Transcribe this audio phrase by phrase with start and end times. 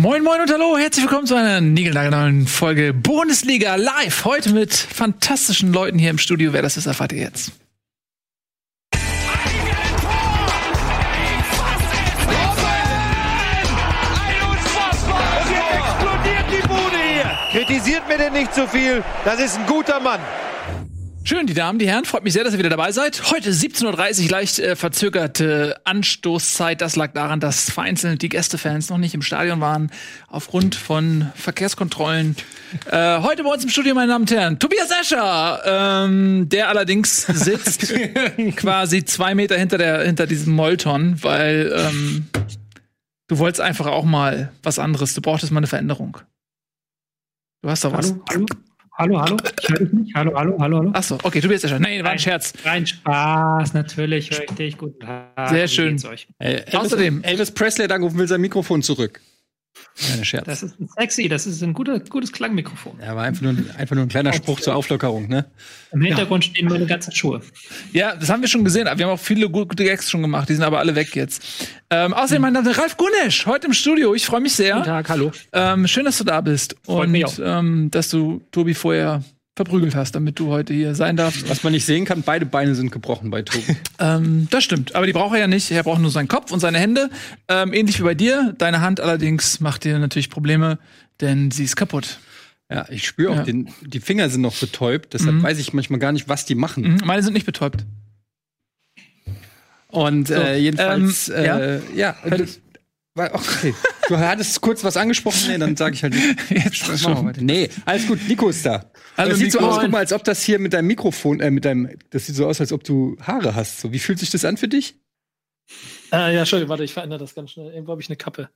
[0.00, 4.24] Moin, moin und hallo, herzlich willkommen zu einer niegelnagelneuen Folge Bundesliga live.
[4.24, 6.52] Heute mit fantastischen Leuten hier im Studio.
[6.52, 7.50] Wer das ist, erfahrt ihr jetzt.
[17.50, 19.02] Kritisiert mir denn nicht zu viel.
[19.24, 20.20] Das ist ein guter Mann.
[21.28, 23.30] Schön, die Damen, die Herren, freut mich sehr, dass ihr wieder dabei seid.
[23.30, 26.80] Heute 17.30 Uhr, leicht äh, verzögerte Anstoßzeit.
[26.80, 29.90] Das lag daran, dass vereinzelt die Gästefans noch nicht im Stadion waren,
[30.28, 32.34] aufgrund von Verkehrskontrollen.
[32.90, 37.26] Äh, heute bei uns im Studio, meine Damen und Herren, Tobias Escher, ähm, der allerdings
[37.26, 37.92] sitzt
[38.56, 42.26] quasi zwei Meter hinter, der, hinter diesem Molton, weil ähm,
[43.26, 45.12] du wolltest einfach auch mal was anderes.
[45.12, 46.16] Du brauchtest mal eine Veränderung.
[47.60, 48.14] Du hast doch was.
[48.30, 48.46] Hallo,
[48.98, 49.20] hallo.
[49.20, 49.36] Hallo, hallo.
[49.62, 50.14] Ich höre dich nicht.
[50.14, 50.90] Hallo, hallo, hallo, hallo.
[50.92, 51.80] Achso, okay, du bist ja schon.
[51.82, 52.52] Nein, war ein Scherz.
[52.64, 54.30] Rein Spaß, natürlich.
[54.30, 54.76] Höre ich dich.
[54.78, 55.48] Guten Tag.
[55.50, 55.96] Sehr schön.
[56.38, 59.20] Äh, Elvis, Außerdem- Elvis Presley hat angerufen, will sein Mikrofon zurück.
[60.10, 60.44] Keine Scherz.
[60.44, 62.98] Das ist ein sexy, das ist ein guter, gutes Klangmikrofon.
[63.00, 65.46] ja, war einfach nur, einfach nur ein kleiner Spruch zur Auflockerung, ne?
[65.92, 67.40] Im Hintergrund stehen meine ganzen Schuhe.
[67.92, 68.84] Ja, das haben wir schon gesehen.
[68.84, 70.48] Wir haben auch viele gute Gags schon gemacht.
[70.48, 71.42] Die sind aber alle weg jetzt.
[71.90, 74.14] Ähm, außerdem, mein Name ist Ralf Gunesch, heute im Studio.
[74.14, 74.74] Ich freue mich sehr.
[74.74, 75.32] Guten Tag, hallo.
[75.52, 76.76] Ähm, schön, dass du da bist.
[76.86, 77.38] Und mich auch.
[77.42, 79.22] ähm, dass du Tobi vorher
[79.58, 81.48] verprügelt hast, damit du heute hier sein darfst.
[81.50, 83.76] Was man nicht sehen kann, beide Beine sind gebrochen bei Tobi.
[84.00, 84.94] Ähm, das stimmt.
[84.94, 85.70] Aber die braucht er ja nicht.
[85.72, 87.10] Er braucht nur seinen Kopf und seine Hände.
[87.48, 88.54] Ähm, ähnlich wie bei dir.
[88.56, 90.78] Deine Hand allerdings macht dir natürlich Probleme,
[91.20, 92.18] denn sie ist kaputt.
[92.70, 93.42] ja, ich spüre auch, Ja.
[93.44, 95.42] den, die Finger sind noch betäubt, deshalb Mhm.
[95.42, 96.84] weiß ich manchmal gar nicht, was die machen.
[96.84, 97.84] Mhm, meine sind nicht betäubt.
[99.90, 101.58] Und äh, jedenfalls, ähm, ja?
[101.58, 102.38] äh, ja, war-
[103.18, 103.74] okay.
[104.08, 106.50] Du hattest kurz was angesprochen, nee, dann sage ich halt nicht.
[106.50, 107.26] Jetzt schon.
[107.26, 107.42] weiter.
[107.42, 108.90] Nee, alles gut, Nico ist da.
[109.16, 111.50] Hallo, das sieht so aus, guck mal, als ob das hier mit deinem Mikrofon, äh,
[111.50, 113.80] mit deinem, das sieht so aus, als ob du Haare hast.
[113.80, 114.94] So, wie fühlt sich das an für dich?
[116.12, 117.72] Äh, ja, Entschuldigung, warte, ich verändere das ganz schnell.
[117.72, 118.48] Irgendwo habe ich eine Kappe.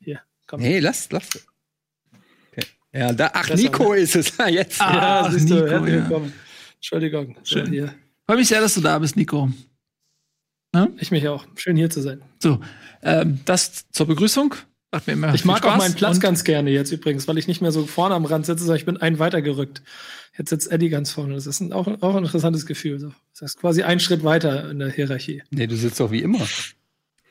[0.00, 0.60] Hier, komm.
[0.60, 1.28] Nee, lass, lass.
[2.52, 2.66] Okay.
[2.92, 4.32] Ja, da, ach, Besser, Nico ist es.
[4.38, 4.80] Ah, jetzt.
[4.80, 6.00] Ah, ja, siehst du, Nico, herzlich ja.
[6.02, 6.32] willkommen.
[6.74, 7.36] Entschuldigung.
[7.44, 7.66] Schön.
[7.66, 7.94] So, hier.
[8.26, 9.50] Freue mich sehr, dass du da bist, Nico.
[10.98, 11.46] Ich mich auch.
[11.56, 12.22] Schön hier zu sein.
[12.40, 12.60] So,
[13.02, 14.54] ähm, das zur Begrüßung.
[14.92, 15.78] Macht mir immer Ich mag auch Spaß.
[15.78, 18.46] meinen Platz Und- ganz gerne jetzt übrigens, weil ich nicht mehr so vorne am Rand
[18.46, 19.82] sitze, sondern ich bin einen weitergerückt.
[20.38, 21.34] Jetzt sitzt Eddie ganz vorne.
[21.34, 22.98] Das ist ein, auch, auch ein interessantes Gefühl.
[23.00, 23.12] So.
[23.38, 25.42] Das ist quasi ein Schritt weiter in der Hierarchie.
[25.50, 26.40] Nee, du sitzt doch wie immer.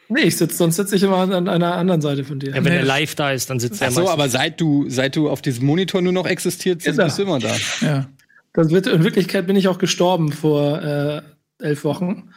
[0.09, 2.49] Nee, ich sitze, sonst sitze ich immer an einer anderen Seite von dir.
[2.49, 2.79] Ja, wenn Nee.
[2.79, 5.41] er live da ist, dann sitzt er Ach so, aber seit du, seit du auf
[5.41, 7.05] diesem Monitor nur noch existiert, Ist er.
[7.05, 7.55] bist du immer da.
[7.81, 8.09] Ja.
[8.53, 11.21] Das wird, in Wirklichkeit bin ich auch gestorben vor äh,
[11.63, 12.31] elf Wochen.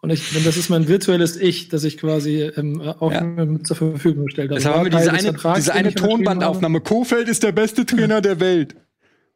[0.00, 3.26] Und ich, das ist mein virtuelles Ich, das ich quasi ähm, auch Ja.
[3.64, 4.60] zur Verfügung gestellt habe.
[4.60, 6.80] Deshalb haben wir diese eine, Vertrags, diese eine Tonbandaufnahme.
[6.80, 8.76] Kofeld ist der beste Trainer der Welt.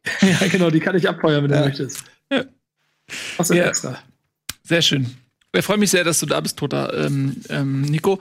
[0.21, 1.61] Ja, genau, die kann ich abfeuern, wenn Ja.
[1.63, 2.05] du möchtest.
[2.31, 2.45] Ja.
[3.39, 3.67] Außer Ja.
[3.69, 3.99] extra.
[4.65, 5.07] Sehr schön.
[5.55, 8.19] Ich freue mich sehr, dass du da bist, Tota, ähm, ähm, Nico.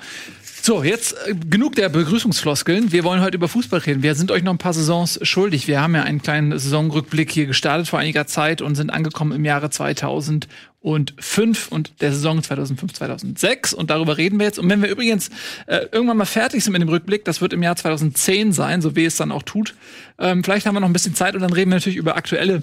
[0.64, 2.92] So, jetzt äh, genug der Begrüßungsfloskeln.
[2.92, 4.04] Wir wollen heute über Fußball reden.
[4.04, 5.68] Wir sind euch noch ein paar Saisons schuldig.
[5.68, 9.44] Wir haben ja einen kleinen Saisonrückblick hier gestartet vor einiger Zeit und sind angekommen im
[9.44, 13.74] Jahre 2005 und der Saison 2005, 2006.
[13.74, 14.60] Und darüber reden wir jetzt.
[14.60, 15.32] Und wenn wir übrigens
[15.66, 18.96] äh, irgendwann mal fertig sind mit dem Rückblick, das wird im Jahr 2010 sein, so
[18.96, 19.74] wie es dann auch tut.
[20.20, 22.62] Ähm, vielleicht haben wir noch ein bisschen Zeit und dann reden wir natürlich über aktuelle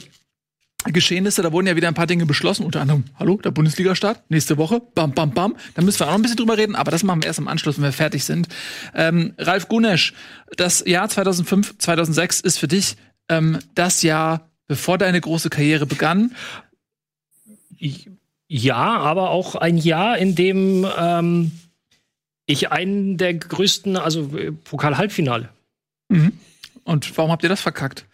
[0.84, 4.56] Geschehnisse, da wurden ja wieder ein paar Dinge beschlossen, unter anderem, hallo, der Bundesliga-Start, nächste
[4.58, 5.56] Woche, bam, bam, bam.
[5.74, 7.48] Da müssen wir auch noch ein bisschen drüber reden, aber das machen wir erst im
[7.48, 8.48] Anschluss, wenn wir fertig sind.
[8.94, 10.14] Ähm, Ralf Gunesch,
[10.56, 12.96] das Jahr 2005, 2006 ist für dich
[13.28, 16.34] ähm, das Jahr, bevor deine große Karriere begann.
[18.46, 21.52] Ja, aber auch ein Jahr, in dem ähm,
[22.46, 25.50] ich einen der größten, also äh, Pokal-Halbfinale,
[26.84, 28.06] Und warum habt ihr das verkackt?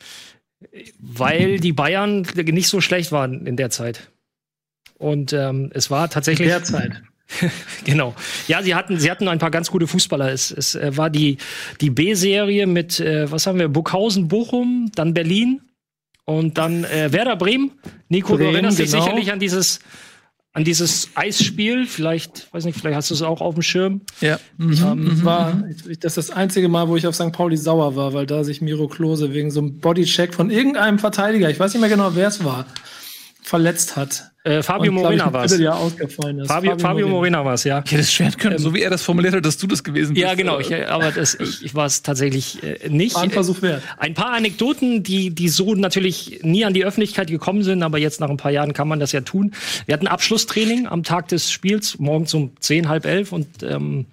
[0.99, 4.11] Weil die Bayern nicht so schlecht waren in der Zeit.
[4.99, 6.49] Und ähm, es war tatsächlich.
[6.49, 7.03] Derzeit.
[7.85, 8.15] Genau.
[8.49, 10.31] Ja, sie hatten, sie hatten ein paar ganz gute Fußballer.
[10.31, 11.39] Es, es äh, war die,
[11.81, 15.63] die B-Serie mit, äh, was haben wir, Burghausen, Bochum, dann Berlin
[16.27, 17.73] und dann äh, Werder Bremen.
[18.09, 19.03] Nico, du erinnerst dich genau.
[19.03, 19.81] sicherlich an dieses,
[20.55, 21.87] an dieses Eisspiel.
[21.87, 24.01] Vielleicht, weiß nicht, vielleicht hast du es auch auf dem Schirm.
[24.21, 24.39] Ja.
[24.57, 24.79] Mhm.
[24.83, 27.33] Ähm, war, ich, das ist das einzige Mal, wo ich auf St.
[27.33, 31.51] Pauli sauer war, weil da sich Miro Klose wegen so einem Bodycheck von irgendeinem Verteidiger,
[31.51, 32.67] ich weiß nicht mehr genau, wer es war,
[33.43, 34.31] verletzt hat.
[34.47, 35.53] Äh, Fabio Und, Morena war es.
[35.53, 35.67] Ist.
[36.47, 37.83] Fabio, Fabio Morena war es, ja.
[37.83, 40.13] Ich hätte es schwer können, so wie er das formuliert hat, dass du das gewesen
[40.13, 40.23] bist.
[40.23, 40.61] Ja, genau.
[40.61, 43.15] Ich, äh, aber das, ich, ich war es tatsächlich äh, nicht.
[43.15, 43.83] War ein Versuch wert.
[43.97, 48.21] Ein paar Anekdoten, die, die so natürlich nie an die Öffentlichkeit gekommen sind, aber jetzt
[48.21, 49.53] nach ein paar Jahren kann man das ja tun.
[49.87, 54.05] Wir hatten Abschlusstraining am Tag des Spiels, morgens um zehn, halb elf und ähm,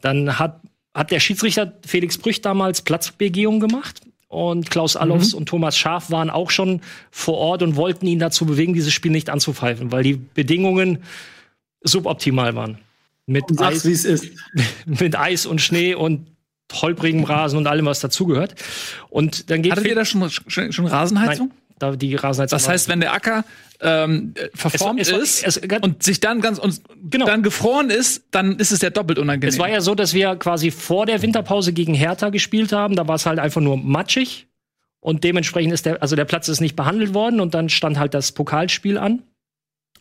[0.00, 0.60] dann hat,
[0.92, 4.00] hat der Schiedsrichter Felix Brüch damals Platzbegehung gemacht.
[4.28, 8.44] Und Klaus Allofs und Thomas Schaf waren auch schon vor Ort und wollten ihn dazu
[8.44, 10.98] bewegen, dieses Spiel nicht anzupfeifen, weil die Bedingungen
[11.82, 12.78] suboptimal waren.
[13.24, 14.26] Mit Eis, wie es ist.
[14.86, 16.26] mit Eis und Schnee und
[16.72, 18.54] holprigem Rasen und allem, was dazugehört.
[19.08, 21.48] Und dann geht Hattet ihr da schon, schon, schon Rasenheizung?
[21.48, 22.56] Nein, da die Rasenheizung.
[22.56, 23.44] Das heißt, wenn der Acker
[23.80, 26.80] ähm, verformt Es war- ist es- es- und sich dann ganz und
[27.10, 27.26] Genau.
[27.26, 29.48] dann gefroren ist, dann ist es ja doppelt unangenehm.
[29.48, 32.96] Es war ja so, dass wir quasi vor der Winterpause gegen Hertha gespielt haben.
[32.96, 34.46] Da war es halt einfach nur matschig.
[35.00, 38.14] Und dementsprechend ist der, also der Platz ist nicht behandelt worden und dann stand halt
[38.14, 39.22] das Pokalspiel an.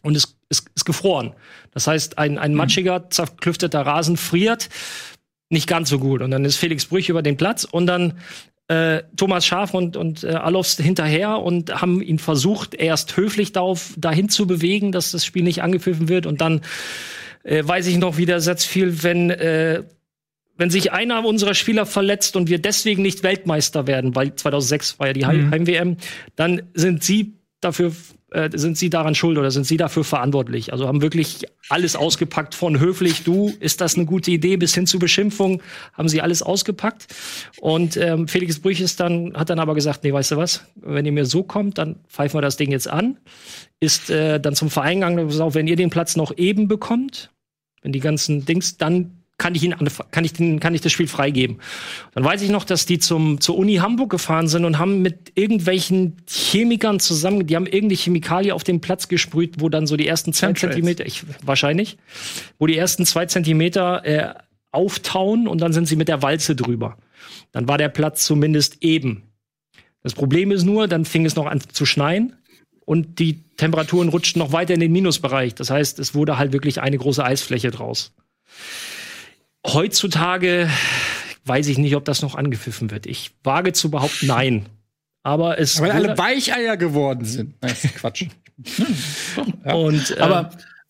[0.02, 1.34] Und es ist, ist gefroren.
[1.72, 4.70] Das heißt, ein, ein matschiger, zerklüfteter Rasen friert
[5.50, 6.22] nicht ganz so gut.
[6.24, 8.14] Und dann ist Felix Brüch über den Platz und dann
[8.68, 13.94] äh, Thomas Schaf und, und äh, Alofs hinterher und haben ihn versucht, erst höflich darauf,
[13.98, 16.26] dahin zu bewegen, dass das Spiel nicht angepfiffen wird.
[16.26, 16.62] Und dann
[17.44, 19.84] äh, weiß ich noch, wie der Satz fiel, wenn, äh,
[20.58, 25.08] wenn sich einer unserer Spieler verletzt und wir deswegen nicht Weltmeister werden, weil 2006 war
[25.08, 25.98] ja die Heim- Heim-WM,
[26.36, 27.94] dann sind sie dafür
[28.32, 30.74] äh, sind sie daran schuld oder sind sie dafür verantwortlich?
[30.74, 34.86] Also haben wirklich alles ausgepackt von höflich, du, ist das eine gute Idee, bis hin
[34.86, 35.62] zu Beschimpfung,
[35.94, 37.08] haben sie alles ausgepackt.
[37.60, 41.06] Und ähm, Felix Brüch ist dann, hat dann aber gesagt, nee, weißt du was, wenn
[41.06, 43.18] ihr mir so kommt, dann pfeifen wir das Ding jetzt an.
[43.80, 46.68] Ist äh, dann zum Verein gegangen, und hat gesagt, wenn ihr den Platz noch eben
[46.68, 47.32] bekommt,
[47.82, 49.76] wenn die ganzen Dings, dann kann ich ihn
[50.12, 51.60] kann ich den kann ich das Spiel freigeben.
[52.14, 55.34] Dann weiß ich noch, dass die zum zur Uni Hamburg gefahren sind und haben mit
[55.36, 60.08] irgendwelchen Chemikern zusammen, die haben irgendeine Chemikalie auf den Platz gesprüht, wo dann so die
[60.08, 60.74] ersten zwei Chemtrails.
[60.74, 61.98] Zentimeter, ich wahrscheinlich,
[62.58, 64.34] wo die ersten zwei Zentimeter äh,
[64.72, 66.98] auftauen und dann sind sie mit der Walze drüber.
[67.52, 69.24] Dann war der Platz zumindest eben.
[70.02, 72.36] Das Problem ist nur, dann fing es noch an zu schneien
[72.86, 75.54] und die Temperaturen rutschten noch weiter in den Minusbereich.
[75.56, 78.14] Das heißt, es wurde halt wirklich eine große Eisfläche draus.
[79.66, 80.70] Heutzutage
[81.46, 83.06] weiß ich nicht, ob das noch angepfiffen wird.
[83.06, 84.66] Ich wage zu behaupten, nein.
[85.24, 87.56] Aber es Weil alle Weicheier geworden sind.
[87.62, 88.26] Nein, das ist Quatsch.
[89.66, 90.50] und äh, Aber,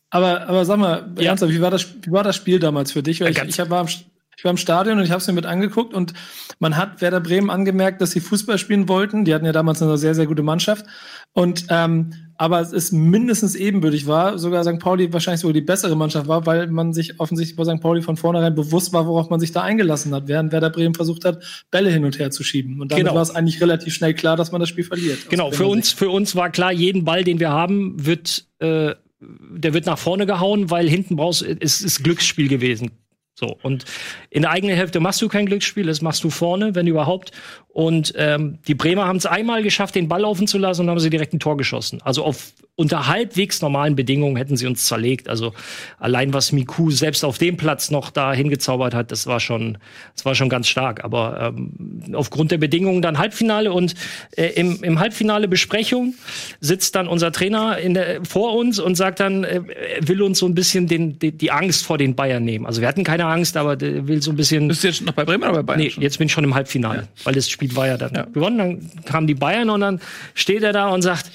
[0.10, 1.30] aber, aber sag mal, Ja.
[1.30, 3.20] ernsthaft, wie war, das, wie war das Spiel damals für dich?
[3.22, 5.34] Weil Ja, ich, ich war, im, ich war im Stadion und ich habe es mir
[5.34, 6.14] mit angeguckt und
[6.60, 9.26] man hat Werder Bremen angemerkt, dass sie Fußball spielen wollten.
[9.26, 10.86] Die hatten ja damals eine sehr, sehr gute Mannschaft.
[11.34, 14.80] Und ähm, aber es ist mindestens ebenbürtig war, sogar St.
[14.80, 17.82] Pauli wahrscheinlich sogar die bessere Mannschaft war, weil man sich offensichtlich bei St.
[17.82, 21.26] Pauli von vornherein bewusst war, worauf man sich da eingelassen hat, während Werder Bremen versucht
[21.26, 22.80] hat, Bälle hin und her zu schieben.
[22.80, 23.16] Und damit Genau.
[23.16, 25.30] war es eigentlich relativ schnell klar, dass man das Spiel verliert.
[25.30, 29.74] Genau, für uns, für uns war klar, jeden Ball, den wir haben, wird, äh, der
[29.74, 32.92] wird nach vorne gehauen, weil hinten brauchst, es ist Glücksspiel gewesen.
[33.40, 33.86] So, und
[34.32, 37.32] in der eigenen Hälfte machst du kein Glücksspiel, das machst du vorne, wenn überhaupt.
[37.68, 41.00] Und ähm, die Bremer haben es einmal geschafft, den Ball laufen zu lassen und haben
[41.00, 42.02] sie direkt ein Tor geschossen.
[42.02, 45.28] Also auf unter halbwegs normalen Bedingungen hätten sie uns zerlegt.
[45.30, 45.54] Also
[45.98, 49.80] allein was Miku selbst auf dem Platz noch da hingezaubert hat, das war schon,
[50.16, 51.04] das war schon ganz stark.
[51.04, 53.96] Aber ähm, aufgrund der Bedingungen dann Halbfinale und
[54.36, 56.14] äh, im, im Halbfinale Besprechung
[56.62, 59.60] sitzt dann unser Trainer in der, vor uns und sagt dann, äh,
[59.98, 62.68] er will uns so ein bisschen den, die, die Angst vor den Bayern nehmen.
[62.68, 64.68] Also wir hatten keine Angst, aber der will so ein bisschen.
[64.68, 65.80] Bist du jetzt noch bei Bremen oder bei Bayern?
[65.80, 66.04] Nee, schon?
[66.04, 68.26] jetzt bin ich schon im Halbfinale, weil das Spiel war ja dann Ja.
[68.26, 68.58] gewonnen.
[68.60, 70.00] Dann kamen die Bayern und dann
[70.36, 71.32] steht er da und sagt: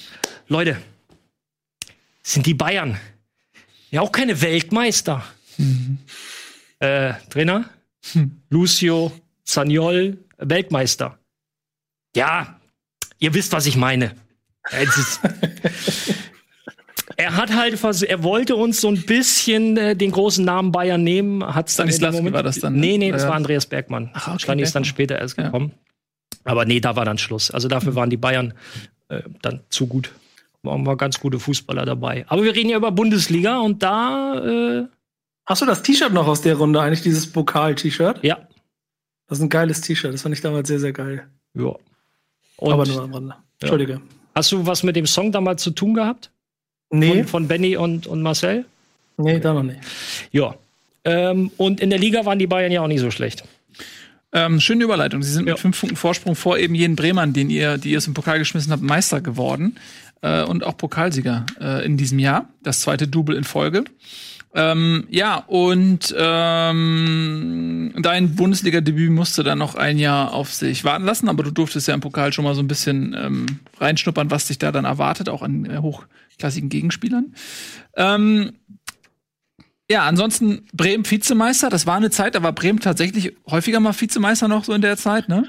[0.47, 0.77] Leute,
[2.23, 2.99] sind die Bayern
[3.91, 5.25] ja auch keine Weltmeister?
[6.79, 7.69] Äh, Trainer?
[8.51, 9.13] Lucio
[9.45, 11.19] Zaniol, Weltmeister.
[12.17, 12.59] Ja,
[13.19, 14.15] ihr wisst, was ich meine.
[14.71, 15.21] Es
[17.17, 21.05] Er hat halt vers er wollte uns so ein bisschen äh, den großen Namen Bayern
[21.05, 22.81] nehmen, hat's dann in dem Moment- war das dann, ne?
[22.81, 23.29] Nee, nee, das Ja.
[23.29, 24.11] war Andreas Bergmann.
[24.15, 25.45] Ach, okay, Stani ist dann später erst Ja.
[25.45, 25.73] gekommen.
[26.45, 27.51] Aber nee, da war dann Schluss.
[27.51, 28.55] Also dafür waren die Bayern
[29.09, 30.11] äh, dann zu gut.
[30.63, 32.25] Waren war ganz gute Fußballer dabei.
[32.29, 34.45] Aber wir reden ja über Bundesliga und da
[34.83, 34.87] äh,
[35.47, 38.21] Hast du das T-Shirt noch aus der Runde, eigentlich dieses Pokal-T-Shirt?
[38.23, 38.39] ja,
[39.27, 41.27] Das ist ein geiles T-Shirt, das fand ich damals sehr, sehr geil.
[41.55, 41.75] ja.
[42.59, 43.35] Und Aber nur am Rande.
[43.61, 44.01] Entschuldige.
[44.37, 46.31] hast du was mit dem Song damals zu tun gehabt?
[46.91, 48.65] Nee, Von, von Benny und, und Marcel?
[49.17, 49.81] nee, da noch nicht.
[50.31, 50.55] Ja.
[51.05, 53.43] Ähm, und in der Liga waren die Bayern ja auch nicht so schlecht.
[54.33, 55.23] Ähm, schöne Überleitung.
[55.25, 55.55] Sie sind Ja.
[55.55, 58.39] mit fünf Punkten Vorsprung vor eben jenen Bremern, den ihr, die ihr es im Pokal
[58.39, 59.77] geschmissen habt, Meister geworden.
[60.23, 62.49] Äh, und auch Pokalsieger äh, in diesem Jahr.
[62.63, 63.85] Das zweite Double in Folge.
[64.55, 71.29] Ähm, ja, und ähm, dein Bundesliga-Debüt musste dann noch ein Jahr auf sich warten lassen,
[71.29, 73.47] aber du durftest ja im Pokal schon mal so ein bisschen ähm,
[73.81, 77.35] reinschnuppern, was dich da dann erwartet, auch an äh, hochklassigen Gegenspielern.
[77.97, 78.53] Ähm,
[79.91, 81.71] ja, ansonsten Bremen Vizemeister.
[81.71, 84.99] Das war eine Zeit, da war Bremen tatsächlich häufiger mal Vizemeister noch so in der
[84.99, 85.49] Zeit, ne?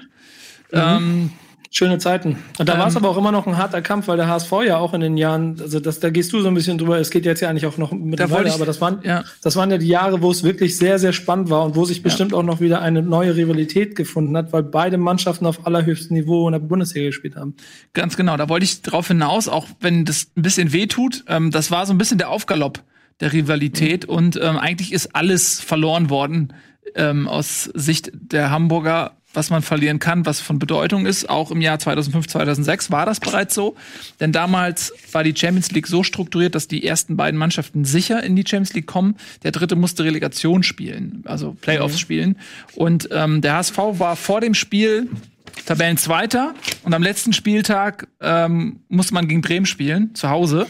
[0.72, 1.32] Ähm,
[1.76, 2.38] Schöne Zeiten.
[2.60, 4.52] Und da Ähm, war es aber auch immer noch ein harter Kampf, weil der HSV
[4.64, 7.10] ja auch in den Jahren, also das, da gehst du so ein bisschen drüber, es
[7.10, 9.24] geht jetzt ja eigentlich auch noch mit Da ich- aber das waren, ja.
[9.42, 12.04] das waren ja die Jahre, wo es wirklich sehr, sehr spannend war und wo sich
[12.04, 16.48] bestimmt auch noch wieder eine neue Rivalität gefunden hat, weil beide Mannschaften auf allerhöchstem Niveau
[16.48, 17.56] in der Bundesliga gespielt haben.
[17.94, 21.24] Ganz genau, da wollte ich drauf hinaus, auch wenn das ein bisschen weh tut.
[21.28, 22.84] Ähm, das war so ein bisschen der Aufgalopp
[23.20, 26.54] der Rivalität und ähm, eigentlich ist alles verloren worden
[26.96, 31.30] ähm, aus Sicht der Hamburger, was man verlieren kann, was von Bedeutung ist.
[31.30, 33.76] Auch im Jahr 2005, 2006 war das bereits so.
[34.20, 38.36] Denn damals war die Champions League so strukturiert, dass die ersten beiden Mannschaften sicher in
[38.36, 39.16] die Champions League kommen.
[39.44, 42.38] Der dritte musste Relegation spielen, also Playoffs spielen.
[42.76, 45.10] Und ähm, der HSV war vor dem Spiel
[45.66, 50.68] Tabellenzweiter und am letzten Spieltag ähm, musste man gegen Bremen spielen, zu Hause.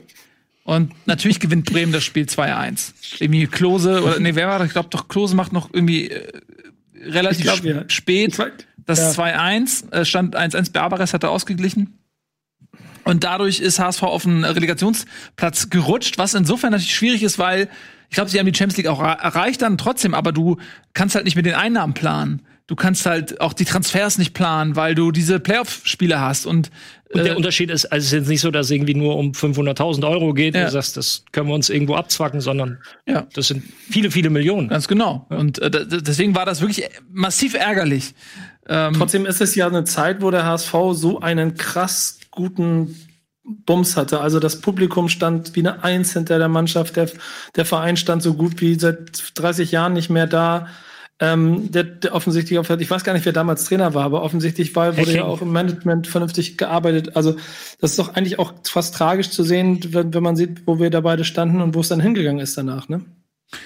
[0.66, 2.94] Und natürlich gewinnt Bremen das Spiel 2-1.
[3.20, 4.68] Irgendwie Klose, oder nee, wer war das?
[4.68, 6.28] Ich glaube doch, Klose macht noch irgendwie äh,
[7.06, 7.84] relativ glaub, ja.
[7.88, 8.38] spät
[8.86, 9.24] das ja.
[9.24, 9.92] 2-1.
[9.92, 12.00] Es stand 1-1, Barbares hatte ausgeglichen.
[13.04, 17.70] Und dadurch ist HSV auf den Relegationsplatz gerutscht, was insofern natürlich schwierig ist, weil
[18.10, 20.58] ich glaube, sie haben die Champions League auch erreicht dann trotzdem, aber du
[20.94, 22.44] kannst halt nicht mit den Einnahmen planen.
[22.68, 26.72] Du kannst halt auch die Transfers nicht planen, weil du diese Playoff-Spiele hast und,
[27.14, 29.16] Und äh, der Unterschied ist, also es ist jetzt nicht so, dass es irgendwie nur
[29.16, 30.56] um 500.000 Euro geht.
[30.56, 30.66] Ja.
[30.66, 33.28] Du sagst, das können wir uns irgendwo abzwacken, sondern ja.
[33.34, 34.70] das sind viele, viele Millionen.
[34.70, 35.26] Ganz genau.
[35.30, 38.14] Und äh, deswegen war das wirklich massiv ärgerlich.
[38.68, 42.96] Ähm, Trotzdem ist es ja eine Zeit, wo der HSV so einen krass guten
[43.44, 44.22] Bums hatte.
[44.22, 46.96] Also das Publikum stand wie eine Eins hinter der Mannschaft.
[46.96, 47.10] Der,
[47.56, 50.68] der Verein stand so gut wie seit 30 Jahren nicht mehr da.
[51.24, 54.76] Ähm, der, der offensichtlich, auf- ich weiß gar nicht, wer damals Trainer war, aber offensichtlich
[54.76, 55.16] war, wurde Hacking.
[55.16, 57.16] ja auch im Management vernünftig gearbeitet.
[57.16, 57.36] Also
[57.80, 60.90] das ist doch eigentlich auch fast tragisch zu sehen, wenn, wenn man sieht, wo wir
[60.90, 62.90] da beide standen und wo es dann hingegangen ist danach.
[62.90, 63.02] Ne?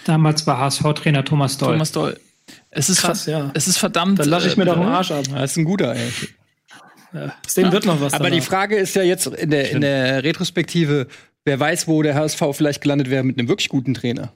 [0.05, 1.73] Damals war HSV-Trainer Thomas Doll.
[1.73, 2.19] Thomas Doll.
[2.69, 3.51] Es ist, Krass, ja.
[3.55, 4.19] es ist verdammt.
[4.19, 5.25] Da lache ich mir äh, doch den Arsch ab.
[5.33, 6.11] Das ist ein guter, ey.
[7.13, 7.33] Ja.
[7.45, 8.13] Aus dem wird noch was.
[8.13, 8.45] Aber die danach.
[8.47, 11.07] Frage ist ja jetzt in der, in der Retrospektive,
[11.45, 14.33] wer weiß, wo der HSV vielleicht gelandet wäre mit einem wirklich guten Trainer.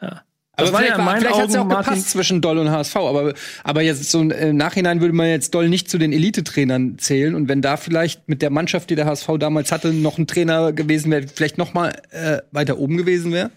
[0.00, 0.22] Ja.
[0.56, 2.40] Aber Das war ja in war, meinen vielleicht hat es ja auch Martin- gepasst zwischen
[2.40, 2.96] Doll und HSV.
[2.96, 3.34] Aber,
[3.64, 7.34] aber jetzt so im Nachhinein würde man jetzt Doll nicht zu den Elite-Trainern zählen.
[7.34, 10.72] Und wenn da vielleicht mit der Mannschaft, die der HSV damals hatte, noch ein Trainer
[10.72, 13.50] gewesen wäre, vielleicht noch mal äh, weiter oben gewesen wäre.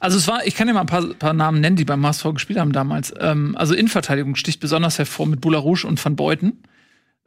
[0.00, 2.34] Also es war, ich kann dir mal ein paar, paar Namen nennen, die beim HSV
[2.34, 3.12] gespielt haben damals.
[3.18, 6.62] Ähm, also Innenverteidigung sticht besonders hervor mit Boularouche und Van Beuten.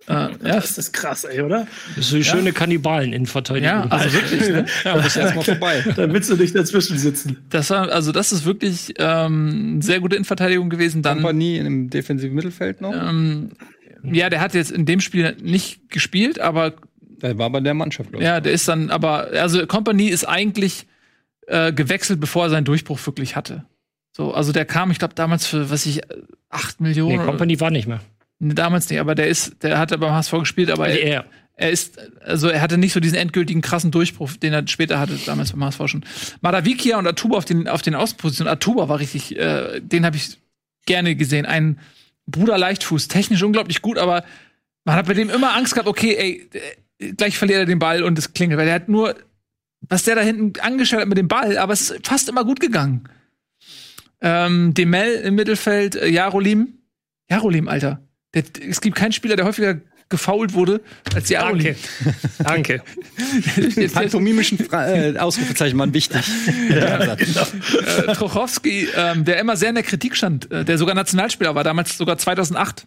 [0.07, 1.67] Äh, ja, Das ist krass, ey, oder?
[1.95, 3.67] Das ist eine schöne Kannibalen-Innenverteidigung.
[3.69, 4.49] ja, also wirklich.
[4.49, 4.65] Ne?
[4.83, 5.83] Ja, muss erstmal vorbei.
[5.95, 7.37] Da willst du nicht dazwischen sitzen.
[7.49, 11.01] Das war, also das ist wirklich ähm, eine sehr gute Innenverteidigung gewesen.
[11.03, 12.93] Dann, Kompanie in dem defensiven Mittelfeld noch.
[12.93, 13.51] ähm,
[14.03, 16.73] ja, der hat jetzt in dem Spiel nicht gespielt, aber
[17.21, 18.27] Der war bei der Mannschaft, glaub ich.
[18.27, 20.87] ja, der ist dann, aber also Company ist eigentlich
[21.47, 23.65] äh, gewechselt, bevor er seinen Durchbruch wirklich hatte.
[24.17, 26.05] So, also der kam, ich glaube, damals für, was ich, äh,
[26.49, 27.19] acht Millionen.
[27.19, 27.99] Nee, Company war nicht mehr.
[28.43, 31.25] Damals nicht, aber der ist, der hat beim HSV gespielt, aber er.
[31.55, 35.15] er ist, also er hatte nicht so diesen endgültigen krassen Durchbruch, den er später hatte,
[35.27, 36.05] damals beim HSV schon.
[36.41, 38.51] Madavikia und Atuba auf den, auf den Außenpositionen.
[38.51, 40.39] Atuba war richtig, äh, den habe ich
[40.87, 41.45] gerne gesehen.
[41.45, 41.77] Ein
[42.25, 44.23] Bruder Leichtfuß, technisch unglaublich gut, aber
[44.85, 46.49] man hat bei dem immer Angst gehabt, okay, ey,
[46.99, 49.15] äh, gleich verliert er den Ball und es klingelt, weil der hat nur,
[49.81, 52.59] was der da hinten angestellt hat mit dem Ball, aber es ist fast immer gut
[52.59, 53.07] gegangen.
[54.19, 56.79] Ähm, Demel im Mittelfeld, äh, Jarolim.
[57.29, 58.01] Jarolim, Alter.
[58.33, 60.81] Der, es gibt keinen Spieler, der häufiger gefoult wurde
[61.15, 61.75] als Jarolim.
[62.43, 62.83] Danke.
[63.17, 63.89] Danke.
[63.93, 66.21] Pantomimischen äh, Ausrufezeichen waren wichtig.
[66.69, 71.55] Ja, äh, Trochowski, ähm, der immer sehr in der Kritik stand, äh, der sogar Nationalspieler
[71.55, 72.85] war, damals sogar 2008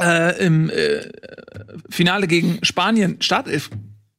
[0.00, 1.08] äh, im äh,
[1.90, 3.70] Finale gegen Spanien Startelf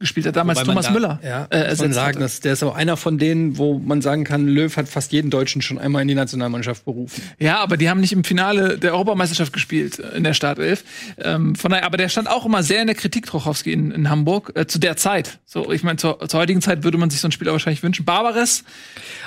[0.03, 1.19] gespielt hat, damals Thomas da- Müller.
[1.23, 4.01] Ja, äh, muss man ersetzt sagen, dass der ist auch einer von denen, wo man
[4.01, 7.21] sagen kann, Löw hat fast jeden Deutschen schon einmal in die Nationalmannschaft berufen.
[7.39, 10.83] Ja, aber die haben nicht im Finale der Europameisterschaft gespielt äh, in der Startelf.
[11.17, 14.09] Ähm, von daher, aber der stand auch immer sehr in der Kritik, Trochowski in, in
[14.09, 15.39] Hamburg, äh, zu der Zeit.
[15.45, 18.05] So, ich meine, zur, zur heutigen Zeit würde man sich so einen Spieler wahrscheinlich wünschen.
[18.05, 18.63] Barbares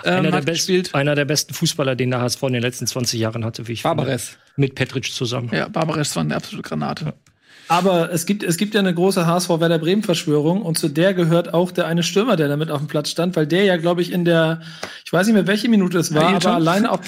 [0.05, 0.95] ähm, Einer der, hat gespielt.
[0.95, 3.83] einer der besten Fußballer, den der HSV in den letzten 20 Jahren hatte, wie ich
[3.83, 4.25] Barbares.
[4.25, 4.41] finde.
[4.59, 5.51] Mit Petric zusammen.
[5.53, 7.13] Ja, Barbares war eine absolute Granate.
[7.69, 11.15] Aber es gibt, es gibt ja eine große HSV Werder Bremen Verschwörung und zu der
[11.15, 14.03] gehört auch der eine Stürmer, der damit auf dem Platz stand, weil der ja, glaube
[14.03, 14.61] ich, in der,
[15.05, 16.47] ich weiß nicht mehr, welche Minute es war, Ailton?
[16.51, 17.01] aber alleine, auf,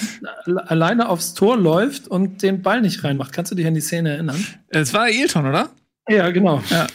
[0.67, 3.31] alleine aufs Tor läuft und den Ball nicht reinmacht.
[3.31, 4.43] Kannst du dich an die Szene erinnern?
[4.67, 5.69] Es war Ailton, oder?
[6.09, 6.61] Ja, genau.
[6.69, 6.87] Ja.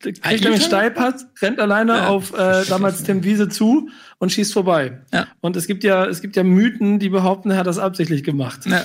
[0.00, 2.06] Kriegt einen Steilpass, rennt alleine Ja.
[2.08, 3.88] auf äh, damals Tim Wiese zu
[4.18, 5.00] und schießt vorbei.
[5.12, 5.28] Ja.
[5.40, 8.60] Und es gibt ja, es gibt ja Mythen, die behaupten, er hat das absichtlich gemacht.
[8.66, 8.84] Ja.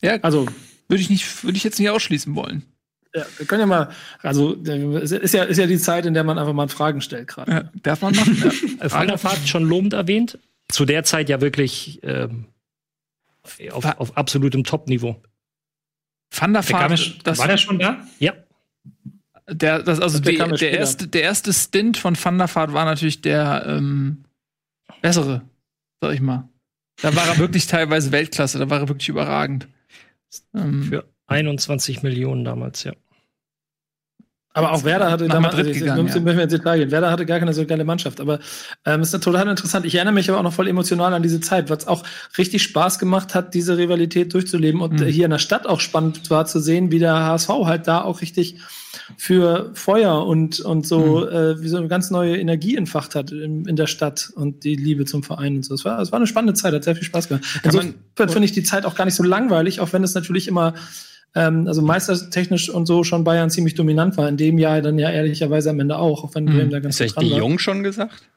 [0.00, 0.46] Ja, Also,
[0.88, 2.64] würde ich nicht, würde ich jetzt nicht ausschließen wollen.
[3.14, 3.90] ja, wir können ja mal,
[4.22, 7.28] also es ist ja, ist ja die Zeit, in der man einfach mal Fragen stellt
[7.28, 7.50] gerade.
[7.50, 8.36] Ja, darf man machen?
[8.42, 8.50] Ja.
[8.80, 10.38] Äh, Vaart schon lobend erwähnt.
[10.68, 12.46] Zu der Zeit ja wirklich ähm,
[13.72, 15.20] auf, auf absolutem Top-Niveau.
[16.96, 18.06] Schon- das, war der schon da?
[18.18, 18.34] Ja.
[19.50, 22.84] der, das, also Der der, der, erste, der erste Stint von Van der Vaart war
[22.84, 24.24] natürlich der ähm,
[25.00, 25.42] bessere,
[26.00, 26.48] sag ich mal.
[27.00, 29.68] Da war er wirklich teilweise Weltklasse, da war er wirklich überragend.
[30.54, 32.92] Ähm, Für 21 Millionen damals, ja.
[34.54, 36.36] Aber auch Werder hatte damals, Madrid also, gegangen, müssen ja.
[36.36, 36.90] wir ins Detail gehen.
[36.90, 38.40] Werder hatte gar keine so geile Mannschaft, aber
[38.84, 39.86] ähm, ist total interessant.
[39.86, 42.02] Ich erinnere mich aber auch noch voll emotional an diese Zeit, was auch
[42.38, 45.04] richtig Spaß gemacht hat, diese Rivalität durchzuleben und Mhm.
[45.06, 48.20] hier in der Stadt auch spannend war zu sehen, wie der HSV halt da auch
[48.20, 48.58] richtig
[49.16, 51.28] für Feuer und, und so, Mhm.
[51.36, 54.76] äh, wie so eine ganz neue Energie entfacht hat in, in der Stadt und die
[54.76, 55.74] Liebe zum Verein und so.
[55.74, 57.44] Es war, es war eine spannende Zeit, hat sehr viel Spaß gemacht.
[57.62, 60.74] Insofern finde ich die Zeit auch gar nicht so langweilig, auch wenn es natürlich immer
[61.34, 64.28] ähm, also meistertechnisch und so schon Bayern ziemlich dominant war.
[64.28, 66.70] In dem Jahr dann ja ehrlicherweise am Ende auch, auch wenn Mhm.
[66.70, 67.38] Da ganz Ist dran die war.
[67.38, 68.28] Jung schon gesagt?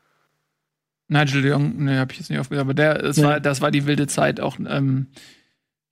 [1.08, 3.24] Nigel de Jong, ne, hab ich jetzt nicht aufgehört, aber der, es Ja.
[3.27, 4.58] war, das war die wilde Zeit auch.
[4.65, 5.08] Ähm,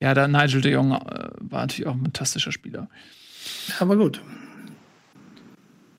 [0.00, 2.88] ja, da Nigel de Jong äh, war natürlich auch ein fantastischer Spieler.
[3.78, 4.22] Aber gut.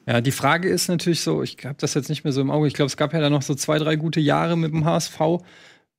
[0.07, 2.67] Ja, die Frage ist natürlich so, ich habe das jetzt nicht mehr so im Auge.
[2.67, 5.19] Ich glaube, es gab ja da noch so zwei, drei gute Jahre mit dem HSV.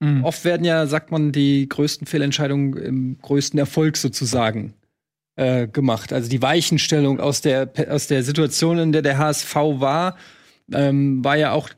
[0.01, 0.25] Mhm.
[0.25, 4.75] Oft werden ja, sagt man, die größten Fehlentscheidungen im größten Erfolg sozusagen
[5.37, 6.13] äh, gemacht.
[6.13, 10.17] Also die Weichenstellung aus der, aus der Situation, in der der HSV war,
[10.73, 11.71] ähm, war ja auch,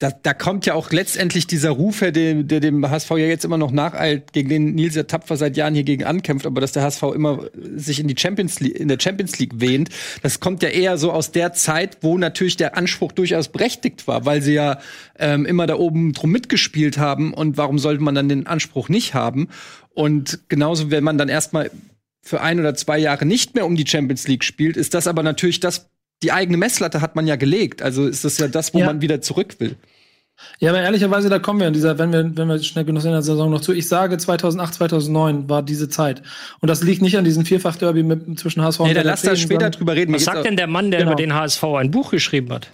[0.00, 3.44] da, da kommt ja auch letztendlich dieser Ruf her, der, der dem HSV ja jetzt
[3.44, 6.72] immer noch nacheilt, gegen den Nils ja tapfer seit Jahren hier gegen ankämpft, aber dass
[6.72, 9.90] der HSV immer sich in die Champions League, in der Champions League wähnt,
[10.22, 14.26] das kommt ja eher so aus der Zeit, wo natürlich der Anspruch durchaus berechtigt war,
[14.26, 14.80] weil sie ja
[15.18, 19.14] ähm, immer da oben drum mitgespielt haben und warum sollte man dann den Anspruch nicht
[19.14, 19.48] haben?
[19.90, 21.70] Und genauso, wenn man dann erstmal
[22.20, 25.22] für ein oder zwei Jahre nicht mehr um die Champions League spielt, ist das aber
[25.22, 25.88] natürlich das,
[26.22, 27.82] die eigene Messlatte hat man ja gelegt.
[27.82, 28.86] Also ist das ja das, wo Ja.
[28.86, 29.76] man wieder zurück will.
[30.58, 33.10] Ja, aber ehrlicherweise, da kommen wir in dieser, wenn wir, wenn wir schnell genug sind
[33.10, 33.72] in der Saison noch zu.
[33.72, 36.22] Ich sage, 2008, 2009 war diese Zeit.
[36.60, 39.22] Und das liegt nicht an diesem Vierfach-Derby mit, zwischen HSV Nee, und da Werder lass
[39.22, 40.12] da später drüber reden.
[40.12, 41.12] Was sagt denn der Mann, der Genau.
[41.12, 42.68] über den HSV ein Buch geschrieben hat?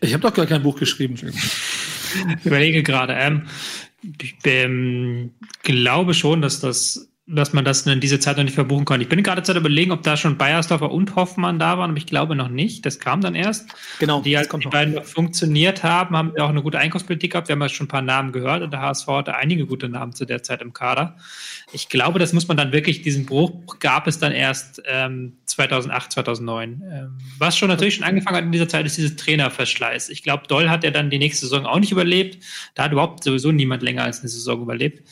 [0.00, 1.16] Ich habe doch gar kein Buch geschrieben.
[1.16, 3.14] Ich überlege gerade.
[3.14, 3.46] Ähm,
[4.20, 5.32] ich ähm,
[5.62, 9.02] glaube schon, dass das dass man das in dieser Zeit noch nicht verbuchen konnte.
[9.02, 12.06] Ich bin gerade zu überlegen, ob da schon Bayersdorfer und Hoffmann da waren, aber ich
[12.06, 12.84] glaube noch nicht.
[12.84, 13.68] Das kam dann erst.
[13.98, 17.48] Genau, Die, halt, die beiden noch funktioniert haben, haben auch eine gute Einkaufspolitik gehabt.
[17.48, 20.12] Wir haben ja schon ein paar Namen gehört und der HSV hatte einige gute Namen
[20.12, 21.16] zu der Zeit im Kader.
[21.72, 26.12] Ich glaube, das muss man dann wirklich, diesen Bruch gab es dann erst ähm, 2008,
[26.12, 26.82] 2009.
[26.84, 30.10] Ähm, was schon natürlich schon angefangen hat in dieser Zeit, ist dieses Trainerverschleiß.
[30.10, 32.44] Ich glaube, Doll hat ja dann die nächste Saison auch nicht überlebt.
[32.74, 35.02] Da hat überhaupt sowieso niemand länger als eine Saison überlebt.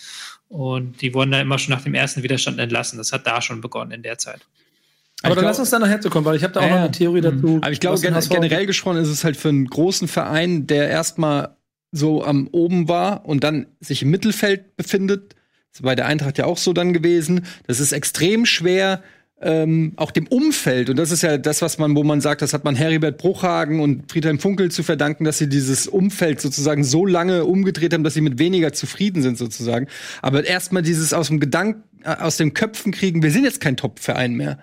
[0.50, 2.98] Und die wurden dann immer schon nach dem ersten Widerstand entlassen.
[2.98, 4.40] Das hat da schon begonnen in der Zeit.
[4.42, 6.64] Aber Ich dann glaub- lass uns da nachher zu kommen, weil ich habe da auch
[6.64, 7.58] Ja, noch eine Theorie dazu.
[7.62, 11.56] Aber ich glaube, gen generell gesprochen ist es halt für einen großen Verein, der erstmal
[11.92, 15.34] so am oben war und dann sich im Mittelfeld befindet.
[15.70, 17.46] Das ist bei der Eintracht ja auch so dann gewesen.
[17.68, 19.02] Das ist extrem schwer,
[19.42, 20.90] ähm, auch dem Umfeld.
[20.90, 23.80] Und das ist ja das, was man, wo man sagt, das hat man Heribert Bruchhagen
[23.80, 28.14] und Friedhelm Funkel zu verdanken, dass sie dieses Umfeld sozusagen so lange umgedreht haben, dass
[28.14, 29.86] sie mit weniger zufrieden sind sozusagen.
[30.20, 33.76] Aber erstmal dieses aus dem Gedanken, äh, aus den Köpfen kriegen, wir sind jetzt kein
[33.76, 34.58] Top-Verein mehr.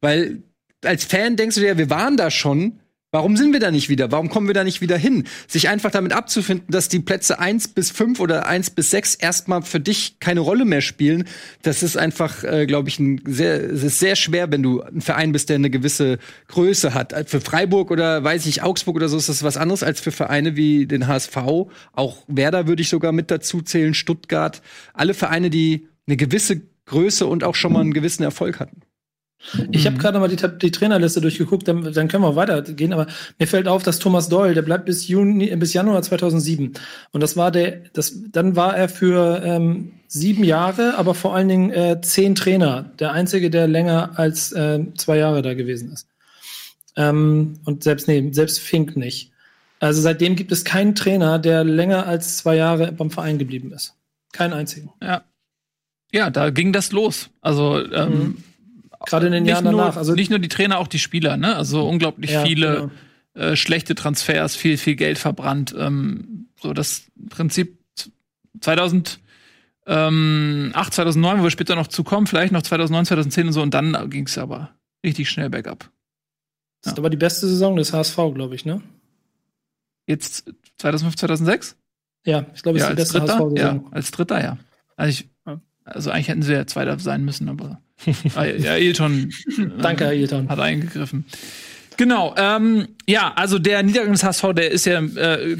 [0.00, 0.42] Weil
[0.84, 2.80] als Fan denkst du dir, wir waren da schon.
[3.10, 4.12] Warum sind wir da nicht wieder?
[4.12, 5.24] Warum kommen wir da nicht wieder hin?
[5.46, 9.62] Sich einfach damit abzufinden, dass die Plätze 1 bis 5 oder 1 bis 6 erstmal
[9.62, 11.24] für dich keine Rolle mehr spielen,
[11.62, 15.00] das ist einfach, äh, glaube ich, ein sehr, es ist sehr schwer, wenn du ein
[15.00, 16.18] Verein bist, der eine gewisse
[16.48, 17.14] Größe hat.
[17.30, 20.54] Für Freiburg oder weiß ich, Augsburg oder so ist das was anderes als für Vereine
[20.54, 21.36] wie den HSV.
[21.94, 24.60] Auch Werder würde ich sogar mit dazu zählen, Stuttgart.
[24.92, 28.82] Alle Vereine, die eine gewisse Größe und auch schon mal einen gewissen Erfolg hatten.
[29.70, 32.92] Ich habe gerade mal die, die Trainerliste durchgeguckt, dann, dann können wir weitergehen.
[32.92, 33.06] Aber
[33.38, 36.72] mir fällt auf, dass Thomas Doyle, der bleibt bis Juni, bis Januar 2007.
[37.12, 41.48] Und das war der, das, dann war er für ähm, sieben Jahre, aber vor allen
[41.48, 42.90] Dingen äh, zehn Trainer.
[42.98, 46.08] Der einzige, der länger als äh, zwei Jahre da gewesen ist.
[46.96, 49.30] Ähm, und selbst nee, selbst Fink nicht.
[49.80, 53.94] Also seitdem gibt es keinen Trainer, der länger als zwei Jahre beim Verein geblieben ist.
[54.32, 54.90] Keinen einzigen.
[55.00, 55.22] Ja.
[56.10, 57.30] Ja, da ging das los.
[57.40, 58.44] Also ähm, Mhm.
[59.06, 59.96] Gerade in den nicht Jahren nur, danach.
[59.96, 61.54] Also nicht nur die Trainer, auch die Spieler, ne?
[61.56, 62.90] Also unglaublich Ja, viele
[63.34, 63.46] genau.
[63.50, 65.74] äh, schlechte Transfers, viel, viel Geld verbrannt.
[65.78, 67.78] Ähm, so das Prinzip
[68.60, 69.20] 2008,
[70.94, 74.26] 2009, wo wir später noch zukommen, vielleicht noch 2009, 2010 und so, und dann ging
[74.26, 74.70] es aber
[75.04, 75.90] richtig schnell bergab.
[76.82, 78.82] das ist aber die beste Saison des HSV, glaube ich, ne?
[80.06, 81.76] Jetzt 2005, 2006?
[82.26, 83.34] Ja, ich glaube, es Ja, ist die als beste Dritter?
[83.56, 83.92] Ja, HSV-Saison.
[83.92, 84.58] als Dritter, ja.
[84.96, 85.60] Also, ich, Ja.
[85.84, 87.80] also eigentlich hätten sie ja Zweiter sein müssen, aber ja,
[88.34, 89.32] Ailton
[89.80, 90.48] Danke, Herr Ailton.
[90.48, 91.24] hat eingegriffen.
[91.96, 95.56] Genau, ähm, ja, also der Niedergang des HSV, der ist ja äh,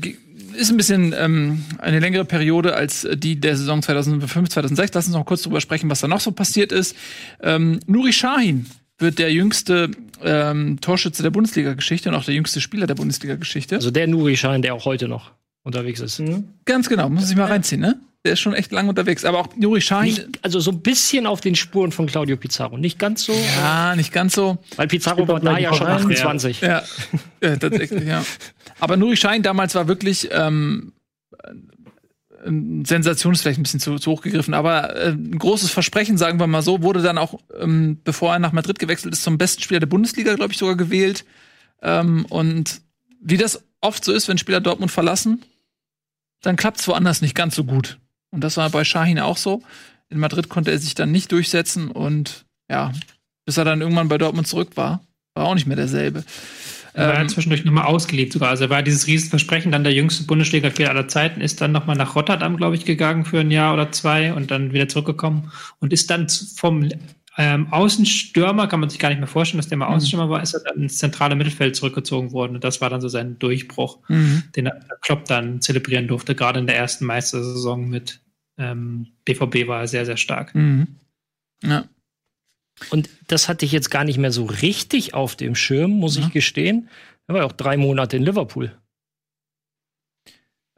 [0.54, 4.94] ist ein bisschen ähm, eine längere Periode als die der Saison 2005, 2006.
[4.94, 6.96] Lass uns noch kurz drüber sprechen, was da noch so passiert ist.
[7.42, 8.66] Ähm, Nuri Sahin
[8.98, 9.90] wird der jüngste
[10.22, 13.76] ähm, Torschütze der Bundesliga-Geschichte und auch der jüngste Spieler der Bundesliga-Geschichte.
[13.76, 16.18] Also der Nuri Schein, der auch heute noch unterwegs ist.
[16.18, 16.48] Mhm.
[16.64, 18.00] Ganz genau, muss ich mal reinziehen, ne?
[18.28, 19.24] Der ist schon echt lang unterwegs.
[19.24, 20.04] Aber auch Juri Schein.
[20.04, 22.76] Nicht, also so ein bisschen auf den Spuren von Claudio Pizarro.
[22.76, 23.32] Nicht ganz so.
[23.56, 24.58] ja, nicht ganz so.
[24.76, 25.96] Weil Pizarro war da ja schon rein.
[25.96, 26.60] 28.
[26.60, 26.82] Ja,
[27.42, 28.22] ja tatsächlich, ja.
[28.78, 30.92] Aber Nuri Schein damals war wirklich ähm,
[32.84, 36.38] Sensation ist vielleicht ein bisschen zu, zu hoch gegriffen, aber äh, ein großes Versprechen, sagen
[36.38, 39.62] wir mal so, wurde dann auch, ähm, bevor er nach Madrid gewechselt ist, zum besten
[39.62, 41.24] Spieler der Bundesliga, glaube ich, sogar gewählt.
[41.82, 42.80] Ähm, und
[43.20, 45.42] wie das oft so ist, wenn Spieler Dortmund verlassen,
[46.42, 47.98] dann klappt es woanders nicht ganz so gut.
[48.30, 49.62] Und das war bei Shahin auch so.
[50.10, 52.92] In Madrid konnte er sich dann nicht durchsetzen und ja,
[53.46, 55.00] bis er dann irgendwann bei Dortmund zurück war,
[55.34, 56.24] war auch nicht mehr derselbe.
[56.94, 58.50] Er war Ähm, zwischendurch nochmal ausgeliebt sogar.
[58.50, 62.16] Also er war dieses Riesenversprechen, dann der jüngste Bundesliga-Spieler aller Zeiten, ist dann nochmal nach
[62.16, 66.10] Rotterdam, glaube ich, gegangen für ein Jahr oder zwei und dann wieder zurückgekommen und ist
[66.10, 66.88] dann vom
[67.38, 70.54] ähm, Außenstürmer, kann man sich gar nicht mehr vorstellen, dass der mal Außenstürmer war, ist
[70.54, 72.56] er dann ins zentrale Mittelfeld zurückgezogen worden.
[72.56, 74.42] Und das war dann so sein Durchbruch, Mhm.
[74.56, 76.34] den er Klopp dann zelebrieren durfte.
[76.34, 78.20] Gerade in der ersten Meistersaison mit
[78.58, 80.52] ähm, BVB war er sehr, sehr stark.
[80.54, 80.88] Mhm.
[81.62, 81.84] Ja.
[82.90, 86.22] Und das hatte ich jetzt gar nicht mehr so richtig auf dem Schirm, muss Ja.
[86.26, 86.88] ich gestehen.
[87.28, 88.76] Er war ja auch drei Monate in Liverpool.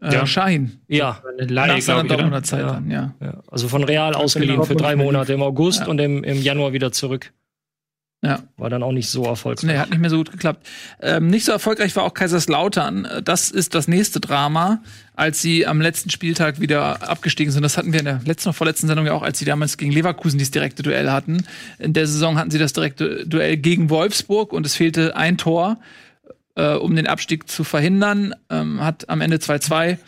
[0.02, 0.26] Äh, Ja.
[0.26, 0.80] Shahin.
[0.88, 1.22] Ja.
[1.38, 2.04] Eine Nach Laie, oder?
[2.04, 2.72] Dortmunder Zeit Ja.
[2.74, 3.14] dann, ja.
[3.20, 3.42] ja.
[3.50, 5.86] Also von Real ausgeliehen für drei Monate im August Ja.
[5.88, 7.32] und im, im Januar wieder zurück.
[8.22, 8.40] Ja.
[8.58, 9.64] War dann auch nicht so erfolgreich.
[9.64, 10.66] Nee, hat nicht mehr so gut geklappt.
[11.00, 13.08] Ähm, nicht so erfolgreich war auch Kaiserslautern.
[13.24, 14.82] Das ist das nächste Drama,
[15.16, 17.62] als sie am letzten Spieltag wieder abgestiegen sind.
[17.62, 19.90] Das hatten wir in der letzten oder vorletzten Sendung ja auch, als sie damals gegen
[19.90, 21.46] Leverkusen dieses direkte Duell hatten.
[21.78, 25.78] In der Saison hatten sie das direkte Duell gegen Wolfsburg und es fehlte ein Tor,
[26.60, 28.34] äh, um den Abstieg zu verhindern.
[28.50, 29.98] Ähm, hat am Ende 2-2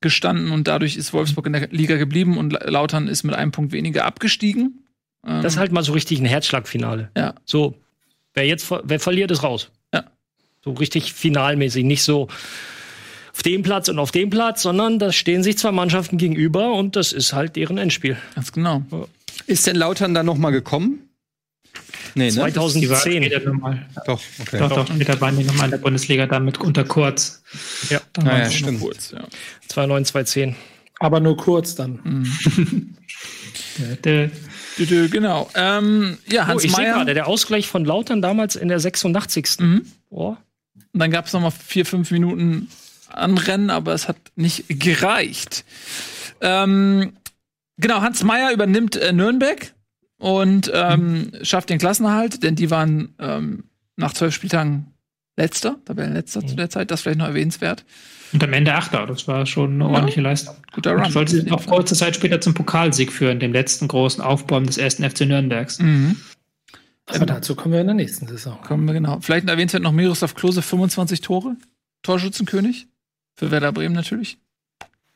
[0.00, 3.52] gestanden und dadurch ist Wolfsburg in der Liga geblieben und La- Lautern ist mit einem
[3.52, 4.84] Punkt weniger abgestiegen.
[5.26, 7.10] Ähm, Das ist halt mal so richtig ein Herzschlagfinale.
[7.16, 7.34] Ja.
[7.44, 7.74] So,
[8.34, 9.70] wer jetzt wer verliert, ist raus.
[9.92, 10.04] Ja.
[10.64, 12.28] So richtig finalmäßig, nicht so
[13.32, 16.96] auf dem Platz und auf dem Platz, sondern da stehen sich zwei Mannschaften gegenüber und
[16.96, 18.16] das ist halt deren Endspiel.
[18.34, 18.82] ganz genau.
[19.46, 21.09] Ist denn Lautern dann noch mal gekommen?
[22.14, 22.30] Nee, ne?
[22.32, 23.22] Die war 2010.
[23.24, 23.86] später nochmal.
[24.06, 24.58] Doch, okay.
[24.58, 27.42] Doch, doch, später waren die nochmal in der Bundesliga damit unter Kurz.
[27.88, 28.00] Ja.
[28.14, 28.80] Dann Ah, ja, stimmt.
[28.80, 29.24] Kurz, ja.
[29.68, 30.54] 2-9, 2-10.
[30.98, 32.26] Aber nur kurz dann.
[34.04, 34.28] Dü,
[35.08, 35.50] Genau.
[35.54, 36.94] Ähm, ja, Oh, Hans ich sehe Meyer.
[36.94, 39.58] gerade, der Ausgleich von Lautern damals in der 86.
[39.60, 39.86] Mhm.
[40.10, 40.36] Oh.
[40.92, 42.68] Und dann gab es noch mal vier, fünf Minuten
[43.08, 45.64] Anrennen, aber es hat nicht gereicht.
[46.40, 47.12] Ähm,
[47.76, 49.74] genau, Hans Meyer übernimmt äh, Nürnberg
[50.20, 53.64] und ähm, schafft den Klassenerhalt, denn die waren ähm,
[53.96, 54.94] nach zwölf Spieltagen
[55.36, 57.84] letzter, Tabellenletzter zu der Zeit, das vielleicht noch erwähnenswert.
[58.32, 60.54] Und am Ende Achter, das war schon eine ordentliche Leistung.
[60.72, 61.10] Guter Und Run.
[61.10, 65.08] sollte sie auch kurze Zeit später zum Pokalsieg führen, dem letzten großen Aufbäumen des ersten
[65.08, 65.80] FC Nürnbergs.
[65.80, 66.16] Mhm.
[67.06, 68.60] Aber dazu kommen wir in der nächsten Saison.
[68.62, 69.18] Kommen wir genau.
[69.20, 71.56] Vielleicht erwähnenswert noch Miroslav Klose, 25 Tore,
[72.02, 72.86] Torschützenkönig.
[73.36, 74.38] Für Werder Bremen natürlich.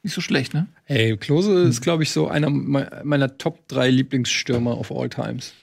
[0.04, 0.68] Nicht so schlecht, ne?
[0.86, 5.54] Ey, Klose ist, glaube ich, so einer me- meiner Top 3 Lieblingsstürmer of all times.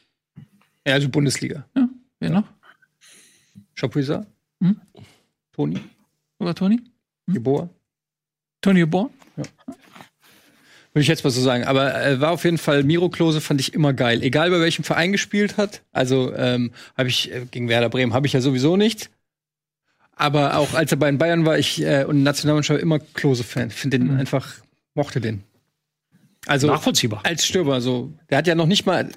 [0.85, 1.65] Ja, also Bundesliga.
[2.19, 2.43] Wer noch?
[3.75, 4.27] Chapuisat,
[4.61, 4.81] Hm?
[5.53, 5.79] Toni,
[6.39, 6.81] Oder Toni?
[7.27, 7.69] Geboa.
[8.61, 9.09] Toni Bohr?
[9.35, 11.63] Würde ich jetzt mal so sagen.
[11.65, 14.21] Aber äh, war auf jeden Fall, Miro Klose fand ich immer geil.
[14.23, 15.83] Egal bei welchem Verein gespielt hat.
[15.93, 19.09] Also ähm, habe ich äh, gegen Werder Bremen habe ich ja sowieso nicht.
[20.21, 23.71] Aber auch als er bei den Bayern war, ich äh, und Nationalmannschaft immer Klose-Fan.
[23.71, 24.53] Finde den einfach,
[24.93, 25.41] mochte den.
[26.45, 27.21] Also Nachvollziehbar.
[27.23, 28.13] als Stürmer so.
[28.29, 29.09] Der hat ja noch nicht mal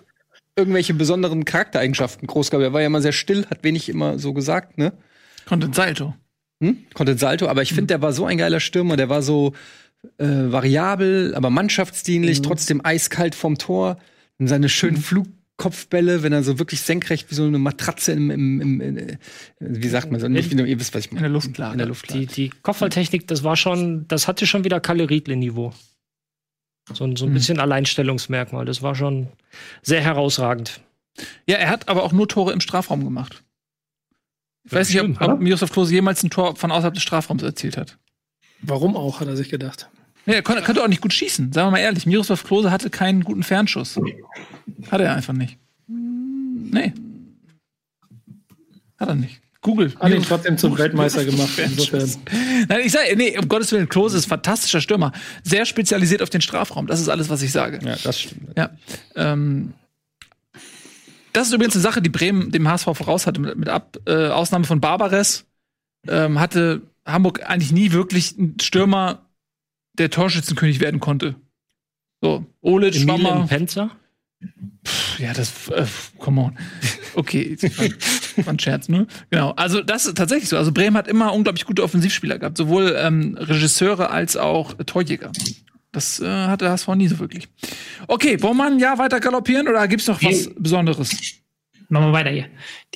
[0.56, 2.64] irgendwelche besonderen Charaktereigenschaften groß gehabt.
[2.64, 4.94] Er war ja immer sehr still, hat wenig immer so gesagt, ne?
[5.50, 6.14] Ein Salto.
[6.62, 6.78] Hm?
[6.94, 9.52] Konnte Salto, aber ich finde, der war so ein geiler Stürmer, der war so
[10.16, 13.98] äh, variabel, aber mannschaftsdienlich, trotzdem eiskalt vom Tor.
[14.38, 14.96] Und seine schönen
[15.56, 19.18] Flugkopfbälle, wenn er so wirklich senkrecht wie so eine Matratze im, im, im, in,
[19.60, 21.26] wie sagt man so, nicht wie, ihr wisst, was ich meine.
[21.26, 21.72] In der Luft lag.
[21.72, 22.12] In der Luft.
[22.12, 25.72] Die, die Kopfballtechnik, das war schon, das hatte schon wieder Kalle Riedle-Niveau.
[26.92, 27.34] So, ein- so ein Mhm.
[27.34, 28.64] bisschen Alleinstellungsmerkmal.
[28.64, 29.28] Das war schon
[29.82, 30.80] sehr herausragend.
[31.46, 33.44] Ja, er hat aber auch nur Tore im Strafraum gemacht.
[34.64, 35.40] Ich Ja, weiß nicht, stimmt, ob, ob?
[35.40, 37.96] Miroslav Klose jemals ein Tor von außerhalb des Strafraums erzielt hat.
[38.60, 39.88] Warum auch, hat er sich gedacht.
[40.26, 41.52] Nee, er konnte, konnte auch nicht gut schießen.
[41.52, 44.00] Sagen wir mal ehrlich, Miroslav Klose hatte keinen guten Fernschuss.
[44.90, 45.58] Hat er einfach nicht.
[45.86, 46.92] Nee.
[48.98, 49.40] Hat er nicht.
[49.60, 49.94] Google.
[49.98, 51.58] Hat ihn trotzdem zum Weltmeister gemacht.
[51.58, 52.10] Insofern.
[52.68, 55.12] Nein, ich sage, nee, um Gottes Willen, Klose ist ein fantastischer Stürmer.
[55.42, 56.86] Sehr spezialisiert auf den Strafraum.
[56.86, 57.80] Das ist alles, was ich sage.
[57.82, 58.56] Ja, das stimmt.
[58.56, 58.70] Ja.
[59.16, 59.72] Ähm,
[61.32, 63.40] das ist übrigens eine Sache, die Bremen dem HSV voraus hatte.
[63.40, 65.46] Mit, mit Ab, äh, Ausnahme von Barbares
[66.06, 69.23] ähm, hatte Hamburg eigentlich nie wirklich einen Stürmer,
[69.94, 71.36] der Torschützenkönig werden konnte.
[72.20, 73.46] So, Olic, Schwammer.
[73.46, 73.90] Penzer?
[75.18, 75.86] Ja, das, äh,
[76.18, 76.58] come on.
[77.14, 79.06] Okay, war, war ein Scherz, ne?
[79.30, 79.52] Genau.
[79.52, 80.56] Also, das ist tatsächlich so.
[80.56, 82.58] Also, Bremen hat immer unglaublich gute Offensivspieler gehabt.
[82.58, 85.30] Sowohl ähm, Regisseure als auch Torjäger.
[85.92, 87.48] Das äh, hat der HSV nie so wirklich.
[88.08, 90.54] Okay, wollen wir ein Jahr weiter galoppieren oder gibt's noch was Nee.
[90.58, 91.10] Besonderes?
[91.88, 92.46] Machen wir weiter hier.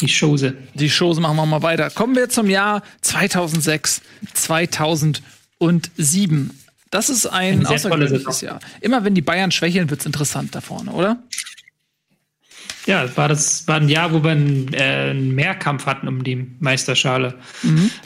[0.01, 0.55] Die Chose.
[0.75, 1.91] Die Shows machen wir mal weiter.
[1.91, 4.03] Kommen wir zum Jahr 2006,
[4.35, 6.51] 2007.
[6.91, 8.41] Das ist ein tolle außergewöhnliches.
[8.41, 8.61] Jahr.
[8.81, 11.23] Immer wenn die Bayern schwächeln, wird's interessant da vorne, oder?
[12.87, 16.25] Ja, es war das war ein Jahr, wo wir einen, äh, einen Mehrkampf hatten um
[16.25, 17.35] die Meisterschale.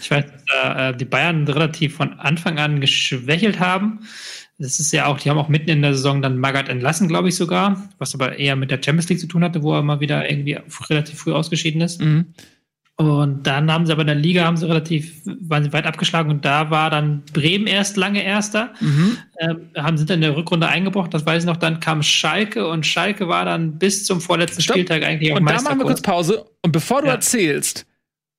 [0.01, 4.01] Ich weiß, dass äh, die Bayern relativ von Anfang an geschwächelt haben.
[4.59, 7.29] Das ist ja auch, die haben auch mitten in der Saison dann Magath entlassen, glaube
[7.29, 10.01] ich sogar, was aber eher mit der Champions League zu tun hatte, wo er mal
[10.01, 12.01] wieder irgendwie relativ früh ausgeschieden ist.
[12.01, 12.27] Mhm.
[13.11, 16.31] Und dann haben sie aber in der Liga haben sie relativ, waren sie weit abgeschlagen
[16.31, 18.73] und da war dann Bremen erst lange Erster.
[18.81, 22.67] Ähm, haben sind dann in der Rückrunde eingebrochen, das weiß ich noch, dann kam Schalke
[22.69, 24.75] und Schalke war dann bis zum vorletzten Stopp.
[24.77, 26.45] Spieltag eigentlich auch Und da machen wir kurz Pause.
[26.62, 27.15] Und bevor du Ja.
[27.15, 27.87] erzählst,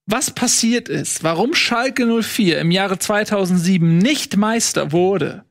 [0.06, 5.44] was passiert ist, warum Schalke 04 im Jahre 2007 nicht Meister wurde,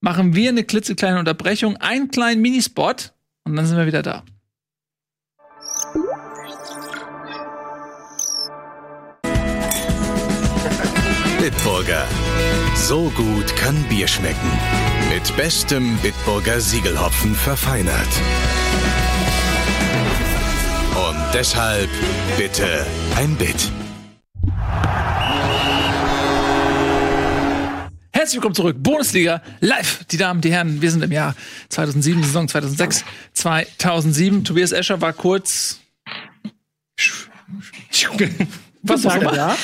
[0.00, 3.12] machen wir eine klitzekleine Unterbrechung, einen kleinen Minispot
[3.44, 4.24] und dann sind wir wieder da.
[11.44, 12.08] Bitburger.
[12.74, 14.50] So gut kann Bier schmecken.
[15.12, 18.08] Mit bestem Bitburger Siegelhopfen verfeinert.
[20.94, 21.90] Und deshalb
[22.38, 23.70] bitte ein Bit.
[28.12, 30.04] Herzlich willkommen zurück, Bundesliga live.
[30.04, 31.34] Die Damen, die Herren, wir sind im Jahr
[31.68, 33.04] 2007, Saison 2006,
[33.34, 34.44] 2007.
[34.44, 35.80] Tobias Escher war kurz.
[38.86, 39.34] Was auch immer.
[39.34, 39.56] Ja.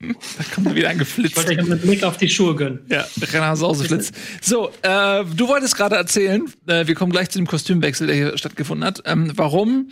[0.00, 1.36] Da kommt wieder ein Ich geflitzt.
[1.36, 2.80] wollte euch noch einen Blick auf die Schuhe gönnen.
[2.90, 4.12] Ja, Renner Sauseflitz.
[4.40, 8.38] So, äh, du wolltest gerade erzählen, äh, wir kommen gleich zu dem Kostümwechsel, der hier
[8.38, 9.90] stattgefunden hat, ähm, warum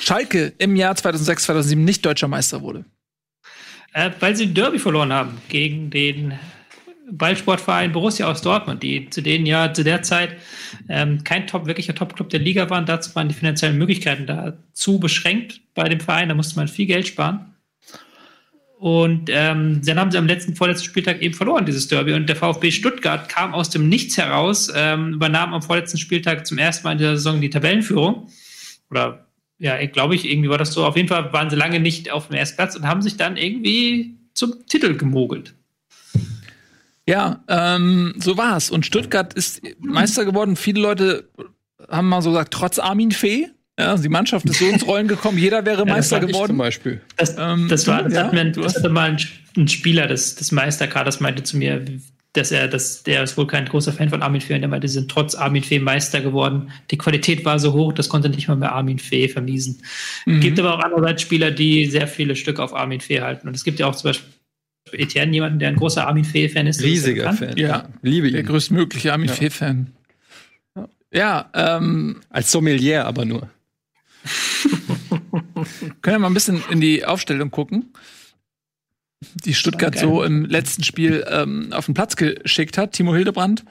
[0.00, 2.84] Schalke im Jahr 2006, 2007 nicht deutscher Meister wurde.
[3.94, 6.38] Äh, weil sie ein Derby verloren haben gegen den
[7.10, 10.36] Ballsportverein Borussia aus Dortmund, die zu denen ja zu der Zeit
[10.88, 12.86] ähm, kein Top, wirklicher Top-Club der Liga waren.
[12.86, 16.28] Dazu waren die finanziellen Möglichkeiten da zu beschränkt bei dem Verein.
[16.28, 17.51] Da musste man viel Geld sparen.
[18.82, 22.14] Und ähm, dann haben sie am letzten, vorletzten Spieltag eben verloren, dieses Derby.
[22.14, 26.58] Und der VfB Stuttgart kam aus dem Nichts heraus, ähm, übernahm am vorletzten Spieltag zum
[26.58, 28.28] ersten Mal in der Saison die Tabellenführung.
[28.90, 29.28] Oder
[29.60, 30.84] ja, glaube ich, irgendwie war das so.
[30.84, 33.36] Auf jeden Fall waren sie lange nicht auf dem ersten Platz und haben sich dann
[33.36, 35.54] irgendwie zum Titel gemogelt.
[37.06, 38.68] Ja, ähm, so war's.
[38.68, 40.56] Und Stuttgart ist Meister geworden.
[40.56, 41.30] Viele Leute
[41.88, 43.46] haben mal so gesagt, trotz Armin Fee.
[43.78, 46.48] Ja, die Mannschaft ist so ins Rollen gekommen, jeder wäre das Meister geworden.
[46.48, 47.00] Zum Beispiel.
[47.16, 49.18] Das, Ähm, das war, das ja, hat mir das hatte mal ein,
[49.56, 51.82] ein Spieler des, des Meisterkaders meinte zu mir,
[52.34, 54.88] dass er, dass der ist wohl kein großer Fan von Armin Fee und der meinte,
[54.88, 56.70] sie sind trotz Armin Fee Meister geworden.
[56.90, 59.82] Die Qualität war so hoch, das konnte nicht mal mehr Armin Fee vermiesen.
[60.26, 60.40] Mhm.
[60.40, 63.48] Gibt aber auch andererseits Spieler, die sehr viele Stücke auf Armin Fee halten.
[63.48, 64.28] Und es gibt ja auch zum Beispiel
[64.92, 66.82] Etienne, jemanden, der ein großer Armin Fee-Fan ist.
[66.82, 67.32] Riesiger.
[67.32, 67.56] Fan.
[67.56, 67.88] Ja.
[68.02, 68.46] Liebe Der ihn.
[68.46, 69.34] größtmögliche Armin Ja.
[69.34, 69.92] Fee-Fan.
[71.14, 73.48] Ja, ähm, Als Sommelier aber nur.
[76.02, 77.92] können wir mal ein bisschen in die Aufstellung gucken,
[79.44, 82.92] die Stuttgart so im letzten Spiel ähm, auf den Platz geschickt hat.
[82.92, 83.64] Timo Hildebrand,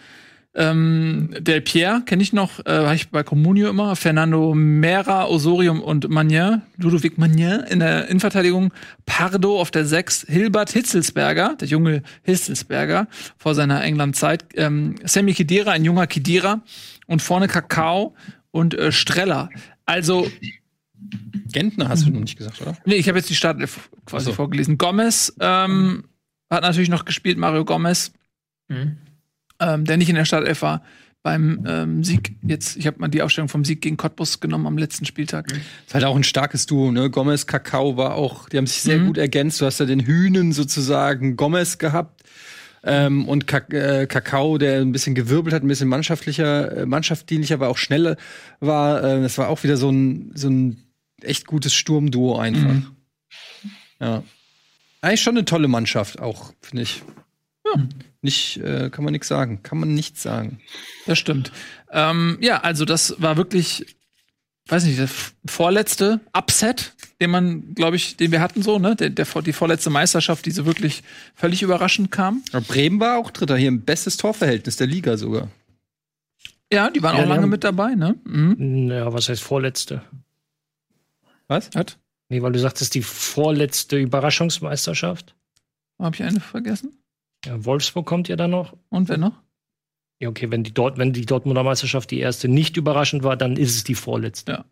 [0.54, 5.82] ähm, Del Pierre kenne ich noch, äh, war ich bei Comunio immer, Fernando Mera, Osorium
[5.82, 8.74] und Magnin, Ludovic Magnin in der Innenverteidigung,
[9.06, 15.72] Pardo auf der 6, Hilbert Hitzelsberger, der junge Hitzelsberger vor seiner England-Zeit, ähm, Sammy Kidira,
[15.72, 16.62] ein junger Kidira
[17.08, 18.14] und vorne Kakao
[18.52, 19.50] und äh, Streller.
[19.86, 20.30] Also
[21.52, 22.78] Gentner hast du noch nicht gesagt, oder?
[22.86, 24.34] Nee, ich habe jetzt die Startelf quasi so.
[24.34, 24.78] vorgelesen.
[24.78, 26.04] Gomez ähm,
[26.50, 28.12] hat natürlich noch gespielt, Mario Gomez,
[28.70, 28.98] Mhm.
[29.60, 30.82] ähm, der nicht in der Startelf war.
[31.24, 34.78] Beim ähm, Sieg, jetzt, ich habe mal die Aufstellung vom Sieg gegen Cottbus genommen am
[34.78, 35.52] letzten Spieltag.
[35.52, 37.12] ist halt auch ein starkes Duo, ne?
[37.12, 39.08] Gomez, Kakao war auch, die haben sich sehr Mhm.
[39.08, 39.62] gut ergänzt.
[39.62, 42.21] Du hast ja den Hühnen sozusagen Gomez gehabt.
[42.84, 47.70] Ähm, und äh, Kakao, der ein bisschen gewirbelt hat, ein bisschen mannschaftlicher, äh, mannschaftsdienlicher, aber
[47.70, 48.18] auch schneller
[48.60, 49.04] war.
[49.04, 50.84] Äh, das war auch wieder so ein, so ein
[51.22, 52.74] echt gutes Sturmduo einfach.
[52.74, 52.96] Mhm.
[54.00, 54.24] Ja.
[55.02, 57.04] Eigentlich schon eine tolle Mannschaft auch, finde ich.
[57.66, 57.84] Ja.
[58.22, 59.62] Nicht, äh, kann man nichts sagen.
[59.64, 60.60] Kann man nichts sagen.
[61.06, 61.52] Das stimmt.
[61.92, 63.96] Ähm, ja, also das war wirklich,
[64.68, 65.10] weiß nicht, der
[65.46, 68.96] vorletzte Upset, den man, glaube ich, den wir hatten so, ne?
[68.96, 71.04] Der, der, die vorletzte Meisterschaft, die so wirklich
[71.36, 72.42] völlig überraschend kam.
[72.52, 75.50] Aber Bremen war auch Dritter hier im bestes Torverhältnis der Liga sogar.
[76.72, 78.16] Ja, die waren Ja, auch lange haben- mit dabei, ne?
[78.24, 78.90] Mhm.
[78.90, 80.04] Ja, was heißt vorletzte?
[81.48, 81.70] Was?
[81.76, 81.98] Hat?
[82.30, 85.36] Nee, weil du sagtest, die vorletzte Überraschungsmeisterschaft.
[86.00, 86.98] Habe ich eine vergessen?
[87.46, 88.78] Ja, Wolfsburg kommt ja dann noch.
[88.90, 89.34] Und wer noch?
[90.22, 93.58] Ja, okay, wenn die, dort, wenn die Dortmunder Meisterschaft die erste nicht überraschend war, dann
[93.58, 94.52] ist es die vorletzte.
[94.52, 94.66] Ja.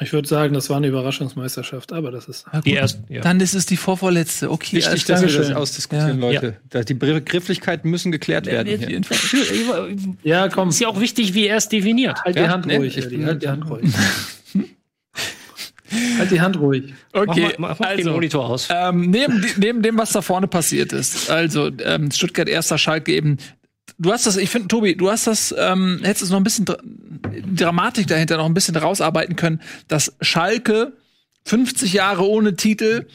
[0.00, 2.46] Ich würde sagen, das war eine Überraschungsmeisterschaft, aber das ist.
[2.64, 3.20] Die erste, ja.
[3.20, 4.50] Dann ist es die vorvorletzte.
[4.50, 6.30] Okay, Wichtig, dass wir das ausdiskutieren, Ja.
[6.30, 6.56] Leute.
[6.70, 8.78] Da- Die Begrifflichkeiten müssen geklärt werden.
[8.78, 9.00] hier.
[10.22, 12.24] Ja, komm, Ist ja auch wichtig, wie er es definiert.
[12.24, 13.90] halt die Ja, Hand nee, ruhig, ich Eddie, halt die Hand ruhig.
[16.18, 16.94] halt die Hand ruhig.
[17.12, 18.68] Mach Okay, mal, mach mal den also, Monitor aus.
[18.70, 23.36] ähm, neben, neben dem, was da vorne passiert ist, also ähm, Stuttgart erster Schalke eben.
[24.02, 26.64] Du hast das, ich finde, Tobi, du hast das, ähm, hättest es noch ein bisschen
[26.64, 26.76] Dra
[27.54, 30.92] Dramatik dahinter noch ein bisschen rausarbeiten können, dass Schalke
[31.44, 33.06] 50 Jahre ohne Titel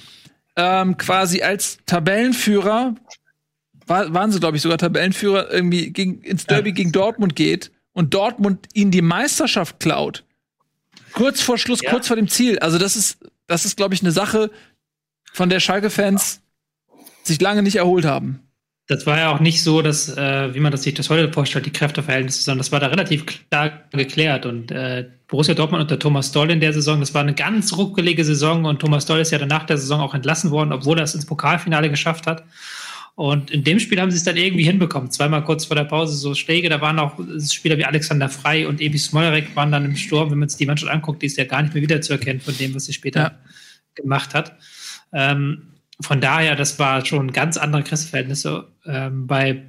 [0.55, 2.95] ähm, quasi als Tabellenführer,
[3.85, 8.13] war, waren sie, glaube ich, sogar Tabellenführer, irgendwie gegen, ins Derby gegen Dortmund geht und
[8.13, 10.23] Dortmund ihnen die Meisterschaft klaut.
[11.11, 11.91] Kurz vor Schluss, Ja.
[11.91, 12.59] kurz vor dem Ziel.
[12.59, 14.51] Also, das ist, das ist, glaube ich, eine Sache,
[15.33, 16.41] von der Schalke-Fans
[17.23, 18.46] sich lange nicht erholt haben.
[18.89, 21.65] Das war ja auch nicht so, dass, äh, wie man das sich das heute vorstellt,
[21.65, 24.45] die Kräfteverhältnisse, sondern das war da relativ klar geklärt.
[24.45, 28.23] Und äh, Borussia Dortmund unter Thomas Doll in der Saison, das war eine ganz ruckelige
[28.23, 31.15] Saison und Thomas Doll ist ja danach der Saison auch entlassen worden, obwohl er es
[31.15, 32.45] ins Pokalfinale geschafft hat.
[33.15, 35.09] Und in dem Spiel haben sie es dann irgendwie hinbekommen.
[35.11, 36.69] Zweimal kurz vor der Pause so Schläge.
[36.69, 37.19] Da waren auch
[37.51, 40.29] Spieler wie Alexander Frei und Ebi Smolarek waren dann im Sturm.
[40.31, 42.75] Wenn man sich die Mannschaft anguckt, die ist ja gar nicht mehr wiederzuerkennen von dem,
[42.75, 43.31] was sie später Ja.
[43.95, 44.55] gemacht hat.
[45.11, 45.63] Ähm,
[46.01, 48.67] von daher, das war schon ganz andere Kräfteverhältnisse.
[48.85, 49.63] Ähm, bei,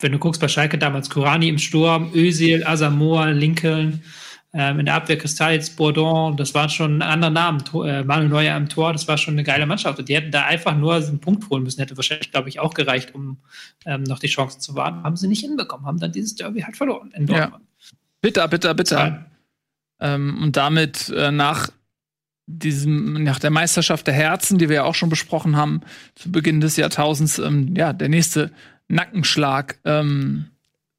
[0.00, 4.02] wenn du guckst, bei Schalke damals Kurani im Sturm, Özil, Asamoah, Lincoln,
[4.56, 7.62] ähm, in der Abwehr Kristalitz, Bourdon, das waren schon andere Namen.
[7.84, 9.98] Äh, Manuel Neuer im Tor, das war schon eine geile Mannschaft.
[9.98, 11.80] Und die hätten da einfach nur einen Punkt holen müssen.
[11.80, 13.38] Hätte wahrscheinlich, glaube ich, auch gereicht, um
[13.84, 15.02] ähm, noch die Chancen zu wahren.
[15.02, 17.40] Haben sie nicht hinbekommen, haben dann dieses Derby halt verloren in Ja.
[17.40, 17.64] Dortmund.
[18.20, 18.96] Bitter, bitter, bitter.
[18.96, 19.24] Zwei.
[20.00, 21.70] Ähm, und damit äh, nach
[22.46, 25.80] diesem, nach der Meisterschaft der Herzen, die wir ja auch schon besprochen haben,
[26.14, 28.50] zu Beginn des Jahrtausends, ähm, ja, der nächste
[28.88, 30.46] Nackenschlag ähm,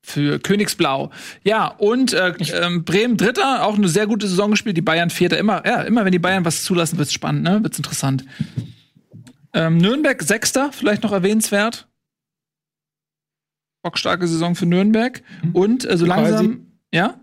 [0.01, 1.11] für Königsblau.
[1.43, 5.37] Ja, und äh, ähm, Bremen Dritter, auch eine sehr gute Saison gespielt, die Bayern Vierter.
[5.37, 7.61] Immer, ja, immer wenn die Bayern was zulassen, wird's spannend, ne?
[7.63, 8.25] Wird's interessant.
[9.53, 11.87] Ähm, Nürnberg Sechster, vielleicht noch erwähnenswert.
[13.83, 15.21] Bockstarke Saison für Nürnberg.
[15.53, 17.19] Und äh, so langsam, ja?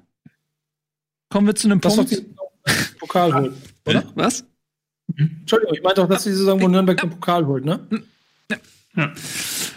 [1.29, 2.25] Kommen wir zu einem Punkt.
[2.99, 3.55] Pokal holt.
[3.87, 4.05] Oder?
[4.15, 4.45] Was?
[5.17, 7.81] Entschuldigung, ich meinte doch, dass die Saison, wo Nürnberg den Pokal holt, ne?
[8.97, 9.13] Ja.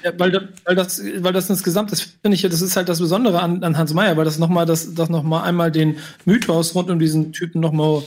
[0.04, 3.00] Ja, weil, weil, das, weil das insgesamt, das finde ich, ja, das ist halt das
[3.00, 6.76] Besondere an, an Hans Meyer, weil das nochmal, das, das noch mal einmal den Mythos
[6.76, 8.04] rund um diesen Typen nochmal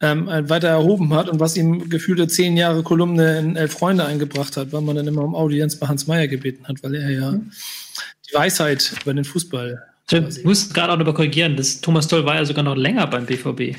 [0.00, 4.56] ähm, weiter erhoben hat und was ihm gefühlte zehn Jahre Kolumne in Elf Freunde eingebracht
[4.56, 7.32] hat, weil man dann immer um Audienz bei Hans Meyer gebeten hat, weil er ja
[7.32, 12.36] die Weisheit über den Fußball Ich muss gerade auch noch korrigieren, das Thomas Doll war
[12.36, 13.76] ja sogar noch länger beim BVB.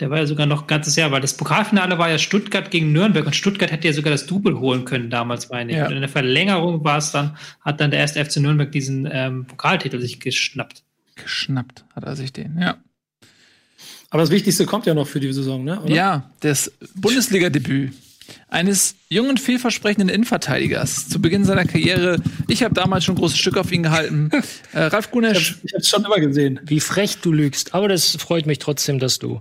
[0.00, 2.92] Der war ja sogar noch ein ganzes Jahr, weil das Pokalfinale war ja Stuttgart gegen
[2.92, 5.78] Nürnberg und Stuttgart hätte ja sogar das Double holen können damals, meine ich.
[5.78, 5.86] Ja.
[5.86, 9.44] Und in der Verlängerung war es dann, hat dann der erste FC Nürnberg diesen ähm,
[9.44, 10.82] Pokaltitel sich geschnappt.
[11.16, 12.78] Geschnappt hat er sich den, ja.
[14.08, 15.80] Aber das Wichtigste kommt ja noch für die Saison, ne?
[15.80, 15.94] Oder?
[15.94, 17.92] Ja, das Bundesliga-Debüt
[18.50, 22.18] eines jungen, vielversprechenden Innenverteidigers zu Beginn seiner Karriere.
[22.48, 24.30] Ich habe damals schon ein großes Stück auf ihn gehalten.
[24.72, 26.60] Äh, Ralf Gunesch, Ich habe es schon immer gesehen.
[26.64, 27.74] Wie frech du lügst.
[27.74, 29.40] Aber das freut mich trotzdem, dass du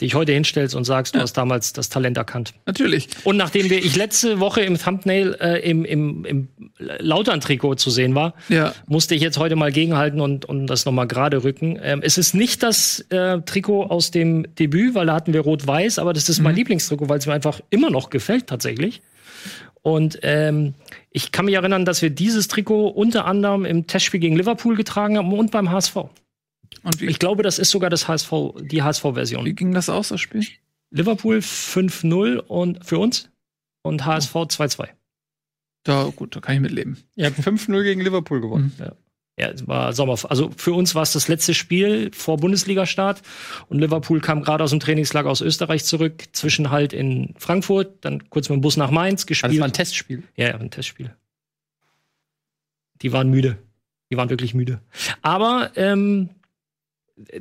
[0.00, 2.54] dich heute hinstellst und sagst, du hast damals das Talent erkannt.
[2.66, 3.08] natürlich.
[3.22, 6.48] Und nachdem wir ich letzte Woche im Thumbnail äh, im, im, im
[6.98, 8.74] Lautern-Trikot zu sehen war, Ja.
[8.86, 11.78] musste ich jetzt heute mal gegenhalten und, und das nochmal gerade rücken.
[11.80, 15.98] Ähm, es ist nicht das äh, Trikot aus dem Debüt, weil da hatten wir rot-weiß,
[16.00, 19.02] aber das ist mein Lieblingstrikot, weil es mir einfach immer noch gefällt tatsächlich.
[19.82, 20.74] Und ähm,
[21.10, 25.18] ich kann mich erinnern, dass wir dieses Trikot unter anderem im Testspiel gegen Liverpool getragen
[25.18, 25.96] haben und beim HSV.
[26.82, 28.30] Und wie, Ich glaube, das ist sogar das HSV,
[28.62, 29.44] die wie HSV-Version.
[29.54, 30.46] ging das aus, das Spiel?
[30.90, 33.28] Liverpool 5-0 und für uns
[33.82, 34.88] und HSV 2-2.
[35.82, 36.96] Da, gut, da kann ich mitleben.
[37.14, 38.72] Ihr habt 5-0 gegen Liverpool gewonnen.
[38.78, 38.92] Ja,
[39.36, 40.16] es war Sommer.
[40.28, 43.22] Also für uns war es das letzte Spiel vor Bundesliga-Start
[43.68, 48.48] und Liverpool kam gerade aus dem Trainingslager aus Österreich zurück, Zwischenhalt in Frankfurt, dann kurz
[48.48, 49.52] mit dem Bus nach Mainz Also gespielt.
[49.52, 50.22] das war ein Testspiel.
[50.36, 51.14] Ja, ja, ein Testspiel.
[53.02, 53.58] Die waren müde.
[54.10, 54.80] Die waren wirklich müde.
[55.22, 56.30] Aber ähm,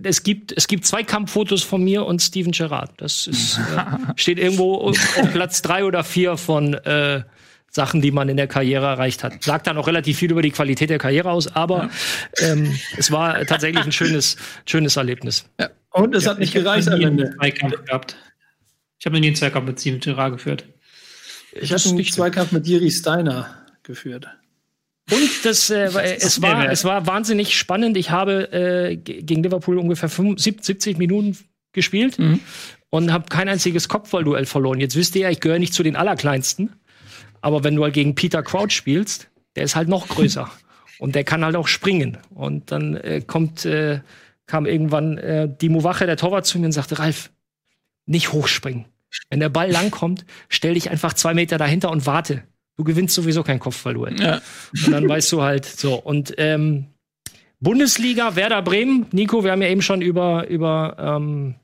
[0.04, 2.92] es gibt, es gibt zwei Kampffotos von mir und Steven Gerrard.
[2.98, 4.98] Das ist, äh, steht irgendwo auf
[5.32, 7.24] Platz drei oder vier von äh,
[7.76, 9.44] Sachen, die man in der Karriere erreicht hat.
[9.44, 11.90] Sagt dann auch relativ viel über die Qualität der Karriere aus, aber
[12.40, 15.46] ähm, es war tatsächlich ein schönes, schönes Erlebnis.
[15.90, 17.36] Und es hat nicht gereicht am nie einen Ende.
[17.36, 18.16] Zweikampf gehabt.
[19.00, 20.66] Ich habe noch nie einen Zweikampf mit Steven Gerrard geführt.
[21.54, 23.50] Ich hatte einen Zweikampf mit Jiri Steiner
[23.84, 24.28] geführt.
[25.12, 27.98] Und das, äh, es, war, es war wahnsinnig spannend.
[27.98, 31.38] Ich habe äh, ge- gegen Liverpool ungefähr 75, 70 Minuten
[31.74, 32.18] gespielt
[32.90, 34.80] und habe kein einziges Kopfballduell verloren.
[34.80, 36.72] Jetzt wisst ihr ja, ich gehöre nicht zu den Allerkleinsten.
[37.44, 40.50] Aber wenn du halt gegen Peter Crouch spielst, der ist halt noch größer.
[41.00, 42.18] und der kann halt auch springen.
[42.30, 44.00] Und dann äh, kommt äh,
[44.46, 47.32] kam irgendwann äh, Dimo Wache, der Torwart, zu mir und sagte, Ralf,
[48.06, 48.86] nicht hochspringen.
[49.30, 52.44] Wenn der Ball langkommt, stell dich einfach zwei Meter dahinter und warte.
[52.78, 54.20] Du gewinnst sowieso kein Kopfballduell.
[54.20, 54.42] Ja.
[54.86, 55.96] Und dann weißt du halt so.
[55.96, 56.88] Und ähm,
[57.60, 61.56] Bundesliga, Werder Bremen, Nico, wir haben ja eben schon über, über ähm,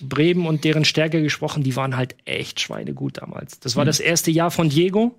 [0.00, 1.62] Bremen und deren Stärke gesprochen.
[1.62, 3.60] Die waren halt echt schweinegut damals.
[3.60, 5.18] Das war das erste Jahr von Diego.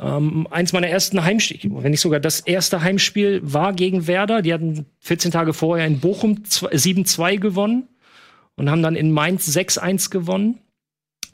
[0.00, 4.40] Ähm, eins meiner ersten Heimspiele, wenn nicht sogar das erste Heimspiel war gegen Werder.
[4.40, 7.88] Die hatten 14 Tage vorher in Bochum zwei- 7-2 gewonnen
[8.56, 10.58] und haben dann in Mainz 6-1 gewonnen.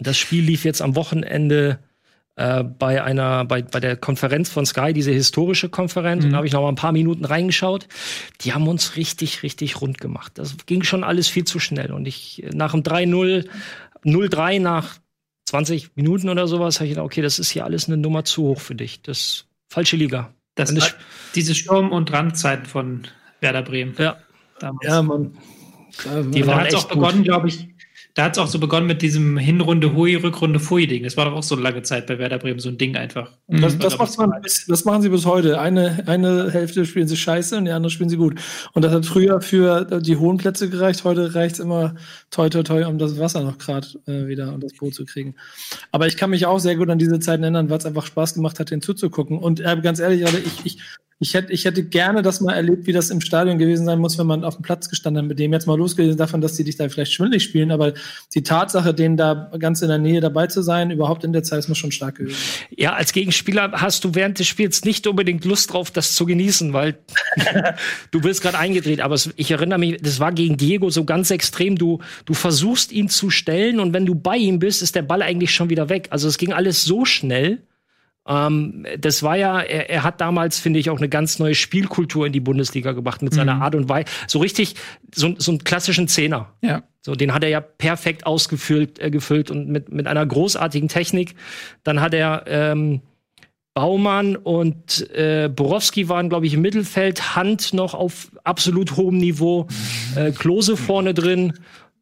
[0.01, 1.79] Das Spiel lief jetzt am Wochenende
[2.35, 6.47] äh, bei einer, bei, bei der Konferenz von Sky, diese historische Konferenz, und da habe
[6.47, 7.89] ich noch mal ein paar Minuten reingeschaut.
[8.43, 10.33] Die haben uns richtig, richtig rund gemacht.
[10.35, 11.93] Das ging schon alles viel zu schnell.
[11.93, 13.47] Und ich, nach dem 3-0,
[14.05, 14.99] 0-3 nach
[15.47, 18.43] 20 Minuten oder sowas, habe ich gedacht, okay, das ist hier alles eine Nummer zu
[18.43, 19.01] hoch für dich.
[19.03, 20.33] Das ist falsche Liga.
[20.55, 20.95] Das, das-
[21.35, 23.03] diese Sturm- und Randzeiten von
[23.41, 23.95] Werder Bremen.
[23.99, 24.17] Ja.
[24.59, 24.87] Damals.
[24.87, 25.37] Ja, man.
[26.03, 27.69] Die Und da waren hat es auch begonnen, glaube ich,
[28.17, 31.03] da hat es auch so begonnen mit diesem Hinrunde Hui, Rückrunde Fui-Ding.
[31.03, 33.33] Das war doch auch so eine lange Zeit bei Werder Bremen, so ein Ding einfach.
[33.47, 35.61] Das, das, macht man, bis- das machen sie bis heute.
[35.61, 38.41] Eine, eine Hälfte spielen sie scheiße und die andere spielen sie gut.
[38.73, 41.05] Und das hat früher für die hohen Plätze gereicht.
[41.05, 41.95] Heute reicht es immer
[42.31, 45.35] toi toi toi, um das Wasser noch gerade äh, wieder und das Boot zu kriegen.
[45.93, 48.33] Aber ich kann mich auch sehr gut an diese Zeiten erinnern, weil es einfach Spaß
[48.33, 49.39] gemacht hat, den zuzugucken.
[49.39, 50.79] Und äh, ganz ehrlich, ich, ich,
[51.19, 54.19] ich, hätte, ich hätte gerne das mal erlebt, wie das im Stadion gewesen sein muss,
[54.19, 56.65] wenn man auf dem Platz gestanden hat, mit dem jetzt mal losgelesen davon, dass die
[56.65, 57.71] dich da vielleicht schwindelig spielen.
[57.71, 57.95] Aber
[58.35, 61.61] die Tatsache, denen da ganz in der Nähe dabei zu sein, überhaupt in der Zeit,
[61.61, 62.37] ist muss schon stark gewesen.
[62.71, 66.75] Ja, als Gegenspieler hast du während des Spiels nicht unbedingt Lust drauf, das zu genießen,
[66.75, 66.99] weil
[68.11, 69.01] du bist gerade eingedreht.
[69.01, 71.77] Aber ich erinnere mich, das war gegen Diego so ganz extrem.
[71.77, 75.23] Du, du versuchst ihn zu stellen und wenn du bei ihm bist, ist der Ball
[75.23, 76.09] eigentlich schon wieder weg.
[76.11, 77.63] Also es ging alles so schnell.
[78.27, 82.27] Ähm, das war ja, er, er hat damals, finde ich, auch eine ganz neue Spielkultur
[82.27, 84.07] in die Bundesliga gebracht mit seiner Art und Weise.
[84.27, 84.75] So richtig,
[85.15, 86.53] so, so einen klassischen Zehner.
[86.63, 86.83] Ja.
[87.01, 91.37] So, den hat er ja perfekt ausgefüllt äh, gefüllt und mit, mit einer großartigen Technik.
[91.85, 93.01] Dann hat er ähm,
[93.75, 99.69] Baumann und äh, Borowski waren, glaube ich, im Mittelfeld, Hand noch auf absolut hohem Niveau,
[100.17, 101.53] äh, Klose vorne drin,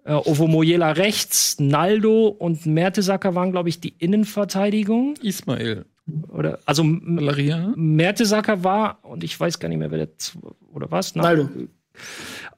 [0.04, 5.16] äh, Ovo Moyela rechts, Naldo und Mertesacker waren, glaube ich, die Innenverteidigung.
[5.20, 5.84] Ismail.
[6.28, 7.72] Oder also Valeria, ne?
[7.76, 10.08] Mertesacker war, und ich weiß gar nicht mehr, wer der
[10.72, 11.14] oder was?
[11.14, 11.48] Na, Naldo.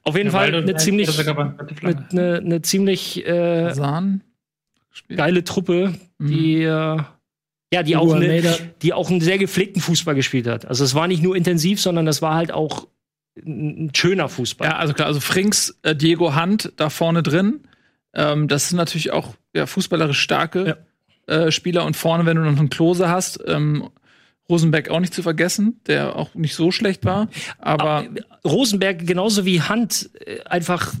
[0.03, 3.73] Auf jeden Fall eine ziemlich, eine, eine, eine ziemlich äh,
[5.09, 6.27] geile Truppe, Mhm.
[6.27, 6.97] die äh,
[7.73, 8.41] ja, die auch, eine,
[8.81, 10.65] die auch einen sehr gepflegten Fußball gespielt hat.
[10.65, 12.87] Also es war nicht nur intensiv, sondern das war halt auch
[13.37, 14.69] ein schöner Fußball.
[14.69, 17.59] Ja, also klar, also Frings, äh, Diego Hand da vorne drin.
[18.13, 20.86] Ähm, das sind natürlich auch ja, fußballerisch starke
[21.27, 21.85] äh, Spieler.
[21.85, 23.89] Und vorne, wenn du noch einen Klose hast, ähm,
[24.49, 27.29] Rosenberg auch nicht zu vergessen, der auch nicht so schlecht war.
[27.59, 28.05] Aber
[28.45, 30.93] Rosenberg genauso wie Hand äh, einfach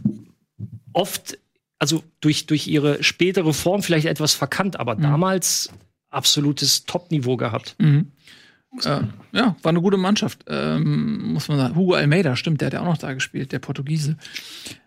[0.93, 1.37] oft,
[1.79, 5.69] also durch, durch ihre spätere Form vielleicht etwas verkannt, aber damals
[6.09, 7.75] absolutes Top-Niveau gehabt.
[7.79, 8.11] Mhm.
[8.83, 9.01] Äh,
[9.31, 11.75] ja, war eine gute Mannschaft, ähm, muss man sagen.
[11.75, 14.17] Hugo Almeida, stimmt, der hat ja auch noch da gespielt, der Portugiese.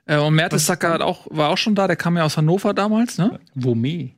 [0.04, 3.18] Äh, und Mertesacker hat auch, war auch schon da, der kam ja aus Hannover damals,
[3.18, 3.40] ne?
[3.56, 4.12] Womé.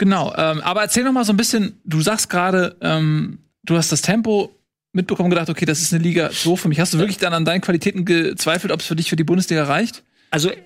[0.00, 3.92] Genau, ähm, aber erzähl noch mal so ein bisschen, du sagst gerade, ähm, du hast
[3.92, 4.48] das Tempo
[4.94, 6.80] mitbekommen und gedacht, okay, das ist eine Liga so für mich.
[6.80, 9.64] Hast du wirklich dann an deinen Qualitäten gezweifelt, ob es für dich für die Bundesliga
[9.64, 10.02] reicht?
[10.30, 10.56] Also äh,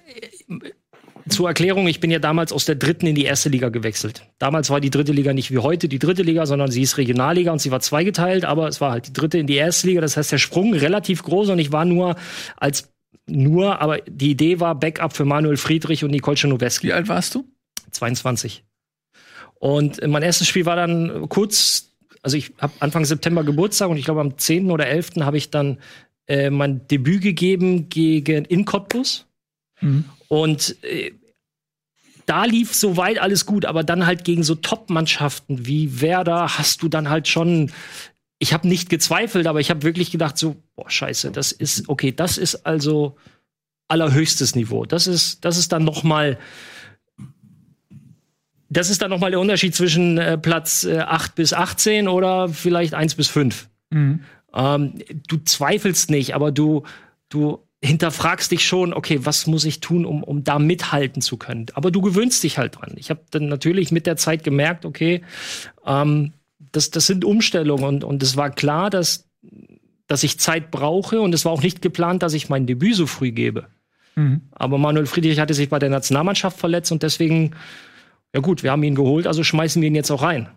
[1.29, 4.25] zur Erklärung, ich bin ja damals aus der dritten in die erste Liga gewechselt.
[4.39, 7.51] Damals war die dritte Liga nicht wie heute die dritte Liga, sondern sie ist Regionalliga
[7.51, 10.01] und sie war zweigeteilt, aber es war halt die dritte in die erste Liga.
[10.01, 12.15] Das heißt, der Sprung relativ groß und ich war nur
[12.57, 12.89] als
[13.27, 16.87] nur, aber die Idee war Backup für Manuel Friedrich und Nicole Czernoweski.
[16.87, 17.45] Wie alt warst du?
[17.91, 18.63] 22.
[19.59, 21.93] Und mein erstes Spiel war dann kurz,
[22.23, 24.71] also ich habe Anfang September Geburtstag und ich glaube am 10.
[24.71, 25.17] oder 11.
[25.21, 25.79] habe ich dann
[26.27, 29.27] äh, mein Debüt gegeben gegen in Cottbus.
[29.81, 30.05] Mhm.
[30.29, 31.13] Und äh,
[32.27, 36.89] da lief soweit alles gut, aber dann halt gegen so Top-Mannschaften wie Werder hast du
[36.89, 37.71] dann halt schon.
[38.39, 42.13] Ich habe nicht gezweifelt, aber ich habe wirklich gedacht so, boah, scheiße, das ist okay,
[42.13, 43.17] das ist also
[43.89, 44.85] allerhöchstes Niveau.
[44.85, 46.39] Das ist das ist dann noch mal
[48.77, 52.49] das ist dann noch mal der Unterschied zwischen äh, Platz äh, 8 bis 18 oder
[52.49, 53.69] vielleicht 1 bis 5.
[53.91, 54.21] Mhm.
[54.55, 54.95] Ähm,
[55.29, 56.85] du zweifelst nicht, aber du,
[57.29, 61.67] du hinterfragst dich schon, okay, was muss ich tun, um, um da mithalten zu können?
[61.75, 62.95] Aber du gewöhnst dich halt dran.
[62.97, 65.23] Ich habe dann natürlich mit der Zeit gemerkt, okay,
[65.85, 66.33] ähm,
[66.73, 69.29] das, das sind Umstellungen und, und es war klar, dass,
[70.07, 73.07] dass ich Zeit brauche und es war auch nicht geplant, dass ich mein Debüt so
[73.07, 73.67] früh gebe.
[74.17, 74.43] Mhm.
[74.53, 77.55] Aber Manuel Friedrich hatte sich bei der Nationalmannschaft verletzt und deswegen,
[78.35, 80.49] ja gut, wir haben ihn geholt, also schmeißen wir ihn jetzt auch rein.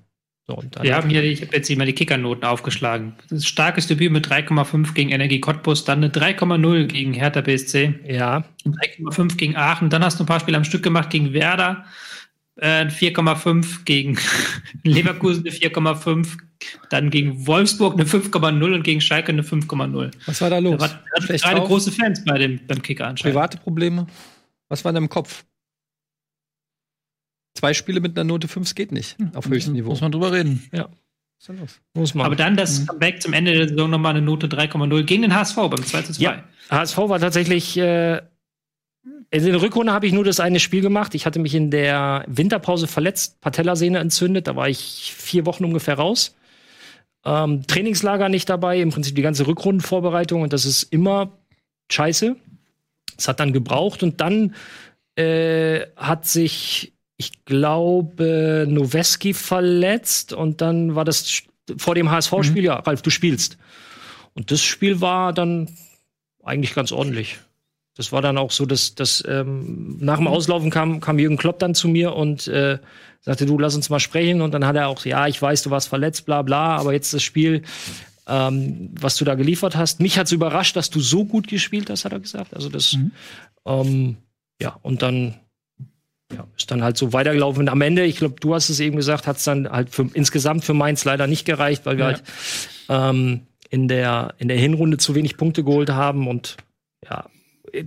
[0.47, 3.15] So, und dann Wir haben hier, ich habe jetzt hier mal die Kickernoten aufgeschlagen.
[3.29, 8.45] Das starkes Debüt mit 3,5 gegen Energie Cottbus, dann eine 3,0 gegen Hertha BSC, ja,
[8.65, 11.85] 3,5 gegen Aachen, dann hast du ein paar Spiele am Stück gemacht gegen Werder,
[12.55, 14.17] äh, 4,5 gegen
[14.83, 16.37] Leverkusen eine 4,5,
[16.89, 20.79] dann gegen Wolfsburg eine 5,0 und gegen Schalke eine 5,0 Was war da los?
[20.79, 21.67] da Schlecht gerade drauf?
[21.67, 23.35] große Fans bei dem, beim Kicker anscheinend.
[23.35, 24.07] Private Probleme?
[24.69, 25.43] Was war in deinem Kopf?
[27.57, 29.17] Zwei Spiele mit einer Note 5 geht nicht.
[29.33, 29.89] Auf höchstem Niveau.
[29.89, 30.69] Muss man drüber reden.
[31.47, 31.79] Los?
[31.95, 32.27] muss man.
[32.27, 35.55] Aber dann das Comeback zum Ende der Saison nochmal eine Note 3,0 gegen den HSV
[35.55, 36.23] beim 2 zu 2.
[36.23, 37.75] Ja, HSV war tatsächlich.
[37.75, 38.21] Äh,
[39.31, 41.15] in der Rückrunde habe ich nur das eine Spiel gemacht.
[41.15, 44.45] Ich hatte mich in der Winterpause verletzt, Patellasehne entzündet.
[44.45, 46.35] Da war ich vier Wochen ungefähr raus.
[47.25, 51.31] Ähm, Trainingslager nicht dabei, im Prinzip die ganze Rückrundenvorbereitung und das ist immer
[51.91, 52.35] scheiße.
[53.17, 54.53] Es hat dann gebraucht und dann
[55.15, 61.41] äh, hat sich, ich glaube, Noweski verletzt und dann war das
[61.77, 63.57] vor dem HSV-Spiel, ja, Ralf, du spielst.
[64.33, 65.69] Und das Spiel war dann
[66.43, 67.39] eigentlich ganz ordentlich.
[67.95, 71.57] Das war dann auch so, dass, dass ähm, nach dem Auslaufen kam, kam Jürgen Klopp
[71.57, 72.77] dann zu mir und äh,
[73.21, 74.41] sagte, du lass uns mal sprechen.
[74.41, 77.15] Und dann hat er auch, ja, ich weiß, du warst verletzt, bla bla, aber jetzt
[77.15, 77.63] das Spiel,
[78.27, 79.99] ähm, was du da geliefert hast.
[79.99, 82.53] Mich hat's überrascht, dass du so gut gespielt hast, hat er gesagt.
[82.53, 82.95] Also das,
[83.65, 84.17] ähm,
[84.61, 85.39] ja, und dann
[86.33, 87.61] ja, ist dann halt so weitergelaufen.
[87.61, 90.65] Und am Ende, ich glaube, du hast es eben gesagt, hat's dann halt für, insgesamt
[90.65, 92.11] für Mainz leider nicht gereicht, weil wir Ja.
[92.11, 92.23] halt
[92.89, 96.57] ähm, in, der, in der Hinrunde zu wenig Punkte geholt haben und
[97.03, 97.25] ja,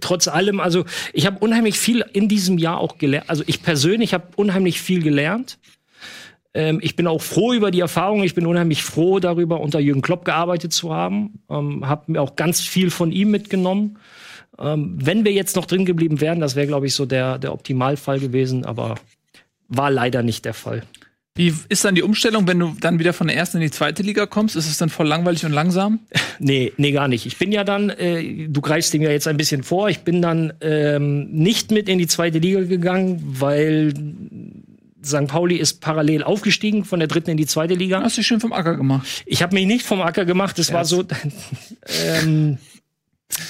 [0.01, 3.29] trotz allem, also ich habe unheimlich viel in diesem Jahr auch gelernt.
[3.29, 5.59] Also ich persönlich habe unheimlich viel gelernt.
[6.55, 8.23] Ähm, ich bin auch froh über die Erfahrung.
[8.23, 11.41] Ich bin unheimlich froh darüber, unter Jürgen Klopp gearbeitet zu haben.
[11.49, 13.99] Ähm, habe mir auch ganz viel von ihm mitgenommen.
[14.61, 17.53] Ähm, wenn wir jetzt noch drin geblieben wären, das wäre, glaube ich, so der, der
[17.53, 18.97] Optimalfall gewesen, aber
[19.69, 20.83] war leider nicht der Fall.
[21.37, 24.03] Wie ist dann die Umstellung, wenn du dann wieder von der ersten in die zweite
[24.03, 24.57] Liga kommst?
[24.57, 26.01] Ist es dann voll langweilig und langsam?
[26.43, 27.27] Nee, nee, gar nicht.
[27.27, 30.23] Ich bin ja dann, äh, du greifst dem ja jetzt ein bisschen vor, ich bin
[30.23, 33.93] dann ähm, nicht mit in die zweite Liga gegangen, weil
[35.05, 35.27] St.
[35.27, 38.03] Pauli ist parallel aufgestiegen von der dritten in die zweite Liga.
[38.03, 39.07] Hast du dich schön vom Acker gemacht.
[39.27, 41.05] Ich habe mich nicht vom Acker gemacht, es war so.
[42.25, 42.57] ähm,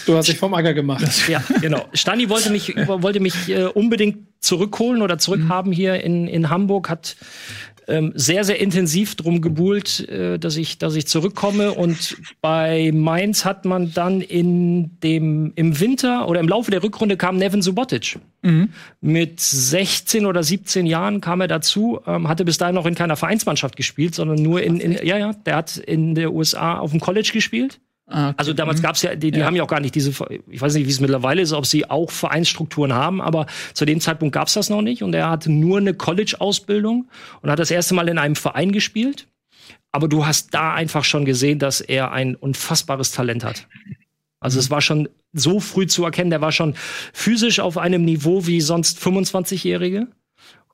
[0.06, 1.04] Du hast dich vom Acker gemacht.
[1.28, 1.86] ja, genau.
[1.92, 7.16] Stani wollte mich, wollte mich äh, unbedingt zurückholen oder zurückhaben hier in, in Hamburg, hat
[7.90, 11.72] ähm, sehr, sehr intensiv drum gebuhlt, äh, dass, ich, dass ich zurückkomme.
[11.72, 17.16] Und bei Mainz hat man dann in dem, im Winter oder im Laufe der Rückrunde
[17.16, 18.18] kam Nevin Subotic.
[19.00, 23.16] Mit 16 oder 17 Jahren kam er dazu, ähm, hatte bis dahin noch in keiner
[23.16, 27.00] Vereinsmannschaft gespielt, sondern nur in, in ja, ja, der hat in der USA auf dem
[27.00, 27.80] College gespielt.
[28.12, 28.34] Ah, okay.
[28.38, 29.46] Also damals gab's ja, die, die Ja.
[29.46, 30.10] haben ja auch gar nicht diese,
[30.50, 34.00] ich weiß nicht, wie es mittlerweile ist, ob sie auch Vereinsstrukturen haben, aber zu dem
[34.00, 37.08] Zeitpunkt gab's das noch nicht und er hatte nur eine College-Ausbildung
[37.40, 39.26] und hat das erste Mal in einem Verein gespielt.
[39.92, 43.66] Aber du hast da einfach schon gesehen, dass er ein unfassbares Talent hat.
[44.40, 46.74] Also es war schon so früh zu erkennen, der war schon
[47.12, 50.06] physisch auf einem Niveau wie sonst 25-Jährige.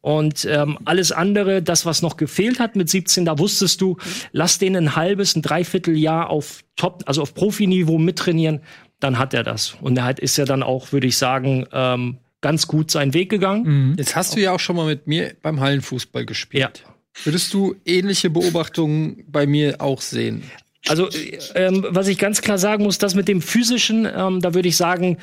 [0.06, 3.96] Und ähm, alles andere, das, was noch gefehlt hat mit 17, da wusstest du,
[4.30, 8.60] lass den ein halbes, ein Dreivierteljahr auf Top, also auf Profiniveau mittrainieren,
[9.00, 9.76] dann hat er das.
[9.80, 13.30] Und er hat, ist ja dann auch, würde ich sagen, ähm, ganz gut seinen Weg
[13.30, 13.96] gegangen.
[13.98, 16.84] Jetzt hast du ja auch schon mal mit mir beim Hallenfußball gespielt.
[16.86, 16.94] Ja.
[17.24, 20.44] Würdest du ähnliche Beobachtungen bei mir auch sehen?
[20.86, 24.54] Also, äh, ähm, was ich ganz klar sagen muss, das mit dem physischen, ähm, da
[24.54, 25.18] würde ich sagen,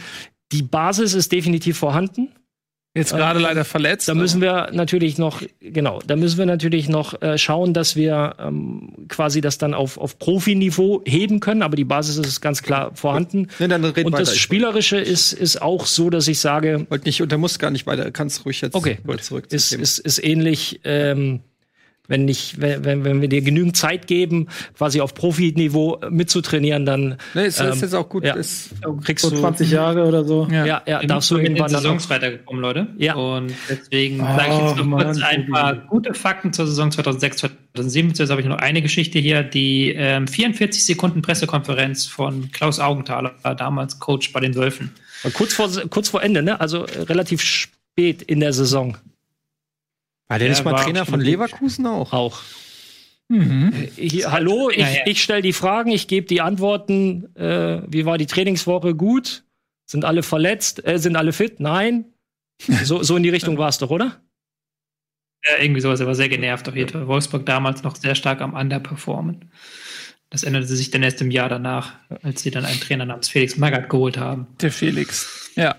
[0.52, 2.34] die Basis ist definitiv vorhanden.
[2.96, 4.08] Jetzt gerade leider verletzt.
[4.08, 8.36] Da müssen wir natürlich noch, genau, da müssen wir natürlich noch äh, schauen, dass wir
[8.38, 12.91] ähm, quasi das dann auf, auf Profiniveau heben können, aber die Basis ist ganz klar
[12.94, 13.48] vorhanden.
[13.58, 14.26] Nee, dann red Und weiter.
[14.26, 17.72] das Spielerische ist, ist auch so, dass ich sage, wollte nicht, und der muss gar
[17.72, 21.39] nicht weiter, kannst ruhig jetzt Okay, zurück ist, ist, ist ähnlich, ähm,
[22.10, 24.47] wenn, nicht, wenn, wenn, wir dir genügend Zeit geben,
[24.78, 28.26] quasi auf Profiniveau mitzutrainieren, dann Nee, ist, ist ähm, jetzt auch gut.
[28.26, 28.34] ja.
[28.36, 28.72] Ist,
[29.04, 30.47] kriegst So du 20 Jahre oder so.
[30.51, 30.66] Ja.
[30.66, 32.88] ja, ja, Wir darfst du irgendwann dann Saisons weitergekommen, Leute.
[32.97, 33.16] Ja.
[33.16, 36.91] Und deswegen Oh, sage ich jetzt noch Mann, kurz ein paar gute Fakten zur Saison
[36.91, 37.38] 2006,
[37.74, 38.16] 2007.
[38.16, 39.43] Zuerst habe ich noch eine Geschichte hier.
[39.43, 44.91] Die ähm, 44 Sekunden Pressekonferenz von Klaus Augenthaler, damals Coach bei den Wölfen.
[45.34, 46.60] kurz vor, kurz vor Ende, ne?
[46.60, 48.97] Also äh, relativ spät in der Saison
[50.28, 51.19] war der Ja, nicht mal Trainer von.
[51.21, 52.13] Leverkusen auch?
[52.13, 52.41] auch.
[53.30, 53.74] Mhm.
[53.95, 54.99] Hier, hallo, ich, Ja, ja.
[55.05, 57.34] ich stelle die Fragen, ich gebe die Antworten.
[57.36, 58.95] Äh, wie war die Trainingswoche?
[58.95, 59.43] Gut.
[59.86, 60.86] Sind alle verletzt?
[60.86, 61.59] Äh, sind alle fit?
[61.59, 62.05] Nein.
[62.84, 64.21] So, so in die Richtung war es doch, oder?
[65.43, 67.07] Ja, irgendwie sowas, er war sehr genervt auf jeden Fall.
[67.07, 69.51] Wolfsburg damals noch sehr stark am Underperformen.
[70.30, 73.57] Das änderte sich dann erst im Jahr danach, als sie dann einen Trainer namens Felix
[73.57, 74.47] Magath geholt haben.
[74.61, 75.51] Der Felix.
[75.55, 75.76] Ja.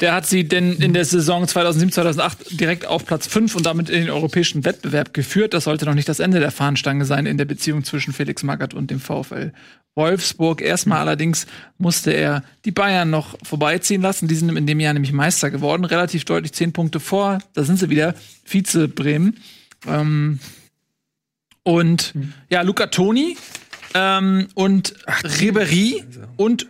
[0.00, 3.90] Der hat sie denn in der Saison 2007, 2008 direkt auf Platz 5 und damit
[3.90, 5.54] in den europäischen Wettbewerb geführt.
[5.54, 8.74] Das sollte noch nicht das Ende der Fahnenstange sein in der Beziehung zwischen Felix Magath
[8.74, 9.52] und dem VfL
[9.94, 10.60] Wolfsburg.
[10.60, 11.46] Erstmal allerdings
[11.78, 14.26] musste er die Bayern noch vorbeiziehen lassen.
[14.26, 17.38] Die sind in dem Jahr nämlich Meister geworden, relativ deutlich zehn Punkte vor.
[17.52, 18.14] Da sind sie wieder,
[18.44, 19.36] Vize Bremen.
[19.86, 20.40] Ähm,
[21.62, 22.14] und
[22.50, 23.36] ja, Luca Toni
[23.94, 24.94] ähm, und
[25.40, 26.04] Ribery
[26.36, 26.66] und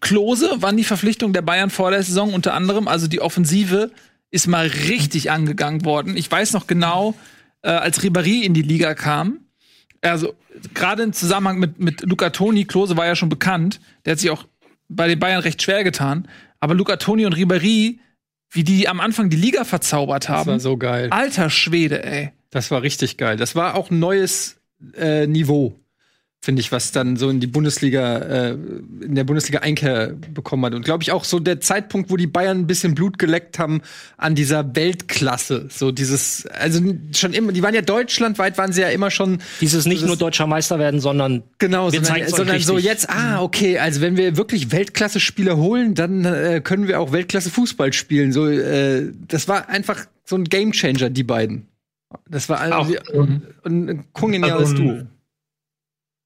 [0.00, 2.88] Klose waren die Verpflichtungen der Bayern vor der Saison unter anderem.
[2.88, 3.90] Also die Offensive
[4.30, 6.16] ist mal richtig angegangen worden.
[6.16, 7.14] Ich weiß noch genau,
[7.62, 9.40] äh, als Ribery in die Liga kam,
[10.02, 10.34] also
[10.74, 14.30] gerade im Zusammenhang mit, mit Luca Toni, Klose war ja schon bekannt, der hat sich
[14.30, 14.46] auch
[14.88, 16.28] bei den Bayern recht schwer getan.
[16.60, 18.00] Aber Luca Toni und Ribery,
[18.50, 20.46] wie die am Anfang die Liga verzaubert haben.
[20.46, 21.08] Das war so geil.
[21.10, 22.32] Alter Schwede, ey.
[22.50, 23.36] Das war richtig geil.
[23.36, 24.60] Das war auch ein neues
[24.94, 25.78] äh, Niveau
[26.42, 28.50] finde ich, was dann so in die Bundesliga, äh,
[29.00, 30.74] in der Bundesliga Einkehr bekommen hat.
[30.74, 33.82] Und glaube ich auch so der Zeitpunkt, wo die Bayern ein bisschen Blut geleckt haben
[34.16, 35.68] an dieser Weltklasse.
[35.70, 36.80] So dieses, also
[37.12, 39.38] schon immer, die waren ja deutschlandweit, waren sie ja immer schon.
[39.60, 43.78] Dieses nicht nur deutscher Meister werden, sondern genau, wir sondern, sondern so jetzt, ah, okay,
[43.78, 48.32] also wenn wir wirklich Weltklasse-Spieler holen, dann äh, können wir auch Weltklasse-Fußball spielen.
[48.32, 51.66] So, äh, das war einfach so ein Gamechanger, die beiden.
[52.28, 55.06] Das war Auch, also, ähm, ein, ein kongeniales also Duo.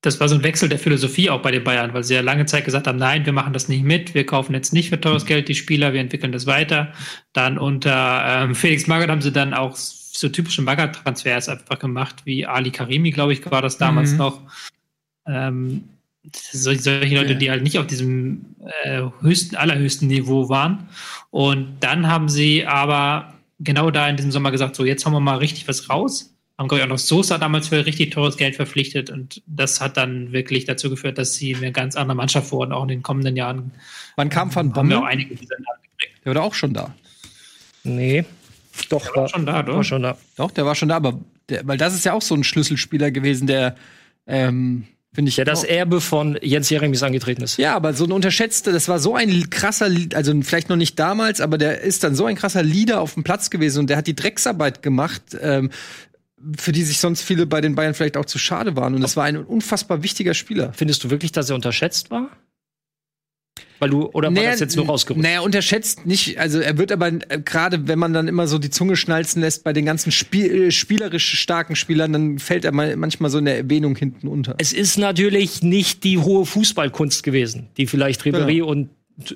[0.03, 2.47] Das war so ein Wechsel der Philosophie auch bei den Bayern, weil sie ja lange
[2.47, 5.27] Zeit gesagt haben, nein, wir machen das nicht mit, wir kaufen jetzt nicht für teures
[5.27, 6.93] Geld die Spieler, wir entwickeln das weiter.
[7.35, 12.47] Dann unter ähm, Felix Magath haben sie dann auch so typische Magath-Transfers einfach gemacht, wie
[12.47, 14.19] Ali Karimi, glaube ich, war das damals Mhm.
[14.19, 14.41] noch.
[15.27, 15.85] Ähm,
[16.53, 18.45] solche, Leute, die halt nicht auf diesem
[18.85, 20.89] äh, höchsten, allerhöchsten Niveau waren.
[21.31, 25.21] Und dann haben sie aber genau da in diesem Sommer gesagt, so jetzt hauen wir
[25.21, 26.30] mal richtig was raus.
[26.61, 29.97] Haben, glaube ich, auch noch Sosa damals für richtig teures Geld verpflichtet und das hat
[29.97, 33.35] dann wirklich dazu geführt, dass sie eine ganz andere Mannschaft wurden, auch in den kommenden
[33.35, 33.73] Jahren.
[34.17, 35.13] Wann kam Van Haben wir auch Bommel?
[35.13, 36.19] einige dieser Namen gekriegt.
[36.25, 36.95] Der war doch auch schon da.
[37.83, 38.25] Nee.
[38.91, 39.83] Doch, War schon da, war doch?
[39.83, 40.17] schon da.
[40.37, 43.11] Doch, der war schon da, aber der, weil das ist ja auch so ein Schlüsselspieler
[43.11, 43.75] gewesen, der
[44.27, 47.57] ähm, finde ich Der das Erbe von Jens Jeremies angetreten ist.
[47.57, 50.99] ja, aber so ein unterschätzter, das war so ein krasser, Lied- also vielleicht noch nicht
[50.99, 53.97] damals, aber der ist dann so ein krasser Leader auf dem Platz gewesen und der
[53.97, 55.71] hat die Drecksarbeit gemacht, ähm,
[56.57, 58.95] für die sich sonst viele bei den Bayern vielleicht auch zu schade waren.
[58.95, 60.73] Und das war ein unfassbar wichtiger Spieler.
[60.73, 62.31] Findest du wirklich, dass er unterschätzt war?
[63.79, 65.23] Weil du, oder war das jetzt nur rausgerückt?
[65.23, 66.39] Naja, unterschätzt nicht.
[66.39, 69.65] Also er wird aber äh, gerade, wenn man dann immer so die Zunge schnalzen lässt
[69.65, 73.47] bei den ganzen Spiel, äh, spielerisch starken Spielern, dann fällt er mal, manchmal so in
[73.47, 74.55] der Erwähnung hinten unter.
[74.59, 78.67] Es ist natürlich nicht die hohe Fußballkunst gewesen, die vielleicht Ribéry Genau.
[78.69, 78.91] und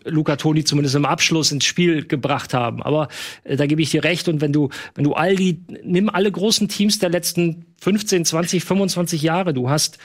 [0.05, 2.83] Luca Toni zumindest im Abschluss ins Spiel gebracht haben.
[2.83, 3.09] Aber
[3.45, 4.29] äh, da gebe ich dir recht.
[4.29, 8.65] Und wenn du, wenn du all die, nimm alle großen Teams der letzten 15, 20,
[8.65, 9.99] 25 Jahre, du hast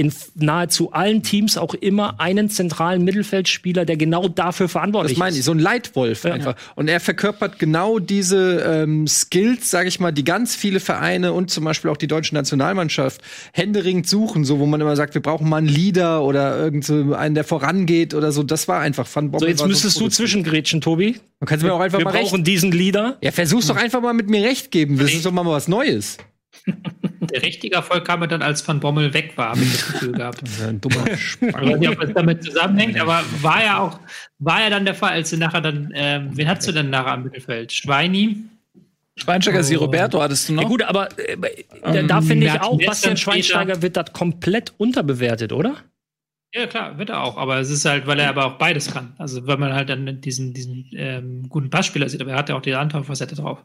[0.00, 5.32] in nahezu allen Teams auch immer einen zentralen Mittelfeldspieler, der genau dafür verantwortlich Das meine
[5.34, 5.44] ich, ist.
[5.44, 6.56] so ein Leitwolf einfach.
[6.74, 11.50] Und er verkörpert genau diese ähm, Skills, sage ich mal, die ganz viele Vereine und
[11.50, 13.20] zum Beispiel auch die deutsche Nationalmannschaft
[13.52, 17.34] händeringend suchen, so wo man immer sagt, wir brauchen mal einen Leader oder so einen,
[17.34, 18.42] der vorangeht oder so.
[18.42, 19.40] Das war einfach Van Bommel.
[19.40, 20.16] So, jetzt müsstest du Prototyp.
[20.16, 21.20] zwischengrätschen, Tobi.
[21.40, 22.30] Man kann mir auch einfach Wir mal recht.
[22.30, 23.18] brauchen diesen Leader.
[23.20, 24.96] Ja, versuch's doch einfach mal mit mir recht geben.
[24.96, 26.16] Das ist doch mal was Neues.
[27.32, 30.42] Der richtige Erfolg kam dann, als Van Bommel weg war, habe ich das Gefühl gehabt.
[30.66, 34.00] Ein dummer Ich weiß nicht, ob das damit zusammenhängt, aber war ja auch,
[34.38, 37.12] war ja dann der Fall, als sie nachher dann, ähm, wen hast du denn nachher
[37.12, 37.72] am Mittelfeld?
[37.72, 38.36] Schweini?
[39.16, 40.62] Schweinsteiger, Sie Roberto hattest du noch?
[40.62, 41.36] Ja, gut, aber äh,
[41.82, 43.16] da, da finde ich auch, Bastian.
[43.16, 45.76] Schweinsteiger wird das komplett unterbewertet, oder?
[46.52, 49.14] Ja, klar, wird er auch, aber es ist halt, weil er aber auch beides kann.
[49.18, 52.56] Also, wenn man halt dann diesen, diesen ähm, guten Passspieler sieht, aber er hat ja
[52.56, 53.62] auch die andere Facette drauf.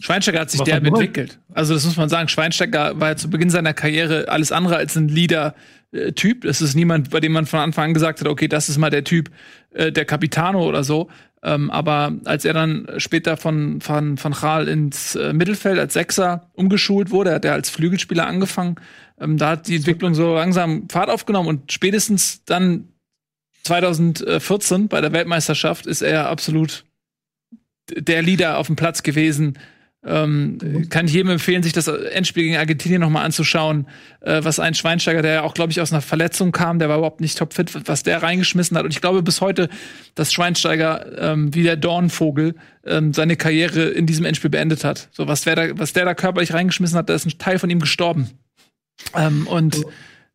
[0.00, 0.88] Schweinsteiger hat sich derb wo?
[0.88, 1.38] entwickelt.
[1.52, 2.28] Also das muss man sagen.
[2.28, 6.44] Schweinsteiger war ja zu Beginn seiner Karriere alles andere als ein Leader-Typ.
[6.44, 8.90] Es ist niemand, bei dem man von Anfang an gesagt hat, okay, das ist mal
[8.90, 9.30] der Typ,
[9.70, 11.08] äh, der Capitano oder so.
[11.42, 16.50] Ähm, aber als er dann später von, von, von Gaal ins äh, Mittelfeld als Sechser
[16.54, 18.76] umgeschult wurde, hat er als Flügelspieler angefangen.
[19.20, 22.88] Ähm, da hat die Entwicklung so langsam Fahrt aufgenommen und spätestens dann
[23.64, 26.84] 2014 bei der Weltmeisterschaft ist er absolut
[27.90, 29.58] der Leader auf dem Platz gewesen.
[30.08, 33.86] Ähm, kann ich jedem empfehlen, sich das Endspiel gegen Argentinien nochmal anzuschauen,
[34.22, 36.96] äh, was ein Schweinsteiger, der ja auch, glaube ich, aus einer Verletzung kam, der war
[36.96, 38.84] überhaupt nicht topfit, was der reingeschmissen hat.
[38.84, 39.68] Und ich glaube bis heute,
[40.14, 42.54] dass Schweinsteiger ähm, wie der Dornvogel
[42.86, 45.08] ähm, seine Karriere in diesem Endspiel beendet hat.
[45.12, 47.68] So was, der da, was der da körperlich reingeschmissen hat, da ist ein Teil von
[47.68, 48.30] ihm gestorben.
[49.14, 49.84] Ähm, und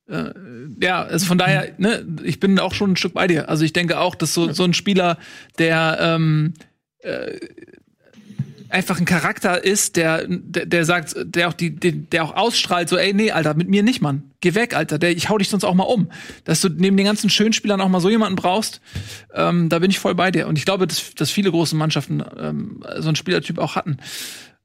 [0.07, 0.31] äh,
[0.79, 3.49] ja, also von daher, ne, ich bin auch schon ein Stück bei dir.
[3.49, 5.17] Also ich denke auch, dass so, so ein Spieler,
[5.57, 6.53] der ähm,
[6.99, 7.39] äh,
[8.73, 12.89] einfach ein Charakter ist, der, der, der sagt, der auch die, der, der auch ausstrahlt,
[12.89, 14.31] so, ey, nee, Alter, mit mir nicht, Mann.
[14.41, 14.97] Geh weg, Alter.
[14.97, 16.09] Der, ich hau dich sonst auch mal um.
[16.43, 18.81] Dass du neben den ganzen Schönspielern auch mal so jemanden brauchst,
[19.33, 20.47] ähm, da bin ich voll bei dir.
[20.47, 23.97] Und ich glaube, dass, dass viele große Mannschaften ähm, so einen Spielertyp auch hatten.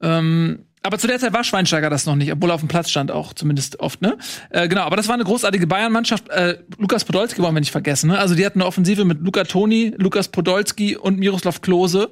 [0.01, 2.89] Ähm, aber zu der Zeit war Schweinsteiger das noch nicht, obwohl er auf dem Platz
[2.89, 4.17] stand auch, zumindest oft, ne?
[4.51, 6.29] Äh, genau, aber das war eine großartige Bayern-Mannschaft.
[6.31, 8.19] Äh, Lukas Podolski wollen wir nicht vergessen, ne?
[8.19, 12.11] Also die hatten eine Offensive mit Luca Toni, Lukas Podolski und Miroslav Klose.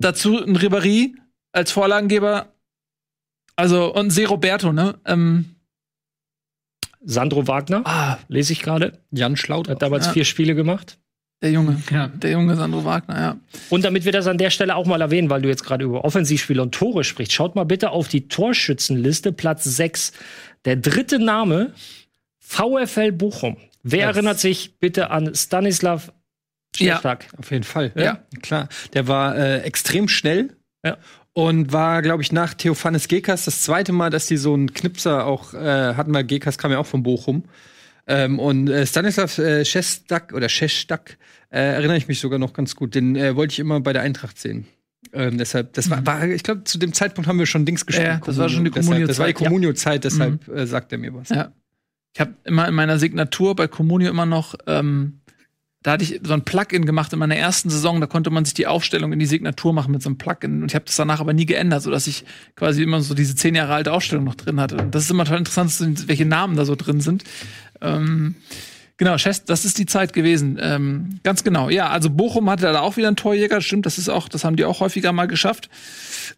[0.00, 1.12] Dazu ein Ribéry
[1.52, 2.52] als Vorlagengeber.
[3.56, 4.98] Also, und Se Roberto, ne?
[5.04, 5.56] Ähm,
[7.02, 8.98] Sandro Wagner, ah, lese ich gerade.
[9.10, 9.68] Jan Schlaut.
[9.68, 10.12] Hat damals Ja.
[10.12, 10.98] vier Spiele gemacht.
[11.42, 11.80] der Junge.
[11.90, 12.08] Ja.
[12.08, 13.36] Der junge Sandro Wagner, ja.
[13.70, 16.04] Und damit wir das an der Stelle auch mal erwähnen, weil du jetzt gerade über
[16.04, 20.12] Offensivspiele und Tore sprichst, schaut mal bitte auf die Torschützenliste, Platz 6.
[20.66, 21.72] Der dritte Name,
[22.40, 23.56] VfL Bochum.
[23.82, 26.12] Wer Das- erinnert sich bitte an Stanislav
[26.76, 26.96] Ja.
[26.98, 27.26] Stechak?
[27.38, 27.92] Auf jeden Fall.
[27.94, 28.20] Ja.
[28.42, 28.68] klar.
[28.94, 30.56] Der war äh, extrem schnell.
[30.84, 30.96] Ja.
[31.32, 35.26] Und war, glaube ich, nach Theophanes Gekas das zweite Mal, dass die so einen Knipser
[35.26, 37.44] auch äh, hatten, weil Gekas kam ja auch von Bochum.
[38.06, 41.18] Ähm, und äh, Stanislav äh, Šestak oder Šestak
[41.50, 42.94] äh, erinnere ich mich sogar noch ganz gut.
[42.94, 44.66] Den äh, wollte ich immer bei der Eintracht sehen.
[45.12, 48.06] Ähm, deshalb, das war, war ich glaube, zu dem Zeitpunkt haben wir schon Dings gespielt.
[48.08, 50.10] Ja, das war schon die Deshalb- Das war die Comunio-Zeit, ja.
[50.10, 51.28] Communio-Zeit, deshalb äh, sagt er mir was.
[51.28, 51.52] Ja.
[52.12, 55.19] Ich habe immer in meiner Signatur bei Comunio immer noch, ähm,
[55.82, 58.52] da hatte ich so ein Plugin gemacht in meiner ersten Saison, da konnte man sich
[58.52, 60.62] die Aufstellung in die Signatur machen mit so einem Plugin.
[60.62, 62.24] Und ich habe das danach aber nie geändert, sodass ich
[62.54, 64.76] quasi immer so diese zehn Jahre alte Aufstellung noch drin hatte.
[64.76, 67.24] Und das ist immer total interessant, welche Namen da so drin sind.
[67.80, 68.34] Ähm,
[69.00, 70.58] Genau, das ist die Zeit gewesen.
[70.60, 71.70] Ähm, ganz genau.
[71.70, 73.62] Ja, also Bochum hatte da auch wieder einen Torjäger.
[73.62, 75.70] Stimmt, das ist auch, das haben die auch häufiger mal geschafft.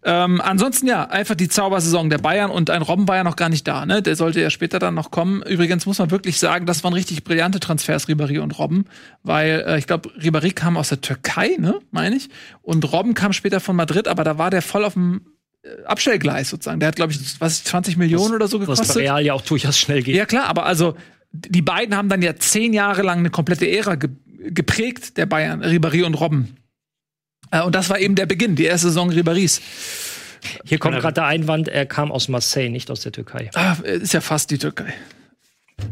[0.04, 3.48] Ähm, ansonsten ja, einfach die Zaubersaison der Bayern und ein Robben war ja noch gar
[3.48, 4.00] nicht da, ne?
[4.00, 5.42] Der sollte ja später dann noch kommen.
[5.42, 8.84] Übrigens muss man wirklich sagen, das waren richtig brillante Transfers, Ribéry und Robben,
[9.24, 12.30] weil äh, ich glaube, Ribéry kam aus der Türkei, ne, meine ich,
[12.62, 15.22] und Robben kam später von Madrid, aber da war der voll auf dem
[15.64, 16.78] äh, Abstellgleis sozusagen.
[16.78, 19.02] Der hat glaube ich, was 20 Millionen oder so Was bei gekostet.
[19.02, 20.14] Real ja auch durchaus schnell geht.
[20.14, 20.94] Ja, klar, aber also
[21.33, 24.11] die beiden haben dann ja zehn Jahre lang eine komplette Ära ge
[24.45, 26.57] geprägt, der Bayern, Ribéry und Robben.
[27.53, 29.61] Äh, und das war eben der Beginn, die erste Saison Ribérys.
[30.64, 33.51] Hier kommt gerade der Einwand, er kam aus Marseille, nicht aus der Türkei.
[33.55, 34.93] Ah, ist ja fast die Türkei.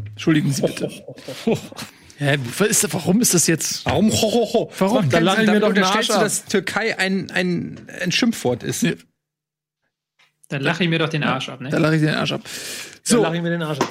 [0.06, 0.90] Entschuldigen Sie bitte.
[2.58, 3.86] Was ist, warum ist das jetzt?
[3.86, 4.10] Warum?
[4.12, 4.72] Ho, ho, ho.
[4.78, 5.08] Warum?
[5.08, 8.62] Da, lache ich mir da doch den unterstellst du, dass Türkei ein, ein, ein Schimpfwort
[8.62, 8.82] ist.
[8.82, 8.92] Ja.
[10.50, 11.70] Dann lache ich mir doch den Arsch ab, ne?
[11.70, 12.42] Da lache ich den Arsch ab.
[13.02, 13.16] So.
[13.16, 13.88] So, lache ich mir den Arsch ab.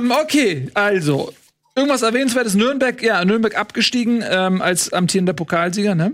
[0.00, 1.32] ähm, okay, also.
[1.74, 6.12] Irgendwas erwähnenswertes, Nürnberg, ja, Nürnberg abgestiegen ähm, als amtierender Pokalsieger, ne?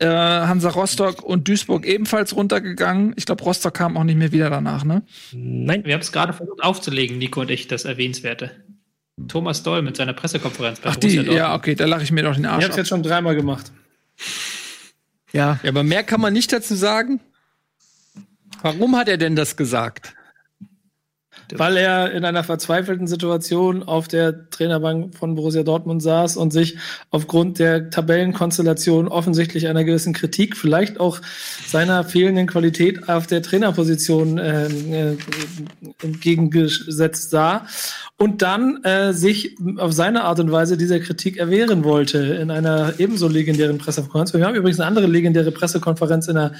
[0.00, 3.14] Äh, Hansa Rostock und Duisburg ebenfalls runtergegangen.
[3.16, 5.02] Ich glaube, Rostock kam auch nicht mehr wieder danach, ne?
[5.32, 8.50] Nein, Wir haben es gerade versucht aufzulegen, Nico und ich, das Erwähnenswerte.
[9.28, 11.38] Thomas Doll mit seiner Pressekonferenz bei Ach, die, Borussia Dortmund.
[11.38, 12.78] ja, okay, da lache ich mir doch den Ich Arsch hab's ab.
[12.78, 13.72] jetzt schon dreimal gemacht.
[15.32, 17.20] Ja, Ja, aber mehr kann man nicht dazu sagen.
[18.62, 20.14] Warum hat er denn das gesagt?
[21.56, 26.76] Weil er in einer verzweifelten Situation auf der Trainerbank von Borussia Dortmund saß und sich
[27.10, 31.20] aufgrund der Tabellenkonstellation offensichtlich einer gewissen Kritik, vielleicht auch
[31.66, 35.16] seiner fehlenden Qualität auf der Trainerposition äh, äh,
[36.02, 37.66] entgegengesetzt sah
[38.18, 42.94] und dann äh, sich auf seine Art und Weise dieser Kritik erwehren wollte in einer
[42.98, 44.34] ebenso legendären Pressekonferenz.
[44.34, 46.52] Wir haben übrigens eine andere legendäre Pressekonferenz in der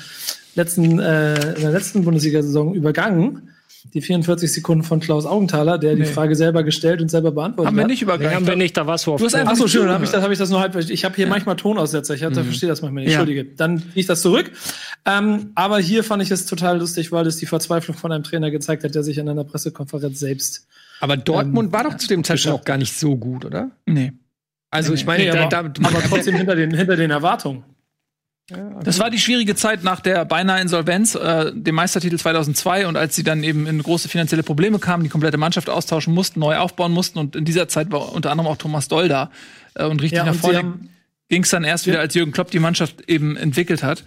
[0.54, 3.50] letzten, äh, in der letzten Bundesliga-Saison übergangen.
[3.94, 6.06] Die 44 Sekunden von Klaus Augenthaler, der die Nee.
[6.08, 7.88] Frage selber gestellt und selber beantwortet haben wir hat.
[7.90, 8.34] nicht nee, übergangen.
[8.34, 10.38] haben wir nicht, da hast einfach- Ach so, schön, dann habe ich, das, hab ich
[10.38, 10.76] das nur halb.
[10.76, 12.14] Ich habe hier manchmal Tonaussetzer.
[12.14, 13.12] Ich hab, da verstehe das manchmal nicht.
[13.12, 13.20] Ja.
[13.20, 13.44] Entschuldige.
[13.56, 14.50] Dann ziehe ich das zurück.
[15.06, 18.50] Ähm, aber hier fand ich es total lustig, weil es die Verzweiflung von einem Trainer
[18.50, 20.66] gezeigt hat, der sich in einer Pressekonferenz selbst.
[21.00, 23.70] Aber Dortmund Ähm, war doch zu dem Zeitpunkt auch gar nicht so gut, oder?
[23.86, 24.12] Nee.
[24.70, 27.62] Also ich meine, Nee, da, aber, da, aber trotzdem hinter den, hinter den Erwartungen.
[28.82, 33.14] Das war die schwierige Zeit nach der beinahe Insolvenz, äh, dem Meistertitel 2002 und als
[33.14, 36.92] sie dann eben in große finanzielle Probleme kamen, die komplette Mannschaft austauschen mussten, neu aufbauen
[36.92, 37.18] mussten.
[37.18, 39.30] Und in dieser Zeit war unter anderem auch Thomas Doll da
[39.74, 40.78] äh, und richtig Ja, nach vorne
[41.28, 44.04] ging es dann erst wieder, als Jürgen Klopp die Mannschaft eben entwickelt hat.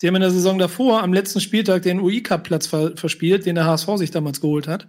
[0.00, 3.66] Sie haben in der Saison davor am letzten Spieltag den UI-Cup-Platz ver verspielt, den der
[3.66, 4.86] HSV sich damals geholt hat.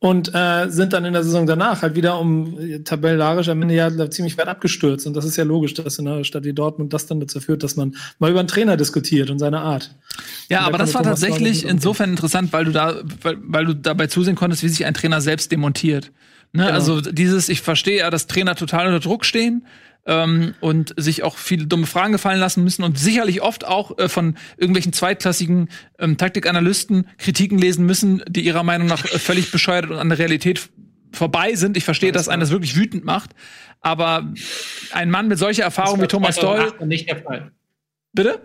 [0.00, 3.74] Und äh, sind dann in der Saison danach halt wieder um äh, tabellarisch am Ende
[3.74, 5.08] ja ziemlich weit abgestürzt.
[5.08, 7.64] Und das ist ja logisch, dass in einer Stadt wie Dortmund das dann dazu führt,
[7.64, 9.92] dass man mal über einen Trainer diskutiert und seine Art.
[10.48, 14.06] Ja, aber das war Thomas tatsächlich insofern interessant, weil du da, weil, weil du dabei
[14.06, 16.12] zusehen konntest, wie sich ein Trainer selbst demontiert.
[16.52, 16.62] Ne?
[16.62, 16.74] Genau.
[16.74, 19.66] Also dieses, ich verstehe ja, dass Trainer total unter Druck stehen
[20.08, 24.08] ähm, und sich auch viele dumme Fragen gefallen lassen müssen und sicherlich oft auch äh,
[24.08, 29.90] von irgendwelchen zweitklassigen ähm, Taktikanalysten Kritiken lesen müssen, die ihrer Meinung nach äh, völlig bescheuert
[29.90, 30.70] und an der Realität
[31.12, 31.76] vorbei sind.
[31.76, 33.30] Ich verstehe, dass einen das wirklich wütend macht,
[33.80, 34.32] aber
[34.92, 37.52] ein Mann mit solcher Erfahrung wie Thomas Doll, 2008 nicht der Fall.
[38.12, 38.40] bitte?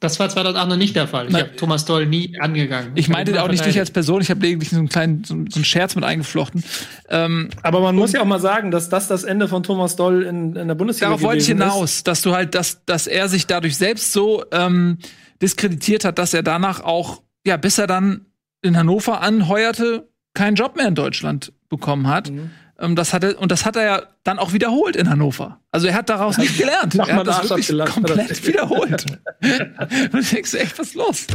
[0.00, 1.28] Das war 2008 noch nicht der Fall.
[1.28, 2.92] Ich habe Thomas Doll nie angegangen.
[2.94, 5.24] Ich meinte hab ihn auch nicht dich als Person, ich habe lediglich so einen kleinen,
[5.24, 6.64] so, so einen Scherz mit eingeflochten.
[7.08, 10.24] Ähm, Aber man muss ja auch mal sagen, dass das das Ende von Thomas Doll
[10.24, 13.46] in, in der Bundesliga darauf wollte ich hinaus, dass du halt, dass, dass er sich
[13.46, 14.98] dadurch selbst so ähm,
[15.40, 18.26] diskreditiert hat, dass er danach auch, ja, bis er dann
[18.62, 22.30] in Hannover anheuerte, keinen Job mehr in Deutschland bekommen hat.
[22.30, 22.50] Mhm.
[22.78, 25.60] Ähm, das hat er, und das hat er ja dann auch wiederholt in Hannover.
[25.70, 26.94] Also er hat daraus nicht gelernt.
[26.94, 29.04] Er hat das wirklich komplett wiederholt.
[30.12, 31.26] und denkst, echt, was ist los?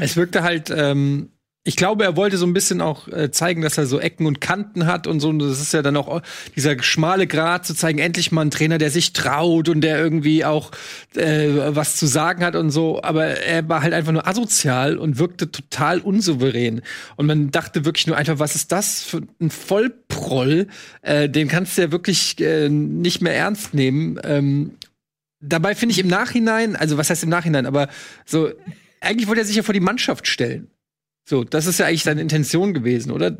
[0.00, 1.30] Es wirkte halt, ähm,
[1.62, 4.40] ich glaube, er wollte so ein bisschen auch äh, zeigen, dass er so Ecken und
[4.40, 5.28] Kanten hat und so.
[5.28, 6.22] Und das ist ja dann auch
[6.56, 10.46] dieser schmale Grat zu zeigen, endlich mal ein Trainer, der sich traut und der irgendwie
[10.46, 10.70] auch
[11.16, 13.02] äh, was zu sagen hat und so.
[13.02, 16.80] Aber er war halt einfach nur asozial und wirkte total unsouverän.
[17.16, 20.66] Und man dachte wirklich nur einfach, was ist das für ein Vollproll?
[21.02, 24.18] Äh, den kannst du ja wirklich äh, nicht mehr ernst nehmen.
[24.24, 24.76] Ähm,
[25.40, 27.88] dabei finde ich im Nachhinein, also was heißt im Nachhinein, aber
[28.24, 28.50] so,
[29.02, 30.70] eigentlich wollte er sich ja vor die Mannschaft stellen.
[31.24, 33.36] So, das ist ja eigentlich seine Intention gewesen, oder?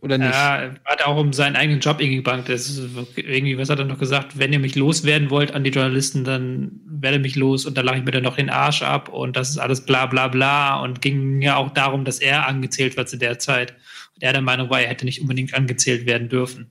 [0.00, 0.32] Oder nicht?
[0.32, 2.48] Ja, er hat auch um seinen eigenen Job irgendwie gebankt.
[2.48, 2.80] Das
[3.16, 4.38] irgendwie, was hat er noch gesagt?
[4.38, 7.98] Wenn ihr mich loswerden wollt an die Journalisten, dann werde mich los und dann lache
[7.98, 11.00] ich mir dann noch den Arsch ab und das ist alles bla bla bla und
[11.00, 13.72] ging ja auch darum, dass er angezählt war zu der Zeit.
[14.14, 16.70] Und er der Meinung war, er hätte nicht unbedingt angezählt werden dürfen.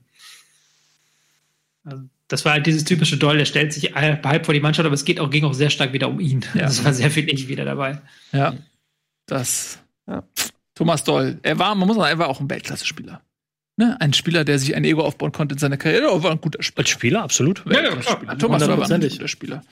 [1.84, 4.94] Also, das war halt dieses typische Doll, der stellt sich halb vor die Mannschaft, aber
[4.94, 6.44] es geht auch, ging auch sehr stark wieder um ihn.
[6.54, 6.66] Ja.
[6.66, 8.00] Es war sehr viel ich wieder dabei.
[8.32, 8.54] Ja,
[9.26, 9.78] das.
[10.08, 10.24] Ja.
[10.76, 11.38] Thomas Doll.
[11.42, 13.20] Er war, man muss sagen, er war auch ein Weltklasse-Spieler.
[13.78, 13.96] Ne?
[14.00, 16.06] Ein Spieler, der sich ein Ego aufbauen konnte in seiner Karriere.
[16.06, 16.78] Er war ein guter Spieler.
[16.84, 17.66] Als Spieler, absolut.
[17.66, 18.38] Weltklasse-Spieler.
[18.38, 19.62] Thomas Doll war ein guter Spieler.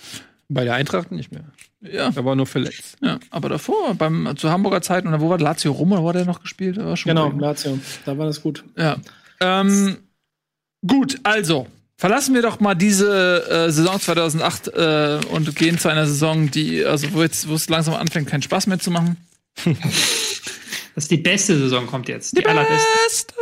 [0.48, 1.44] Bei der Eintracht nicht mehr.
[1.80, 2.96] Ja, Er war nur verletzt.
[3.00, 6.16] ja, aber davor, beim, zur Hamburger Zeit, und wo war Lazio Rom, oder wo hat
[6.16, 6.76] er noch gespielt?
[6.76, 7.30] Er war schon Genau.
[7.30, 7.78] Lazio.
[8.04, 8.62] Da war das gut.
[8.76, 8.96] Ja.
[9.40, 9.96] Ähm,
[10.86, 16.06] gut, also verlassen wir doch mal diese äh, Saison 2008 äh, und gehen zu einer
[16.06, 19.16] Saison, die also wo jetzt wo es langsam anfängt, keinen Spaß mehr zu machen.
[20.94, 22.36] Das ist die beste Saison, kommt jetzt.
[22.36, 22.86] Die allerbeste.
[23.06, 23.34] Beste.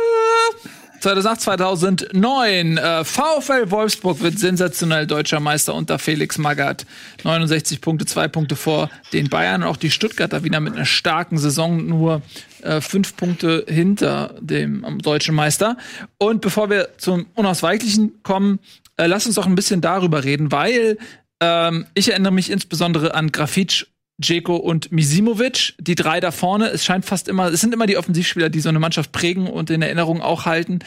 [1.03, 2.77] 2008, 2009.
[2.77, 6.85] Äh, VfL Wolfsburg wird sensationell deutscher Meister unter Felix Magath.
[7.23, 9.63] 69 Punkte, zwei Punkte vor den Bayern.
[9.63, 12.21] Und auch die Stuttgarter wieder mit einer starken Saison, nur
[12.61, 15.77] äh, fünf Punkte hinter dem ähm, deutschen Meister.
[16.17, 18.59] Und bevor wir zum Unausweichlichen kommen,
[18.95, 20.97] äh, lass uns doch ein bisschen darüber reden, weil
[21.41, 23.87] ähm, ich erinnere mich insbesondere an Grafitsch,
[24.21, 26.67] Dzeko und Misimovic, die drei da vorne.
[26.67, 29.69] Es scheint fast immer, es sind immer die Offensivspieler, die so eine Mannschaft prägen und
[29.69, 30.79] in Erinnerung auch halten.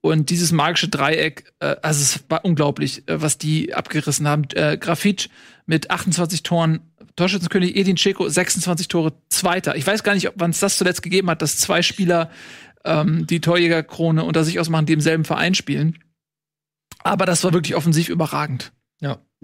[0.00, 4.44] Und dieses magische Dreieck, äh, also es war unglaublich, äh, was die abgerissen haben.
[4.54, 5.28] Äh, Grafitsch
[5.66, 6.80] mit 28 Toren,
[7.16, 9.76] Torschützenkönig Edin Dzeko 26 Tore, Zweiter.
[9.76, 12.30] Ich weiß gar nicht, wann es das zuletzt gegeben hat, dass zwei Spieler
[12.84, 15.98] ähm, die Torjägerkrone unter sich ausmachen, die im selben Verein spielen.
[17.02, 18.72] Aber das war wirklich offensiv überragend.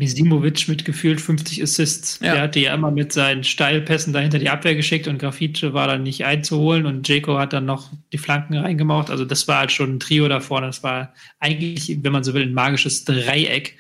[0.01, 2.18] Misimovic mit gefühlt 50 Assists.
[2.22, 2.32] Ja.
[2.32, 6.03] Der hatte ja immer mit seinen Steilpässen dahinter die Abwehr geschickt und Grafice war dann
[6.03, 9.11] nicht einzuholen und Jaco hat dann noch die Flanken reingemacht.
[9.11, 10.68] Also das war halt schon ein Trio da vorne.
[10.68, 13.76] Das war eigentlich, wenn man so will, ein magisches Dreieck,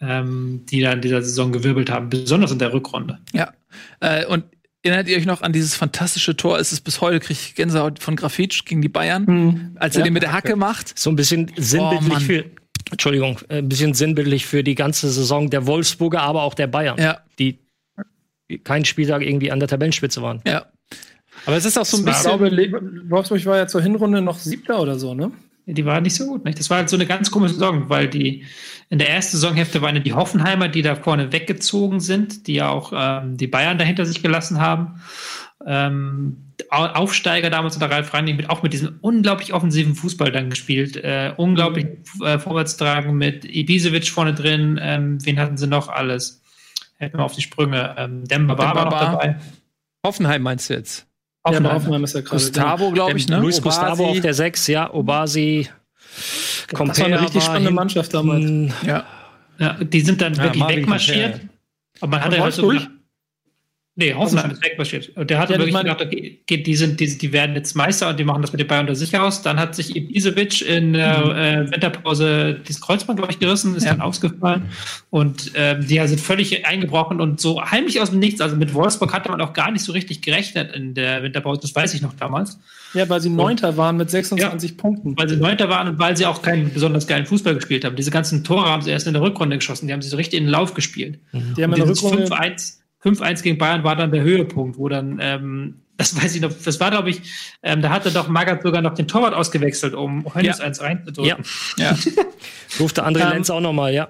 [0.00, 3.18] ähm, die da in dieser Saison gewirbelt haben, besonders in der Rückrunde.
[3.32, 3.52] Ja.
[4.00, 4.44] Äh, und
[4.82, 6.58] erinnert ihr euch noch an dieses fantastische Tor?
[6.58, 10.14] Es ist bis heute, kriege ich Gänsehaut von Grafitsch gegen die Bayern, als er den
[10.14, 10.98] mit der Hacke macht.
[10.98, 12.22] So ein bisschen sinnbildlich Mann.
[12.22, 12.44] für,
[12.90, 16.98] Entschuldigung, äh, ein bisschen sinnbildlich für die ganze Saison der Wolfsburger, aber auch der Bayern,
[16.98, 17.18] Ja.
[17.38, 17.58] die
[18.64, 20.42] keinen Spieltag irgendwie an der Tabellenspitze waren.
[20.46, 20.66] Ja.
[21.46, 22.22] Aber es ist auch so ein Ich bisschen.
[22.24, 22.72] glaube, Le
[23.08, 25.30] Wolfsburg war ja zur Hinrunde noch Siebter oder so, ne?
[25.66, 26.44] Die war nicht so gut.
[26.44, 26.58] Nicht?
[26.58, 28.44] Das war halt so eine ganz komische Saison, weil die
[28.88, 32.70] in der ersten Saisonhälfte waren ja die Hoffenheimer, die da vorne weggezogen sind, die ja
[32.70, 35.00] auch ähm, die Bayern dahinter sich gelassen haben.
[35.66, 36.36] Ähm,
[36.70, 40.96] Au- Aufsteiger damals unter Ralf Rangnick mit auch mit diesem unglaublich offensiven Fußball dann gespielt,
[40.96, 41.86] äh, unglaublich
[42.24, 44.78] äh, Vorwärtstragen mit Ibisevic vorne drin.
[44.82, 46.42] Ähm, wen hatten sie noch alles?
[46.98, 47.94] Hätten wir auf die Sprünge.
[47.98, 49.36] Ähm, Demba war noch dabei.
[50.06, 51.06] Hoffenheim meinst du jetzt?
[51.46, 51.74] Ja, bei Hoffenheim.
[51.76, 52.34] Hoffenheim ist ja gerade.
[52.36, 53.38] Gustavo, glaube ich, ne?
[53.40, 53.80] Luis Obasi.
[53.80, 55.68] Gustavo auf der 6, ja, Obasi.
[56.70, 58.72] Das war eine richtig spannende Mannschaft damals.
[58.86, 59.04] Ja.
[59.58, 61.32] Ja, die sind dann Ja, wirklich Marvin wegmarschiert.
[61.32, 61.48] Comper.
[62.02, 62.72] Aber man hatte halt so
[64.00, 65.10] Nee, Hoffenheim ist wegmarschiert.
[65.16, 67.76] Und der hatte Ja, ich wirklich meine- gedacht, okay, die, sind, die, die werden jetzt
[67.76, 69.42] Meister und die machen das mit den Bayern unter sich aus.
[69.42, 71.30] Dann hat sich Ibisevic in der Mhm.
[71.68, 73.90] äh, Winterpause dieses Kreuzband, glaube ich, gerissen, ist Ja.
[73.90, 74.62] dann ausgefallen.
[75.10, 78.40] Und ähm, die sind völlig eingebrochen und so heimlich aus dem Nichts.
[78.40, 81.60] Also mit Wolfsburg hatte man auch gar nicht so richtig gerechnet in der Winterpause.
[81.60, 82.58] Das weiß ich noch damals.
[82.94, 85.16] Ja, weil sie Neunter waren mit 26 Punkten.
[85.16, 87.94] Weil sie Neunter waren und weil sie auch keinen besonders geilen Fußball gespielt haben.
[87.94, 89.86] Diese ganzen Tore haben sie erst in der Rückrunde geschossen.
[89.86, 91.18] Die haben sie so richtig in den Lauf gespielt.
[91.32, 94.88] Die haben Und in der Rückrunde 5-1 5-1 gegen Bayern war dann der Höhepunkt, wo
[94.88, 97.22] dann, ähm, das weiß ich noch, das war, glaube ich,
[97.62, 100.64] ähm, da hatte doch Magath sogar noch den Torwart ausgewechselt, um Hönes Ja.
[100.64, 101.44] eins reinzudrücken.
[101.76, 101.92] Ja.
[101.92, 101.98] ja.
[102.78, 104.08] Durfte André Ähm, Lenz auch noch mal, ja.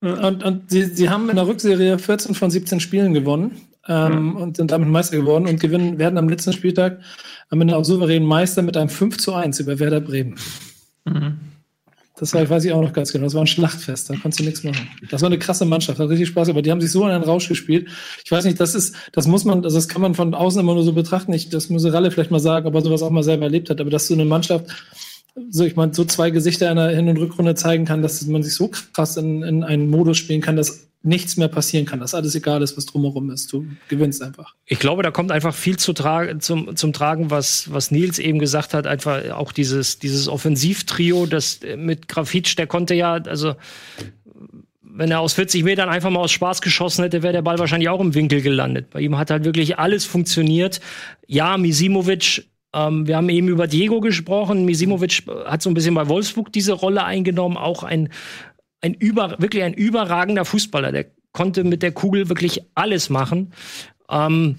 [0.00, 3.52] Und, und sie, sie haben in der Rückserie 14 von 17 Spielen gewonnen.
[3.88, 7.00] ähm, und sind damit Meister geworden und gewinnen, werden am letzten Spieltag
[7.50, 10.36] am Ende auch souverän Meister mit einem 5 zu 1 über Werder Bremen.
[12.22, 13.24] Das war, weiß ich auch noch ganz genau.
[13.24, 14.88] Das war ein Schlachtfest, da konntest du nichts machen.
[15.10, 17.24] Das war eine krasse Mannschaft, hat richtig Spaß, aber die haben sich so in einen
[17.24, 17.88] Rausch gespielt.
[18.24, 20.74] Ich weiß nicht, das ist, das muss man, also das kann man von außen immer
[20.74, 21.32] nur so betrachten.
[21.32, 23.80] Ich, das muss Ralle vielleicht mal sagen, ob er sowas auch mal selber erlebt hat,
[23.80, 24.66] aber dass so eine Mannschaft,
[25.50, 28.44] so ich meine, so zwei Gesichter in der Hin- und Rückrunde zeigen kann, dass man
[28.44, 32.14] sich so krass in, in einen Modus spielen kann, dass nichts mehr passieren kann, dass
[32.14, 33.52] alles egal ist, was drumherum ist.
[33.52, 34.54] Du gewinnst einfach.
[34.66, 38.38] Ich glaube, da kommt einfach viel zu tra zum, zum Tragen, was, was Nils eben
[38.38, 38.86] gesagt hat.
[38.86, 43.54] Einfach auch dieses, dieses Offensivtrio, das mit Grafitsch, der konnte ja, also
[44.94, 47.88] wenn er aus 40 Metern einfach mal aus Spaß geschossen hätte, wäre der Ball wahrscheinlich
[47.88, 48.90] auch im Winkel gelandet.
[48.90, 50.80] Bei ihm hat halt wirklich alles funktioniert.
[51.26, 54.64] Ja, Misimovic, ähm, wir haben eben über Diego gesprochen.
[54.64, 58.10] Misimovic hat so ein bisschen bei Wolfsburg diese Rolle eingenommen, auch ein,
[58.82, 60.92] ein über, wirklich ein überragender Fußballer.
[60.92, 63.52] Der konnte mit der Kugel wirklich alles machen.
[64.10, 64.56] Ähm,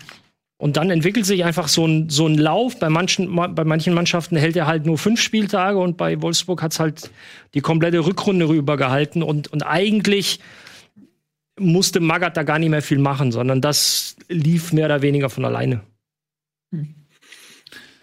[0.58, 2.80] und dann entwickelt sich einfach so ein, so ein Lauf.
[2.80, 6.80] Bei manchen, bei manchen Mannschaften hält er halt nur fünf Spieltage und bei Wolfsburg hat's
[6.80, 7.12] halt
[7.54, 9.24] die komplette Rückrunde rübergehalten.
[9.24, 10.40] Und, und eigentlich
[11.60, 15.44] musste Magath da gar nicht mehr viel machen, sondern das lief mehr oder weniger von
[15.44, 15.82] alleine.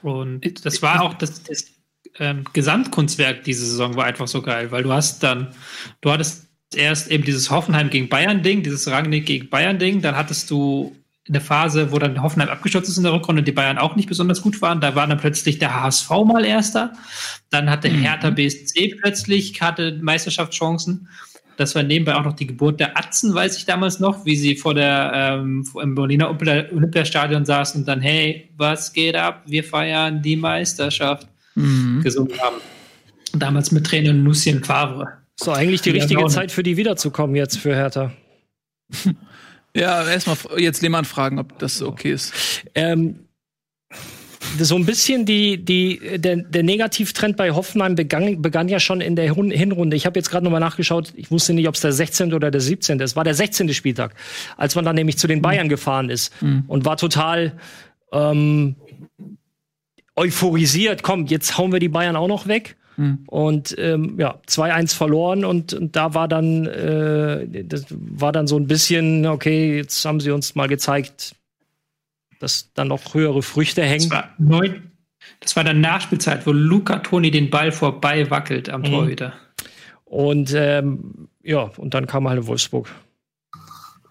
[0.03, 1.65] Und das war auch das, das
[2.19, 5.49] ähm, Gesamtkunstwerk diese Saison war einfach so geil, weil du hast dann,
[6.01, 10.97] du hattest erst eben dieses Hoffenheim gegen Bayern-Ding, dieses Rangnick gegen Bayern-Ding, dann hattest du
[11.29, 14.09] eine Phase, wo dann Hoffenheim abgestürzt ist in der Rückrunde und die Bayern auch nicht
[14.09, 14.81] besonders gut waren.
[14.81, 16.93] Da war dann plötzlich der HSV mal Erster.
[17.51, 21.09] Dann hatte Hertha BSC plötzlich, hatte Meisterschaftschancen.
[21.57, 24.57] Das war nebenbei auch noch die Geburt der Atzen, weiß ich damals noch, wie sie
[24.57, 29.43] vor der ähm, im Berliner Olympiastadion saßen und dann, hey, was geht ab?
[29.47, 31.29] Wir feiern die Meisterschaft
[32.01, 32.05] Mhm.
[32.05, 32.57] gesungen haben.
[33.33, 35.07] Damals mit Tränen Lucien Favre.
[35.39, 36.27] So, eigentlich die Ja, richtige.
[36.27, 38.13] Zeit für die wiederzukommen jetzt für Hertha.
[39.75, 42.33] Ja, erstmal jetzt Lehmann fragen, ob das okay ist.
[42.75, 43.21] Ähm,
[44.59, 49.15] so ein bisschen die, die, der, der Negativtrend bei Hoffenheim begann, begann ja schon in
[49.15, 49.97] der Hinrunde.
[49.97, 52.35] Ich habe jetzt gerade nochmal nachgeschaut, ich wusste nicht, ob es der 16.
[52.35, 52.99] oder der 17.
[52.99, 53.13] ist.
[53.13, 53.73] Es war der 16.
[53.73, 54.15] Spieltag,
[54.57, 56.33] als man dann nämlich zu den Bayern gefahren ist
[56.67, 57.53] und war total
[58.13, 58.75] ähm,
[60.17, 61.03] euphorisiert.
[61.03, 62.77] Komm, jetzt hauen wir die Bayern auch noch weg.
[63.29, 68.59] Und ähm, ja, 2-1 verloren und, und da war dann, äh, das war dann so
[68.59, 71.35] ein bisschen, okay, jetzt haben sie uns mal gezeigt,
[72.41, 74.11] dass dann noch höhere Früchte Das hängen.
[74.11, 74.91] war, neun,
[75.41, 78.87] das war dann Nachspielzeit, wo Luca Toni den Ball vorbei wackelt am Mhm.
[78.87, 79.33] Torhüter.
[80.05, 82.91] Und ähm, ja, und dann kam halt Wolfsburg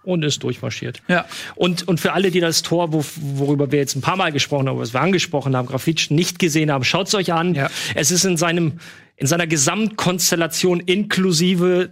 [0.04, 1.02] und ist durchmarschiert.
[1.08, 1.26] Ja.
[1.56, 4.68] Und, und für alle, die das Tor, wo, worüber wir jetzt ein paar Mal gesprochen
[4.68, 7.54] haben, was wir angesprochen haben, Grafitsch nicht gesehen haben, schaut's euch an.
[7.56, 7.70] Ja.
[7.96, 8.80] Es ist in seinem,
[9.18, 11.92] in seiner Gesamtkonstellation inklusive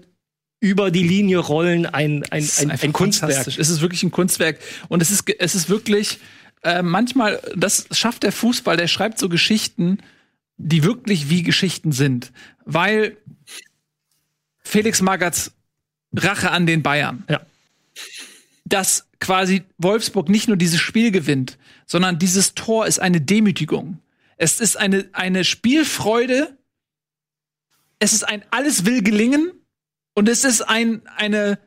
[0.60, 3.48] über die Linie rollen ein, ein, ein, ein Kunstwerk.
[3.48, 4.60] Es ist wirklich ein Kunstwerk.
[4.88, 6.20] Und es ist, es ist wirklich,
[6.64, 10.00] äh, manchmal, das schafft der Fußball, der schreibt so Geschichten,
[10.58, 12.32] die wirklich wie Geschichten sind.
[12.66, 13.18] Weil
[14.64, 15.52] Felix Magaths
[16.16, 17.24] Rache an den Bayern.
[17.30, 17.42] Ja.
[18.66, 24.00] Dass quasi Wolfsburg nicht nur dieses Spiel gewinnt, sondern dieses Tor ist eine Demütigung.
[24.38, 26.58] Es ist eine, eine Spielfreude.
[28.00, 29.52] Es ist ein alles will gelingen.
[30.14, 31.60] Und es ist ein, eine,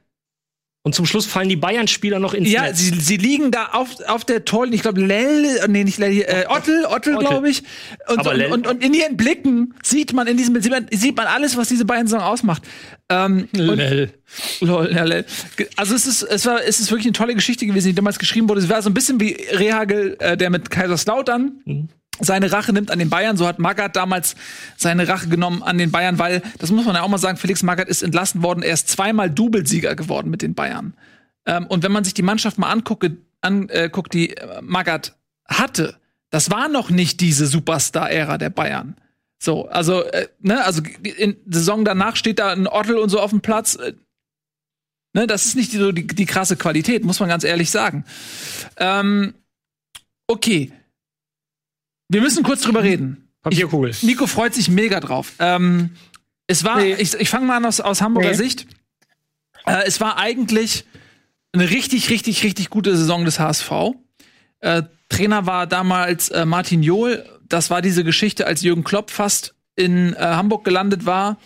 [0.82, 2.78] Und zum Schluss fallen die Bayern-Spieler noch ins ja, Netz.
[2.78, 6.46] sie, sie liegen da auf, auf der Torlinie, ich glaube, Lell, nee, nicht Lell, äh,
[6.48, 7.28] Ottel, Ottel, Ottel.
[7.28, 7.62] glaube ich.
[8.08, 11.26] Und, Aber und, und, in ihren Blicken sieht man, in diesem sieht man, sieht man
[11.26, 12.62] alles, was diese beiden Saison ausmacht.
[13.10, 14.14] Ähm, Lell.
[14.60, 15.26] Lol, ja, Lell.
[15.76, 18.48] Also es ist, es war, es ist wirklich eine tolle Geschichte gewesen, die damals geschrieben
[18.48, 18.62] wurde.
[18.62, 21.88] Es war so ein bisschen wie Rehagel, äh, der mit Kaiserslautern Mhm.
[22.20, 23.36] Seine Rache nimmt an den Bayern.
[23.36, 24.36] So hat Magath damals
[24.76, 27.62] seine Rache genommen an den Bayern, weil, das muss man ja auch mal sagen, Felix
[27.62, 28.62] Magath ist entlassen worden.
[28.62, 30.94] Er ist zweimal Doublesieger geworden mit den Bayern.
[31.46, 33.10] Ähm, und wenn man sich die Mannschaft mal anguckt,
[33.40, 35.16] anguckt, die äh, Magath
[35.48, 35.96] hatte,
[36.30, 38.96] das war noch nicht diese Superstar-Ära der Bayern.
[39.38, 43.30] So, also, äh, ne, also in Saison danach steht da ein Ottel und so auf
[43.30, 43.74] dem Platz.
[43.74, 43.94] Äh,
[45.14, 48.04] ne, das ist nicht so die, die krasse Qualität, muss man ganz ehrlich sagen.
[48.76, 49.34] Ähm,
[50.26, 50.72] okay.
[52.10, 53.28] Wir müssen kurz drüber reden.
[53.42, 53.94] Papierkugel.
[54.02, 55.32] Nico freut sich mega drauf.
[55.38, 55.90] Ähm,
[56.46, 56.94] es war, Nee.
[56.98, 58.34] ich, ich fange mal an aus, aus Hamburger Nee.
[58.36, 58.66] Sicht.
[59.64, 60.84] Äh, es war eigentlich
[61.52, 63.70] eine richtig, richtig, richtig gute Saison des HSV.
[64.60, 67.24] Äh, Trainer war damals äh, Martin Johl.
[67.48, 71.38] Das war diese Geschichte, als Jürgen Klopp fast in äh, Hamburg gelandet war.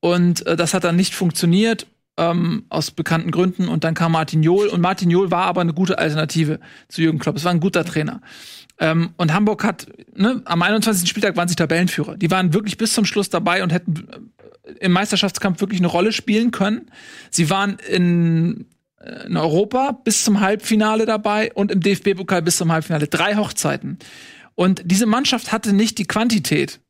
[0.00, 1.86] Und äh, das hat dann nicht funktioniert,
[2.16, 3.68] ähm, aus bekannten Gründen.
[3.68, 4.68] Und dann kam Martin Johl.
[4.68, 6.58] Und Martin Johl war aber eine gute Alternative
[6.88, 7.36] zu Jürgen Klopp.
[7.36, 8.20] Es war ein guter Trainer.
[8.78, 11.08] Ähm, und Hamburg hat, ne, am 21.
[11.08, 12.16] Spieltag waren sie Tabellenführer.
[12.16, 14.06] Die waren wirklich bis zum Schluss dabei und hätten
[14.64, 16.90] äh, im Meisterschaftskampf wirklich eine Rolle spielen können.
[17.30, 18.66] Sie waren in
[19.06, 23.06] äh, in Europa bis zum Halbfinale dabei und im DFB-Pokal bis zum Halbfinale.
[23.06, 23.98] Drei Hochzeiten.
[24.54, 26.80] Und diese Mannschaft hatte nicht die Quantität,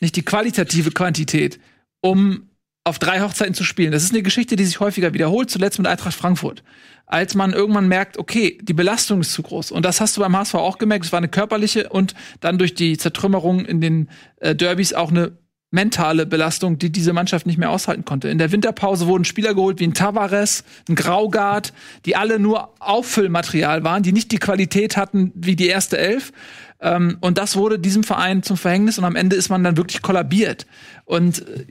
[0.00, 1.60] nicht die qualitative Quantität,
[2.00, 2.49] um
[2.84, 3.92] auf drei Hochzeiten zu spielen.
[3.92, 6.62] Das ist eine Geschichte, die sich häufiger wiederholt, zuletzt mit Eintracht Frankfurt.
[7.06, 9.72] Als man irgendwann merkt, okay, die Belastung ist zu groß.
[9.72, 11.04] Und das hast du beim HSV auch gemerkt.
[11.04, 15.32] Es war eine körperliche und dann durch die Zertrümmerung in den äh, Derbys auch eine
[15.72, 18.28] mentale Belastung, die diese Mannschaft nicht mehr aushalten konnte.
[18.28, 21.72] In der Winterpause wurden Spieler geholt wie ein Tavares, ein Graugard,
[22.06, 26.32] die alle nur Auffüllmaterial waren, die nicht die Qualität hatten wie die erste Elf.
[26.80, 30.02] Ähm, und das wurde diesem Verein zum Verhängnis und am Ende ist man dann wirklich
[30.02, 30.66] kollabiert.
[31.04, 31.66] Und äh,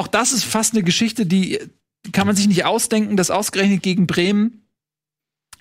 [0.00, 1.58] auch das ist fast eine Geschichte, die
[2.12, 4.66] kann man sich nicht ausdenken, dass ausgerechnet gegen Bremen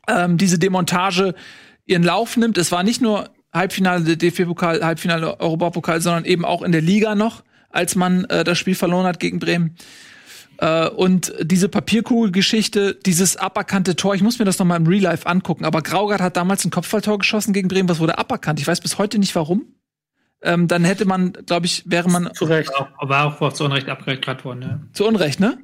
[0.07, 1.35] ähm, diese Demontage
[1.85, 2.57] ihren Lauf nimmt.
[2.57, 7.15] Es war nicht nur Halbfinale der DFB-Pokal, Halbfinale Europapokal, sondern eben auch in der Liga
[7.15, 9.75] noch, als man äh, das Spiel verloren hat gegen Bremen.
[10.59, 15.03] Äh, und diese Papierkugelgeschichte, dieses aberkannte Tor, ich muss mir das noch mal im Real
[15.03, 18.61] Life angucken, aber Graugart hat damals ein Kopfballtor geschossen gegen Bremen, was wurde aberkannt?
[18.61, 19.65] Ich weiß bis heute nicht warum.
[20.41, 22.33] Ähm, dann hätte man, glaube ich, wäre man.
[22.33, 22.71] Zu Recht.
[22.97, 24.79] Aber auch, auch zu Unrecht abgeklärt worden, ja.
[24.93, 25.57] Zu Unrecht, ne?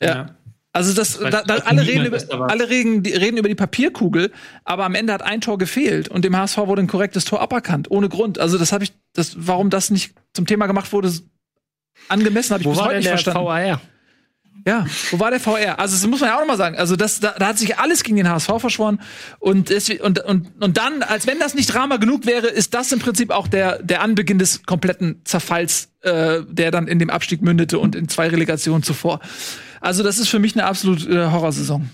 [0.00, 0.08] ja.
[0.08, 0.36] ja.
[0.72, 4.30] Also das, das da, da, alle reden über, alle reden, die, reden über die Papierkugel,
[4.62, 7.90] aber am Ende hat ein Tor gefehlt und dem HSV wurde ein korrektes Tor aberkannt,
[7.90, 8.38] ohne Grund.
[8.38, 11.12] Also das habe ich, das, warum das nicht zum Thema gemacht wurde,
[12.08, 13.48] angemessen habe ich Wo bis war heute denn nicht der verstanden.
[13.48, 13.80] VAR?
[14.66, 15.78] Ja, wo war der VR?
[15.78, 16.76] Also das muss man ja auch noch mal sagen.
[16.76, 19.00] Also das, da, da hat sich alles gegen den HSV verschworen
[19.38, 22.92] und, deswegen, und und und dann, als wenn das nicht Drama genug wäre, ist das
[22.92, 27.42] im Prinzip auch der der Anbeginn des kompletten Zerfalls, äh, der dann in dem Abstieg
[27.42, 29.20] mündete und in zwei Relegationen zuvor.
[29.80, 31.88] Also das ist für mich eine absolute äh, Horrorsaison.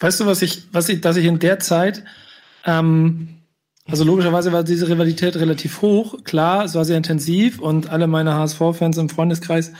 [0.00, 2.04] Weißt du, was ich, was ich, dass ich in der Zeit,
[2.64, 3.40] ähm,
[3.86, 6.24] also logischerweise war diese Rivalität relativ hoch.
[6.24, 9.72] Klar, es war sehr intensiv und alle meine HSV-Fans im Freundeskreis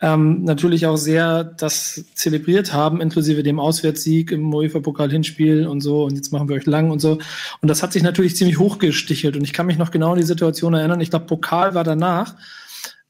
[0.00, 6.04] ähm, natürlich auch sehr das zelebriert haben, inklusive dem Auswärtssieg im UEFA-Pokal-Hinspiel und so.
[6.04, 7.18] Und jetzt machen wir euch lang und so.
[7.60, 9.36] Und das hat sich natürlich ziemlich hochgestichelt.
[9.36, 11.00] Und ich kann mich noch genau an die Situation erinnern.
[11.00, 12.34] Ich glaube, Pokal war danach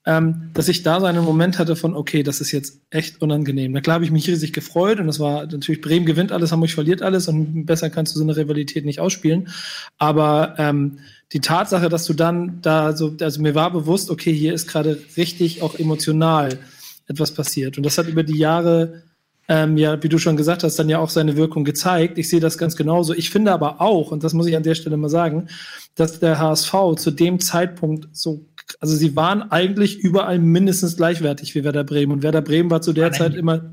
[0.07, 3.72] ähm, dass ich da so einen Moment hatte von, okay, das ist jetzt echt unangenehm.
[3.72, 6.70] Na klar habe ich mich riesig gefreut und das war natürlich, Bremen gewinnt alles, Hamburg
[6.70, 9.49] verliert alles und besser kannst du so eine Rivalität nicht ausspielen.
[9.97, 10.99] Aber ähm,
[11.32, 14.99] die Tatsache, dass du dann da so, also mir war bewusst, okay, hier ist gerade
[15.16, 16.59] richtig auch emotional
[17.07, 17.76] etwas passiert.
[17.76, 19.02] Und das hat über die Jahre
[19.48, 22.16] ähm, ja, wie du schon gesagt hast, dann ja auch seine Wirkung gezeigt.
[22.16, 23.12] Ich sehe das ganz genauso.
[23.12, 25.48] Ich finde aber auch, und das muss ich an der Stelle mal sagen,
[25.94, 28.46] dass der HSV zu dem Zeitpunkt so,
[28.80, 32.12] also sie waren eigentlich überall mindestens gleichwertig wie Werder Bremen.
[32.12, 33.18] Und Werder Bremen war zu der Nein.
[33.18, 33.70] Zeit immer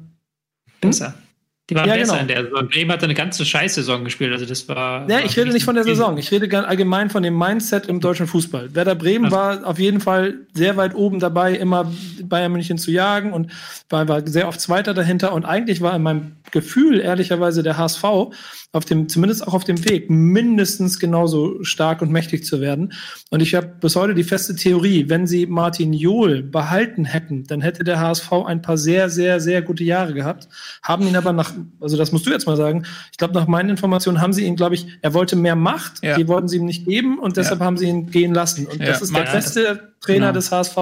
[0.81, 1.13] Besser.
[1.71, 2.21] Die waren Ja, besser genau.
[2.23, 2.67] in der Saison.
[2.67, 4.33] Bremen hat eine ganze Scheißsaison gespielt.
[4.33, 5.03] Also das war.
[5.09, 6.17] Ja, war ich rede nicht von der Saison.
[6.17, 8.75] Ich rede allgemein von dem Mindset im deutschen Fußball.
[8.75, 11.89] Werder Bremen Also- war auf jeden Fall sehr weit oben dabei, immer
[12.23, 13.51] Bayern München zu jagen und
[13.89, 15.31] war, war sehr oft Zweiter dahinter.
[15.31, 18.03] Und eigentlich war in meinem Gefühl, ehrlicherweise, der HSV
[18.73, 22.93] auf dem, zumindest auch auf dem Weg, mindestens genauso stark und mächtig zu werden.
[23.29, 27.59] Und ich habe bis heute die feste Theorie, wenn sie Martin Johl behalten hätten, dann
[27.61, 30.47] hätte der HSV ein paar sehr, sehr, sehr gute Jahre gehabt.
[30.83, 33.69] Haben ihn aber nach, also das musst du jetzt mal sagen, ich glaube, nach meinen
[33.69, 36.15] Informationen haben sie ihn, glaube ich, er wollte mehr Macht, Ja.
[36.15, 38.67] die wollten sie ihm nicht geben und deshalb haben sie ihn gehen lassen.
[38.67, 40.31] Und Ja, das ist der beste Trainer Genau.
[40.33, 40.77] des HSV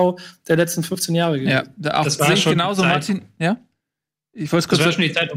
[0.48, 1.52] der letzten 15 Jahre gewesen.
[1.52, 2.92] Ja, da auch Das war sehe ich schon genauso, Zeit.
[2.92, 3.22] Martin.
[3.40, 3.58] Ja?
[4.34, 5.32] Ich wollte es Das kurz war schon die Zeit,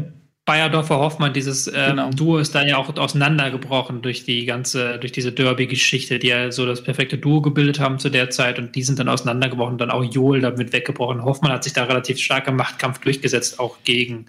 [0.45, 2.09] Bayerdorfer Hoffmann, dieses ähm, Genau.
[2.09, 6.65] Duo ist dann ja auch auseinandergebrochen durch die ganze, durch diese Derby-Geschichte, die ja so
[6.65, 10.03] das perfekte Duo gebildet haben zu der Zeit und die sind dann auseinandergebrochen, dann auch
[10.03, 11.23] Johl damit weggebrochen.
[11.23, 14.25] Hoffmann hat sich da relativ stark im Machtkampf durchgesetzt, auch gegen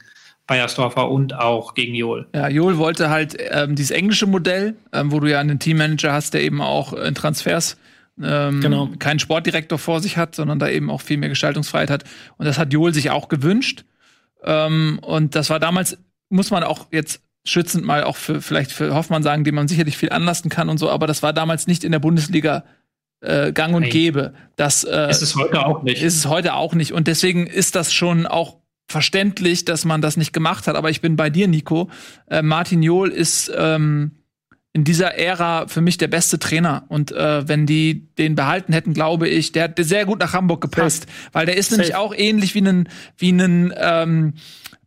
[0.47, 2.29] Bayersdorfer und auch gegen Johl.
[2.33, 6.35] Ja, Joel wollte halt ähm, dieses englische Modell, ähm, wo du ja einen Teammanager hast,
[6.35, 7.77] der eben auch in Transfers
[8.23, 8.89] ähm, Genau.
[9.01, 12.05] keinen Sportdirektor vor sich hat, sondern da eben auch viel mehr Gestaltungsfreiheit hat.
[12.37, 13.85] Und das hat Joel sich auch gewünscht.
[14.45, 18.95] Ähm, und das war damals, muss man auch jetzt schützend mal auch für vielleicht für
[18.95, 21.85] Hoffmann sagen, dem man sicherlich viel anlasten kann und so, aber das war damals nicht
[21.85, 22.65] in der Bundesliga
[23.21, 23.91] äh, gang und Nein.
[23.91, 24.35] gäbe.
[24.57, 26.03] Das äh, Ist es heute auch nicht.
[26.03, 26.93] ist es heute auch nicht.
[26.93, 30.77] Und deswegen ist das schon auch verständlich, dass man das nicht gemacht hat.
[30.77, 31.91] Aber ich bin bei dir, Nico.
[32.29, 34.13] Äh, Martin Johl ist ähm,
[34.75, 36.85] in dieser Ära für mich der beste Trainer.
[36.89, 40.61] Und äh, wenn die den behalten hätten, glaube ich, der hat sehr gut nach Hamburg
[40.61, 41.07] gepasst.
[41.33, 42.01] Weil der ist nämlich Safe.
[42.01, 44.35] auch ähnlich wie ein wie ein ähm,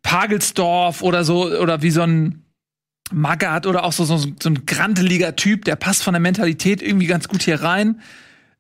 [0.04, 2.44] Pagelsdorf oder so oder wie so ein
[3.12, 7.08] Magath oder auch so, so, so ein granteliger Typ, der passt von der Mentalität irgendwie
[7.08, 8.02] ganz gut hier rein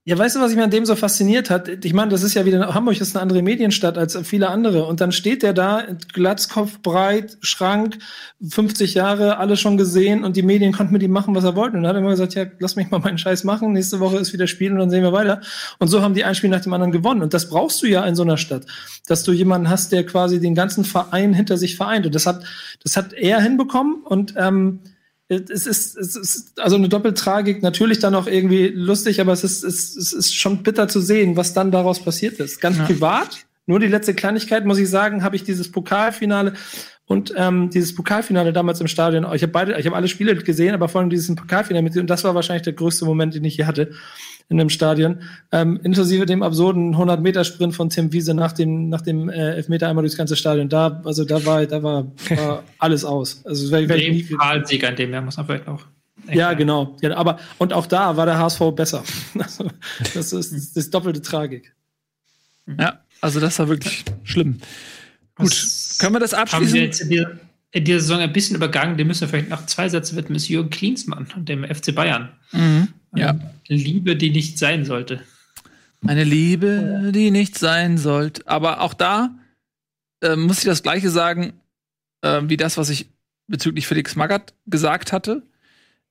[0.07, 1.83] Ja, weißt du, was mich an dem so fasziniert hat?
[1.83, 4.85] Ich meine, das ist ja wieder, Hamburg ist eine andere Medienstadt als viele andere.
[4.85, 7.97] Und dann steht der da, Glatzkopf breit, Schrank,
[8.41, 11.75] 50 Jahre, alles schon gesehen und die Medien konnten mit ihm machen, was er wollte.
[11.75, 14.15] Und dann hat er immer gesagt, ja, lass mich mal meinen Scheiß machen, nächste Woche
[14.15, 15.41] ist wieder Spiel und dann sehen wir weiter.
[15.77, 17.21] Und so haben die ein Spiel nach dem anderen gewonnen.
[17.21, 18.65] Und das brauchst du ja in so einer Stadt,
[19.07, 22.05] dass du jemanden hast, der quasi den ganzen Verein hinter sich vereint.
[22.05, 22.45] Und das hat,
[22.81, 24.79] das hat er hinbekommen und, ähm,
[25.29, 29.63] es ist, es ist also eine Doppeltragik, natürlich dann auch irgendwie lustig, aber es ist,
[29.63, 32.61] es, es ist schon bitter zu sehen, was dann daraus passiert ist.
[32.61, 32.85] Ganz ja.
[32.85, 36.53] privat, nur die letzte Kleinigkeit, muss ich sagen, habe ich dieses Pokalfinale
[37.05, 39.25] und ähm, dieses Pokalfinale damals im Stadion.
[39.33, 42.09] Ich habe beide, ich habe alle Spiele gesehen, aber vor allem dieses Pokalfinale mit und
[42.09, 43.91] das war wahrscheinlich der größte Moment, den ich hier hatte
[44.49, 45.21] in dem Stadion,
[45.51, 49.55] ähm, inklusive dem absurden 100 Meter Sprint von Tim Wiese nach dem nach dem äh,
[49.55, 50.69] Elfmeter einmal durchs ganze Stadion.
[50.69, 53.45] Da also da war da war, war alles aus.
[53.45, 54.27] Also wär, wär nie
[54.63, 55.85] Sieg an dem, ja, muss man vielleicht noch
[56.31, 56.97] ja, genau.
[57.01, 59.03] Ja, aber und auch da war der HSV besser.
[59.39, 59.69] Also,
[60.13, 61.73] das ist das ist doppelte Tragik.
[62.79, 64.59] Ja, also das war wirklich schlimm.
[65.35, 66.65] Gut, Was können wir das abschließen?
[66.65, 67.39] Haben Sie jetzt in dieser,
[67.71, 70.49] in dieser Saison ein bisschen übergangen, den müssen wir vielleicht noch zwei Sätze widmen, ist
[70.49, 72.29] Jürgen Klinsmann und dem FC Bayern.
[72.51, 72.89] Mhm.
[73.15, 73.39] Ja.
[73.67, 75.21] Liebe, die nicht sein sollte.
[76.05, 78.47] Eine Liebe, die nicht sein sollte.
[78.47, 79.35] Aber auch da
[80.21, 81.53] äh, muss ich das Gleiche sagen,
[82.21, 83.09] äh, wie das, was ich
[83.47, 85.43] bezüglich Felix Magath gesagt hatte.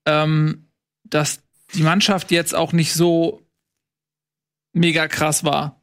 [0.07, 0.67] Ähm,
[1.05, 1.41] dass
[1.75, 3.43] die Mannschaft jetzt auch nicht so
[4.73, 5.81] mega krass war.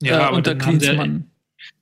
[0.00, 1.30] Ja, äh, unter Klinsmann.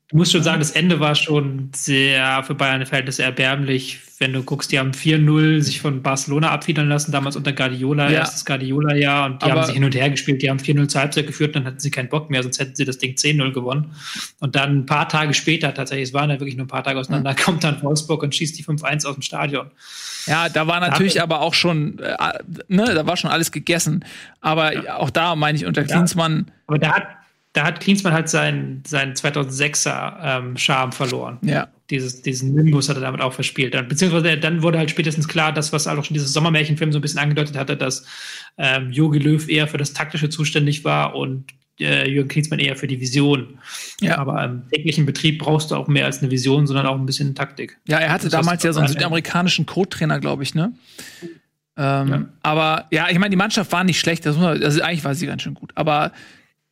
[0.09, 3.99] Du musst schon sagen, das Ende war schon sehr für Bayern Verhältnisse erbärmlich.
[4.19, 8.20] Wenn du guckst, die haben 4-0 sich von Barcelona abfiedern lassen, damals unter Guardiola, ja.
[8.20, 10.43] erstes Guardiola-Jahr, und die Aber haben sich hin und her gespielt.
[10.43, 12.85] Die haben 4-0 zur Halbzeit geführt, dann hatten sie keinen Bock mehr, sonst hätten sie
[12.85, 13.97] das Ding 10-0 gewonnen.
[14.39, 17.01] Und dann ein paar Tage später, tatsächlich, es waren ja wirklich nur ein paar Tage
[17.01, 17.37] auseinander, mhm.
[17.37, 19.73] kommt dann Wolfsburg und schießt die 5-1 aus dem Stadion.
[20.27, 22.15] Ja, da war natürlich da aber auch schon, äh,
[22.69, 24.05] ne, da war schon alles gegessen.
[24.41, 24.97] Aber ja.
[24.99, 26.51] auch da meine ich unter Klinsmann.
[26.69, 27.07] Aber da hat,
[27.57, 31.39] da hat Klinsmann halt seinen, seinen 2006er ähm, Charme verloren.
[31.41, 31.69] Ja.
[31.89, 33.73] Dieses, diesen Nimbus hat er damit auch verspielt.
[33.73, 37.03] Dann, beziehungsweise dann wurde halt spätestens klar, dass was auch schon dieses Sommermärchenfilm so ein
[37.03, 38.05] bisschen angedeutet hatte, dass
[38.59, 41.47] ähm, Jogi Löw eher für das Taktische zuständig war und
[41.81, 43.59] äh, Jürgen Klinsmann eher für die Vision.
[44.03, 44.19] Ja.
[44.19, 47.35] Aber im täglichen Betrieb brauchst du auch mehr als eine Vision, sondern auch ein bisschen
[47.35, 47.78] Taktik.
[47.89, 50.74] Ja, er hatte damals ja so einen südamerikanischen Co-Trainer, glaube ich, ne?
[51.78, 52.24] Ähm, ja.
[52.43, 54.27] Aber ja, ich meine, die Mannschaft war nicht schlecht.
[54.27, 55.73] Das muss man, also eigentlich war sie ganz schön gut.
[55.74, 56.12] Aber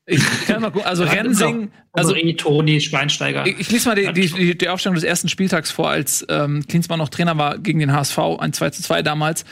[0.06, 3.46] ich kann mal gucken, also Rensing, also Toni Schweinsteiger.
[3.46, 6.98] Ich, ich lese mal die, die, die, Aufstellung des ersten Spieltags vor, als ähm, Klinsmann
[6.98, 9.44] noch Trainer war gegen den HSV, ein 2 zu 2 damals.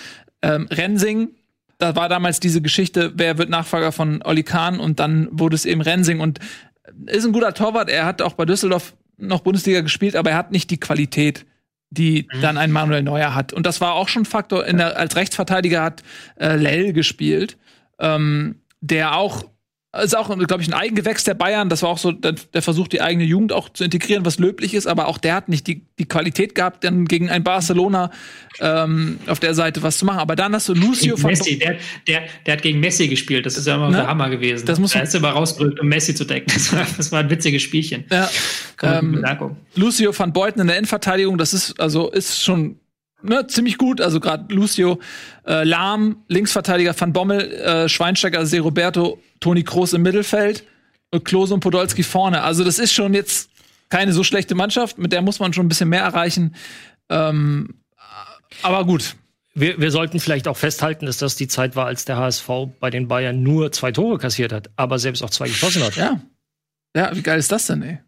[0.43, 1.31] Ähm, Rensing,
[1.79, 5.65] da war damals diese Geschichte, wer wird Nachfolger von Olli Kahn und dann wurde es
[5.65, 6.39] eben Rensing und
[7.07, 10.53] ist ein guter Torwart, er hat auch bei Düsseldorf noch Bundesliga gespielt, aber er hat
[10.53, 11.47] nicht die Qualität,
[11.91, 12.41] die mhm.
[12.43, 13.53] dann ein Manuel Neuer hat.
[13.53, 14.67] Und das war auch schon Faktor.
[14.67, 16.03] In der, als Rechtsverteidiger hat
[16.39, 17.57] äh, Lell gespielt,
[17.99, 19.45] ähm, der auch
[20.01, 21.69] ist auch, glaube ich, ein Eigengewächs der Bayern.
[21.69, 24.73] Das war auch so der, der, Versuch, die eigene Jugend auch zu integrieren, was löblich
[24.73, 24.87] ist.
[24.87, 28.11] Aber auch der hat nicht die, die Qualität gehabt, dann gegen ein Barcelona
[28.61, 30.21] ähm, auf der Seite was zu machen.
[30.21, 33.45] Aber dann hast du Lucio von Messi, der, der, der hat gegen Messi gespielt.
[33.45, 33.99] Das ist ja immer ne?
[33.99, 34.65] der Hammer gewesen.
[34.65, 36.51] Das muss er ist immer rausgerückt, um Messi zu decken.
[36.63, 38.05] Das war, das war ein witziges Spielchen.
[38.11, 38.31] Ja.
[38.83, 39.25] Ähm,
[39.75, 42.79] Lucio van Beuten in der Endverteidigung, das ist also ist schon
[43.23, 44.01] ne, ziemlich gut.
[44.01, 44.99] Also gerade Lucio,
[45.47, 50.65] äh, Lahm, Linksverteidiger Van Bommel, äh, Schweinsteiger, Se Roberto, Toni Kroos im Mittelfeld,
[51.11, 52.43] äh, Klose und Podolski vorne.
[52.43, 53.51] Also das ist schon jetzt
[53.89, 56.55] keine so schlechte Mannschaft, mit der muss man schon ein bisschen mehr erreichen.
[57.11, 57.75] Ähm,
[58.63, 59.17] aber gut.
[59.55, 62.49] Wir, wir sollten vielleicht auch festhalten, dass das die Zeit war, als der HSV
[62.81, 65.97] bei den Bayern nur zwei Tore kassiert hat, aber selbst auch zwei geschossen hat.
[65.97, 66.23] Ja.
[66.97, 67.99] Ja, wie geil ist das denn, ey?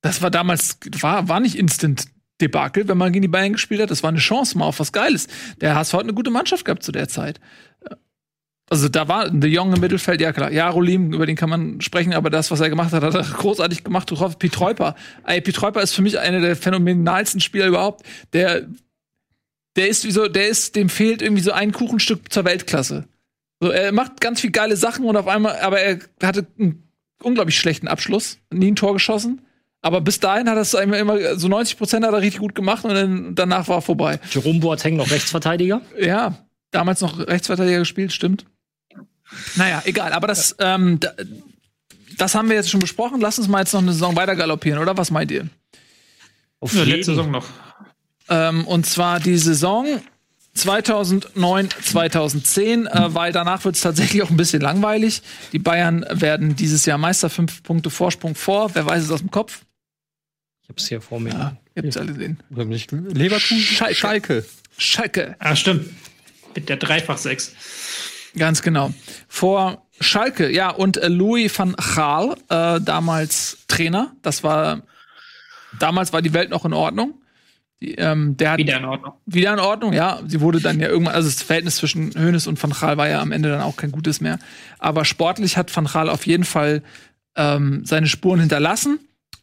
[0.00, 2.06] Das war damals, war, war nicht instant
[2.40, 3.90] Debakel, wenn man gegen die Bayern gespielt hat.
[3.90, 5.28] Das war eine Chance mal auf was Geiles.
[5.60, 7.40] Der HSV hat eine gute Mannschaft gehabt zu der Zeit.
[8.70, 10.50] Also da war De Jong im Mittelfeld, ja klar.
[10.50, 13.22] Ja, Rolim, über den kann man sprechen, aber das, was er gemacht hat, hat er
[13.22, 14.12] großartig gemacht.
[14.38, 14.94] Pietreuper.
[15.26, 18.04] Ey, Pietreuper ist für mich einer der phänomenalsten Spieler überhaupt.
[18.32, 18.66] Der,
[19.76, 23.04] der ist wie so, der ist, dem fehlt irgendwie so ein Kuchenstück zur Weltklasse.
[23.60, 26.88] So, er macht ganz viel geile Sachen und auf einmal, aber er hatte einen
[27.22, 29.42] unglaublich schlechten Abschluss, nie ein Tor geschossen.
[29.84, 32.54] Aber bis dahin hat er es immer, immer so 90 Prozent hat er richtig gut
[32.54, 34.18] gemacht und dann, danach war er vorbei.
[34.30, 35.82] Jerome Boateng noch Rechtsverteidiger?
[36.00, 36.38] Ja,
[36.70, 38.46] damals noch Rechtsverteidiger gespielt, stimmt.
[39.56, 40.14] Naja, egal.
[40.14, 41.00] Aber das, ähm,
[42.16, 43.20] das haben wir jetzt schon besprochen.
[43.20, 44.96] Lass uns mal jetzt noch eine Saison weiter galoppieren, oder?
[44.96, 45.48] Was meint ihr?
[46.60, 47.44] Auf ja, letzte Saison noch.
[48.30, 50.00] Ähm, und zwar die Saison
[50.54, 55.20] 2009, 2010, äh, weil danach wird es tatsächlich auch ein bisschen langweilig.
[55.52, 58.74] Die Bayern werden dieses Jahr Meister, fünf Punkte Vorsprung vor.
[58.74, 59.60] Wer weiß es aus dem Kopf?
[60.64, 61.30] Ich hab's hier vor mir.
[61.30, 62.38] Ja, ihr habt's alle gesehen.
[62.50, 63.58] Leverkusen?
[63.60, 63.94] Schalke.
[63.94, 64.44] Schalke.
[64.78, 65.36] Schalke.
[65.38, 65.90] Ah, stimmt.
[66.56, 67.52] Mit der Dreifach-Sechs.
[68.36, 68.92] Ganz genau.
[69.28, 74.12] Vor Schalke, ja, und äh, Louis van Gaal, äh, damals Trainer.
[74.22, 74.82] Das war,
[75.78, 77.20] damals war die Welt noch in Ordnung.
[77.80, 79.12] Die, ähm, der hat Wieder in Ordnung.
[79.26, 80.20] wieder in Ordnung, ja.
[80.26, 83.20] Sie wurde dann ja irgendwann, also das Verhältnis zwischen Hoeneß und Van Gaal war ja
[83.20, 84.38] am Ende dann auch kein gutes mehr.
[84.78, 86.82] Aber sportlich hat Van Gaal auf jeden Fall
[87.36, 88.98] ähm, seine Spuren hinterlassen.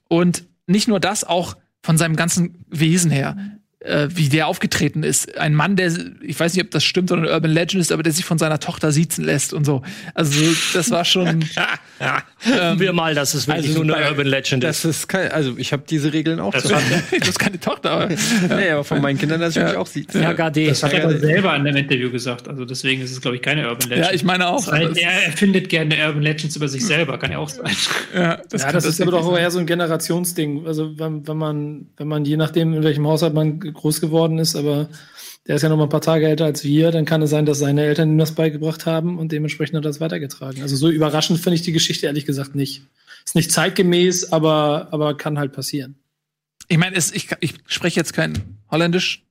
[0.08, 3.36] Und nicht nur das, auch von seinem ganzen Wesen her,
[3.84, 5.38] äh, wie der aufgetreten ist.
[5.38, 5.92] Ein Mann, der,
[6.22, 8.38] ich weiß nicht, ob das stimmt oder ein Urban Legend ist, aber der sich von
[8.38, 9.82] seiner Tochter siezen lässt und so.
[10.14, 10.40] Also
[10.74, 11.44] das war schon.
[12.46, 14.86] Hoffen wir mal, dass es wirklich nur eine bei- Urban Legend ist.
[14.86, 17.92] Das ist kein, also ich habe diese Regeln auch Das zu du hast keine Tochter,
[17.92, 18.10] aber.
[18.10, 20.14] Nee, aber von meinen Kindern lasse ich mich auch sieht.
[20.14, 20.68] Ja, Gade.
[20.68, 22.48] Das hat er aber selber in einem Interview gesagt.
[22.48, 24.06] Also deswegen ist es, glaube ich, keine Urban Legend.
[24.08, 24.68] Ja, ich meine auch.
[24.72, 27.72] Er erfindet gerne Urban Legends über sich selber, kann ja auch sein.
[28.14, 30.66] ja, das, ja, kann das ist aber doch eher so ein Generationsding.
[30.68, 34.56] Also wenn, wenn man, wenn man je nachdem, in welchem Haushalt man groß geworden ist,
[34.56, 34.90] aber
[35.48, 37.46] der ist ja noch mal ein paar Tage älter als wir, dann kann es sein,
[37.46, 40.62] dass seine Eltern ihm das beigebracht haben und dementsprechend hat er das weitergetragen.
[40.62, 42.84] Also so überraschend finde ich die Geschichte ehrlich gesagt nicht.
[43.26, 45.96] Ist nicht zeitgemäß, aber, aber kann halt passieren.
[46.68, 49.24] Ich meine, es- ich, ich spreche jetzt kein Holländisch.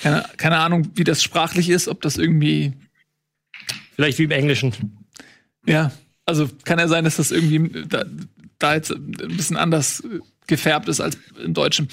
[0.00, 2.72] Keine, keine Ahnung, wie das sprachlich ist, ob das irgendwie.
[3.94, 4.72] Vielleicht wie im Englischen.
[5.66, 5.92] Ja,
[6.26, 8.04] also kann ja sein, dass das irgendwie da,
[8.58, 10.02] da jetzt ein bisschen anders
[10.46, 11.88] gefärbt ist als im Deutschen.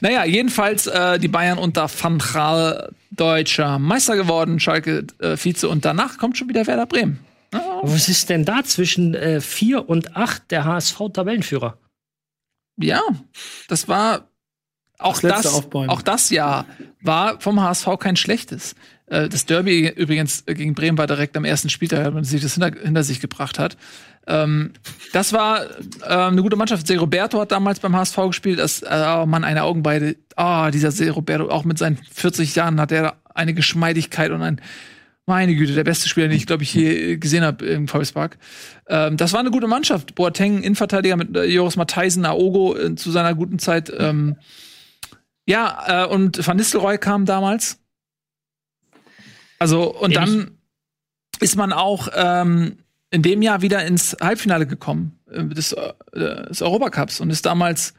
[0.00, 5.84] Naja, jedenfalls äh, die Bayern unter Van Gaal deutscher Meister geworden, Schalke äh, Vize und
[5.84, 7.20] danach kommt schon wieder Werder Bremen.
[7.82, 11.78] Was ist denn da zwischen äh, 4 und 8 der HSV-Tabellenführer?
[12.76, 13.00] Ja,
[13.68, 14.28] das war
[14.98, 15.90] auch Das das, Aufbäumen.
[15.90, 16.66] auch das Jahr
[17.00, 18.74] war vom HSV kein schlechtes.
[19.06, 22.42] Äh, Das Derby übrigens äh, gegen Bremen war direkt am ersten Spieltag, als man sich
[22.42, 23.76] das hinter, hinter sich gebracht hat.
[24.26, 24.72] Ähm,
[25.12, 25.64] das war
[26.02, 26.86] äh, eine gute Mannschaft.
[26.86, 28.58] Se Roberto hat damals beim HSV gespielt.
[28.58, 30.16] Das, äh, oh Mann, eine Augenweide.
[30.36, 34.60] Ah, dieser Se Roberto, auch mit seinen 40 Jahren hat er eine Geschmeidigkeit und ein
[35.26, 38.38] meine Güte, der beste Spieler, den ich, glaube ich, je gesehen habe im Volkspark.
[38.88, 40.14] Ähm, das war eine gute Mannschaft.
[40.14, 43.90] Boateng, Innenverteidiger mit äh, Joris Matthijsen, Aogo äh, zu seiner guten Zeit.
[43.96, 44.36] Ähm,
[45.46, 47.80] ja, äh, und Van Nistelrooy kam damals.
[49.58, 50.58] Also, und Den dann
[51.40, 52.83] ist man auch ähm,
[53.14, 57.94] in dem Jahr wieder ins Halbfinale gekommen äh, des, äh, des Europacups und ist damals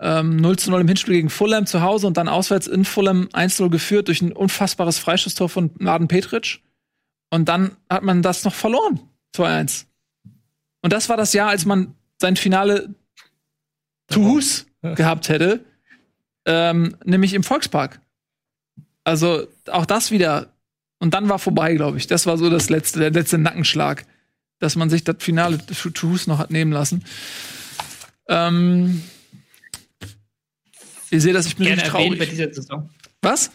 [0.00, 3.28] ähm, 0 zu 0 im Hinspiel gegen Fulham zu Hause und dann auswärts in Fulham
[3.32, 6.60] 1 0 geführt durch ein unfassbares Freistoßtor von Mladen Petric.
[7.30, 9.00] Und dann hat man das noch verloren.
[9.36, 9.84] 2-1.
[10.82, 12.94] Und das war das Jahr, als man sein Finale
[14.08, 15.64] zu Hus gehabt hätte,
[16.46, 18.00] ähm, nämlich im Volkspark.
[19.04, 20.52] Also auch das wieder.
[20.98, 22.08] Und dann war vorbei, glaube ich.
[22.08, 24.04] Das war so das letzte, der letzte Nackenschlag,
[24.58, 25.58] dass man sich das Finale
[26.02, 27.04] Hus noch hat nehmen lassen.
[28.28, 29.02] Ähm,
[31.10, 32.30] ihr seht, dass ich bin Gerne nicht erwähnt bei traurig.
[32.30, 32.90] dieser Saison.
[33.22, 33.50] Was?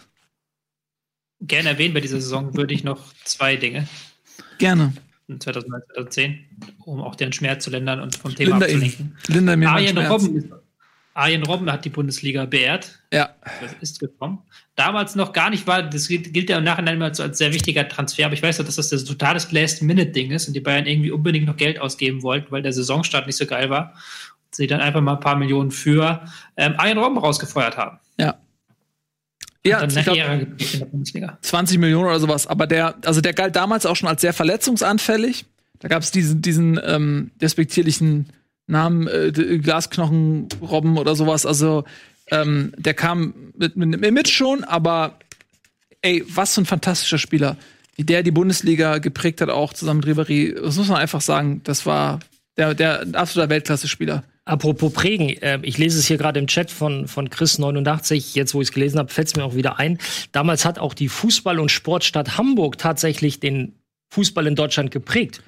[1.42, 3.88] Gerne erwähnt bei dieser Saison würde ich noch zwei Dinge.
[4.58, 4.94] Gerne.
[5.28, 6.46] 2009, 2010,
[6.86, 9.18] um auch den Schmerz zu lindern und vom Thema Linda abzulenken.
[9.28, 9.98] Linda mir Arjen.
[9.98, 10.48] Robben, ist-
[11.14, 13.00] Arjen Robben hat die Bundesliga beehrt.
[13.12, 13.36] Ja.
[13.62, 14.40] Das ist gekommen.
[14.76, 18.26] Damals noch gar nicht war, das gilt, ja im Nachhinein immer als sehr wichtiger Transfer,
[18.26, 21.46] aber ich weiß noch, dass das das totales Last-Minute-Ding ist und die Bayern irgendwie unbedingt
[21.46, 23.94] noch Geld ausgeben wollten, weil der Saisonstart nicht so geil war.
[24.46, 26.26] Und sie dann einfach mal ein paar Millionen für
[26.58, 28.00] ähm, Arjen Robben rausgefeuert haben.
[28.18, 28.40] Ja.
[29.66, 31.38] Ja, ich glaub, Ära geprägt in der Bundesliga.
[31.42, 32.48] 20 Millionen oder sowas.
[32.48, 35.46] Aber der, also der galt damals auch schon als sehr verletzungsanfällig.
[35.80, 38.28] Da gab es diesen, diesen ähm, despektierlichen
[38.68, 41.46] Namen, äh, D- Glasknochenrobben oder sowas.
[41.46, 41.84] Also
[42.32, 45.20] ähm, der kam mit, mit einem schon, aber
[46.02, 47.58] ey, was für ein fantastischer Spieler.
[47.96, 50.60] Wie der die Bundesliga geprägt hat, auch zusammen mit Ribéry.
[50.60, 51.62] Das muss man einfach sagen.
[51.64, 52.20] Das war
[52.58, 54.24] der, der ein absoluter Weltklasse-Spieler.
[54.46, 58.62] Apropos Prägen, äh, ich lese es hier gerade im Chat von, von Chris89, jetzt wo
[58.62, 60.00] ich es gelesen habe, fällt es mir auch wieder ein.
[60.32, 63.76] Damals hat auch die Fußball- und Sportstadt Hamburg tatsächlich den
[64.10, 65.42] Fußball in Deutschland geprägt.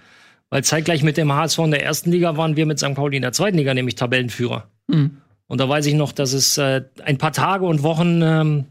[0.49, 2.93] Weil zeitgleich mit dem HSV in der ersten Liga waren wir mit St.
[2.93, 4.69] Pauli in der zweiten Liga nämlich Tabellenführer.
[4.87, 5.17] Mhm.
[5.47, 8.65] Und da weiß ich noch, dass es äh, ein paar Tage und Wochen ähm,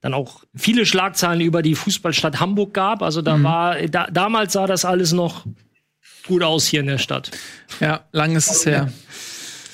[0.00, 3.02] dann auch viele Schlagzeilen über die Fußballstadt Hamburg gab.
[3.02, 5.44] Also da war, da, damals sah das alles noch
[6.26, 7.30] gut aus hier in der Stadt.
[7.80, 8.92] Ja, lang ist es her.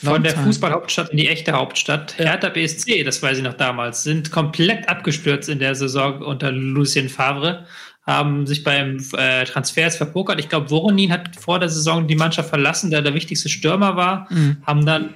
[0.02, 0.36] Von der.
[0.36, 2.18] Fußballhauptstadt in die echte Hauptstadt.
[2.18, 7.08] Hertha BSC, das weiß ich noch damals, sind komplett abgestürzt in der Saison unter Lucien
[7.08, 7.66] Favre,
[8.06, 10.39] haben sich beim äh, Transfers verpokert.
[10.39, 14.26] Ich glaube, Voronin hat vor der Saison die Mannschaft verlassen, der der wichtigste Stürmer war,
[14.31, 14.59] Mhm.
[14.66, 15.10] haben dann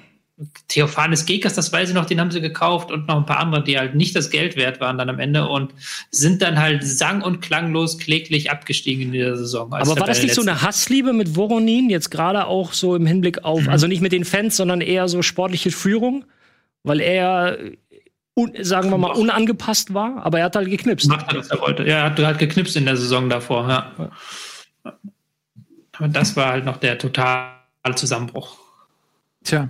[0.68, 3.64] Theophanes Gekas, das weiß ich noch, den haben sie gekauft und noch ein paar andere,
[3.64, 5.72] die halt nicht das Geld wert waren dann am Ende und
[6.12, 9.72] sind dann halt sang- und klanglos kläglich abgestiegen in dieser Saison.
[9.72, 13.42] Aber war das nicht so eine Hassliebe mit Voronin, jetzt gerade auch so im Hinblick
[13.44, 13.68] auf, Mhm.
[13.68, 16.24] also nicht mit den Fans, sondern eher so sportliche Führung?
[16.84, 17.58] Weil er,
[18.38, 21.08] un, sagen wir mal, unangepasst war, aber er hat halt geknipst.
[21.08, 21.82] Macht er, was er wollte.
[21.84, 23.92] Ja, er hat halt geknipst in der Saison davor, ja.
[25.98, 27.50] Und das war halt noch der totale
[27.96, 28.56] Zusammenbruch.
[29.42, 29.68] Tja.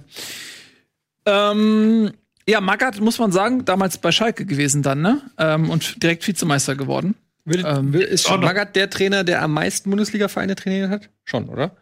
[1.24, 2.10] Ähm,
[2.46, 5.22] ja, Magath, muss man sagen, damals bei Schalke gewesen dann, ne?
[5.38, 7.14] Ähm, und direkt Vizemeister geworden.
[7.44, 11.08] Würde, Ähm, ist noch- Magath der Trainer, der am meisten Bundesliga-Vereine trainiert hat?
[11.24, 11.72] Schon, oder?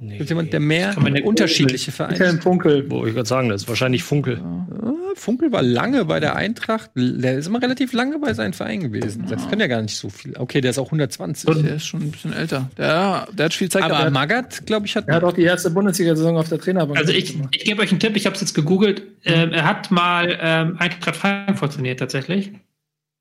[0.00, 0.18] Nee.
[0.18, 2.40] Gibt jemand, der mehr kann man nicht unterschiedliche Michael Vereine?
[2.40, 2.90] Funkel.
[2.90, 4.38] Wo ich gerade sagen, das ist wahrscheinlich Funkel.
[4.38, 4.66] Ah,
[5.14, 6.90] Funkel war lange bei der Eintracht.
[6.94, 9.26] Der ist immer relativ lange bei seinem Verein gewesen.
[9.28, 10.34] Das können ja gar nicht so viel.
[10.36, 11.48] Okay, der ist auch 120.
[11.62, 12.70] Der ist schon ein bisschen älter.
[12.78, 14.12] Der, der hat viel Zeit Aber gehabt.
[14.12, 15.08] Magath, glaube ich, hat.
[15.08, 16.98] Er hat auch die erste Bundesliga-Saison auf der Trainerbank.
[16.98, 19.02] Also ich, ich gebe euch einen Tipp, ich habe es jetzt gegoogelt.
[19.24, 22.52] Ähm, er hat mal ähm, Eintracht Frankfurt trainiert tatsächlich.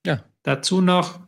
[0.06, 0.24] Ja.
[0.44, 1.20] Dazu noch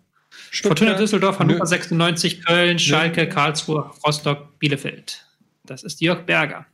[0.50, 0.80] Stuttgart.
[0.80, 1.66] Fortuna Düsseldorf, Hannover Nö.
[1.66, 5.26] 96, Köln, Schalke, Karlsruhe, Rostock, Bielefeld.
[5.66, 6.66] Das ist Jörg Berger.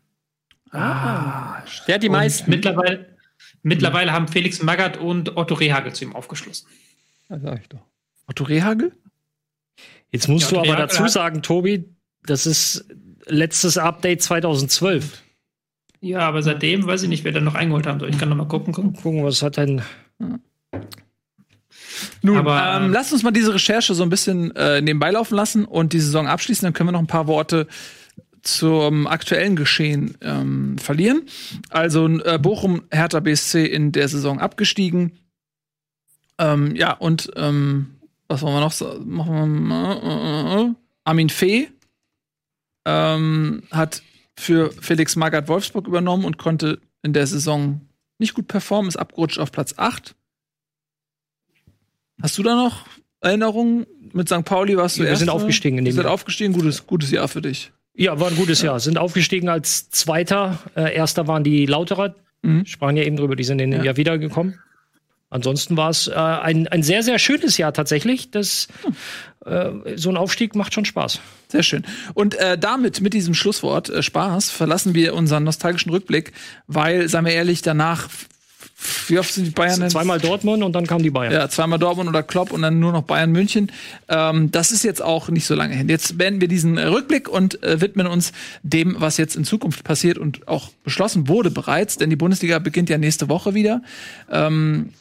[0.74, 0.82] Der
[1.96, 2.50] hat die meisten.
[2.50, 3.18] Mittlerweile,
[3.64, 6.68] mittlerweile haben Felix Magath und Otto Rehagel zu ihm aufgeschlossen.
[7.30, 7.82] Ja, sag ich doch.
[8.28, 8.92] Otto Rehagel?
[10.12, 11.86] Jetzt musst Ja, du aber Real dazu sagen, Tobi,
[12.24, 12.86] das ist
[13.26, 15.22] letztes Update 2012.
[16.02, 18.10] Ja, aber seitdem weiß ich nicht, wer da noch eingeholt haben soll.
[18.10, 18.74] Ich kann noch mal gucken.
[18.74, 18.94] gucken.
[18.94, 19.82] Gucken, was hat denn.
[22.22, 25.36] Nun, Aber, ähm, ähm, lasst uns mal diese Recherche so ein bisschen äh, nebenbei laufen
[25.36, 26.66] lassen und die Saison abschließen.
[26.66, 27.68] Dann können wir noch ein paar Worte
[28.44, 31.24] zum aktuellen Geschehen ähm, verlieren.
[31.70, 35.12] Also äh, Bochum, Hertha BSC in der Saison abgestiegen.
[36.38, 37.96] Ähm, ja, und ähm,
[38.28, 38.72] was wollen wir noch?
[38.72, 40.74] so- Machen wir mal, äh, äh, äh.
[41.04, 41.70] Armin Fee
[42.86, 44.02] ähm, hat
[44.38, 47.82] für Felix Magath Wolfsburg übernommen und konnte in der Saison
[48.20, 50.16] nicht gut performen, ist abgerutscht auf Platz 8.
[52.22, 52.86] Hast du da noch
[53.22, 53.86] Erinnerungen?
[54.14, 54.44] Mit St.
[54.44, 56.14] Pauli warst du Wir sind aufgestiegen in dem seid Jahr.
[56.14, 57.72] aufgestiegen, gutes, gutes Jahr für dich.
[58.00, 58.80] Ja, war ein gutes Jahr.
[58.80, 60.58] Sind aufgestiegen als Zweiter.
[60.74, 62.16] Äh, Erster waren die Lauterer.
[62.44, 62.66] Mhm.
[62.66, 63.88] Sprachen ja eben drüber, die sind in dem Ja.
[63.88, 64.58] Jahr wiedergekommen.
[65.30, 68.32] Ansonsten war es äh, ein, ein sehr, sehr schönes Jahr tatsächlich.
[68.32, 68.70] Das,
[69.46, 71.20] äh, so ein Aufstieg macht schon Spaß.
[71.50, 71.84] Sehr schön.
[72.14, 76.32] Und äh, damit, mit diesem Schlusswort äh, Spaß, verlassen wir unseren nostalgischen Rückblick,
[76.68, 78.08] weil, seien wir ehrlich, danach,
[79.08, 79.90] wie oft sind die Bayern denn?
[79.90, 81.34] Zweimal Dortmund und dann kamen die Bayern.
[81.34, 83.72] Ja, zweimal Dortmund oder Klopp und dann nur noch Bayern München.
[84.08, 85.90] Ähm, das ist jetzt auch nicht so lange hin.
[85.90, 88.32] Jetzt beenden wir diesen äh, Rückblick und äh, widmen uns
[88.64, 92.90] dem, was jetzt in Zukunft passiert und auch beschlossen wurde bereits, denn die Bundesliga beginnt
[92.90, 93.82] ja nächste Woche wieder.
[94.32, 94.94] Ähm,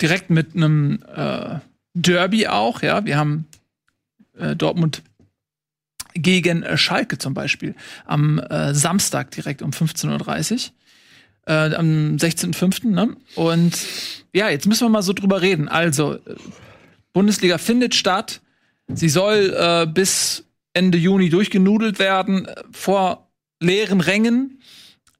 [0.00, 1.58] direkt mit einem äh,
[1.94, 3.04] Derby auch, ja.
[3.06, 3.46] Wir haben
[4.36, 5.02] äh, Dortmund
[6.14, 7.74] gegen Schalke zum Beispiel
[8.06, 10.58] am äh, Samstag direkt um 15.30 Uhr.
[11.46, 12.88] Äh, am 16.05.
[12.88, 13.16] Ne?
[13.34, 13.78] Und
[14.32, 15.68] ja, jetzt müssen wir mal so drüber reden.
[15.68, 16.18] Also,
[17.12, 18.40] Bundesliga findet statt.
[18.88, 23.30] Sie soll äh, bis Ende Juni durchgenudelt werden, äh, vor
[23.60, 24.60] leeren Rängen.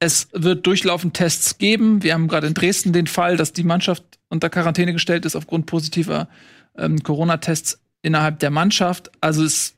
[0.01, 2.03] Es wird durchlaufend Tests geben.
[2.03, 5.67] Wir haben gerade in Dresden den Fall, dass die Mannschaft unter Quarantäne gestellt ist aufgrund
[5.67, 6.29] positiver
[6.77, 9.11] ähm, Corona-Tests innerhalb der Mannschaft.
[9.21, 9.75] Also es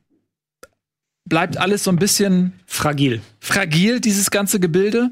[1.26, 3.20] bleibt alles so ein bisschen Fragil.
[3.40, 5.10] fragil, dieses ganze Gebilde.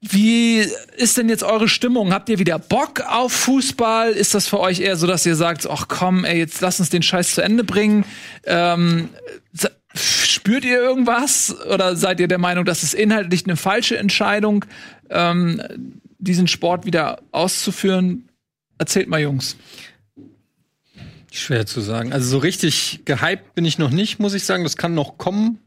[0.00, 0.64] Wie
[0.96, 2.12] ist denn jetzt eure Stimmung?
[2.12, 4.12] Habt ihr wieder Bock auf Fußball?
[4.12, 6.88] Ist das für euch eher so, dass ihr sagt, ach komm, ey, jetzt lass uns
[6.90, 8.04] den Scheiß zu Ende bringen?
[8.44, 9.08] Ähm,
[9.94, 11.54] spürt ihr irgendwas?
[11.66, 14.64] Oder seid ihr der Meinung, das ist inhaltlich eine falsche Entscheidung,
[15.10, 15.62] ähm,
[16.18, 18.28] diesen Sport wieder auszuführen?
[18.78, 19.56] Erzählt mal, Jungs.
[21.32, 22.12] Schwer zu sagen.
[22.12, 24.62] Also so richtig gehypt bin ich noch nicht, muss ich sagen.
[24.62, 25.58] Das kann noch kommen.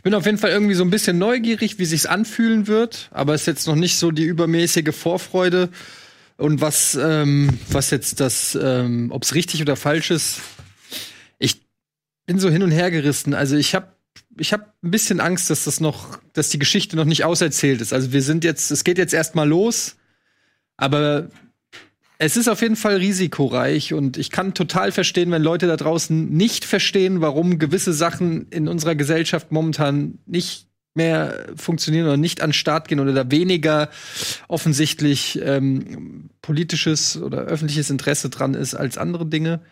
[0.00, 3.34] Ich bin auf jeden Fall irgendwie so ein bisschen neugierig, wie sich's anfühlen wird, aber
[3.34, 5.68] es ist jetzt noch nicht so die übermäßige Vorfreude.
[6.38, 10.40] Und was, ähm, was jetzt das, ähm, ob es richtig oder falsch ist,
[11.38, 11.60] ich
[12.24, 13.34] bin so hin und her gerissen.
[13.34, 13.94] Also ich habe
[14.38, 17.92] ich hab ein bisschen Angst, dass das noch, dass die Geschichte noch nicht auserzählt ist.
[17.92, 19.96] Also wir sind jetzt, es geht jetzt erstmal los,
[20.78, 21.28] aber
[22.22, 26.28] es ist auf jeden Fall risikoreich und ich kann total verstehen, wenn Leute da draußen
[26.28, 32.50] nicht verstehen, warum gewisse Sachen in unserer Gesellschaft momentan nicht mehr funktionieren oder nicht an
[32.50, 33.88] den Start gehen oder da weniger
[34.48, 39.62] offensichtlich ähm, politisches oder öffentliches Interesse dran ist als andere Dinge.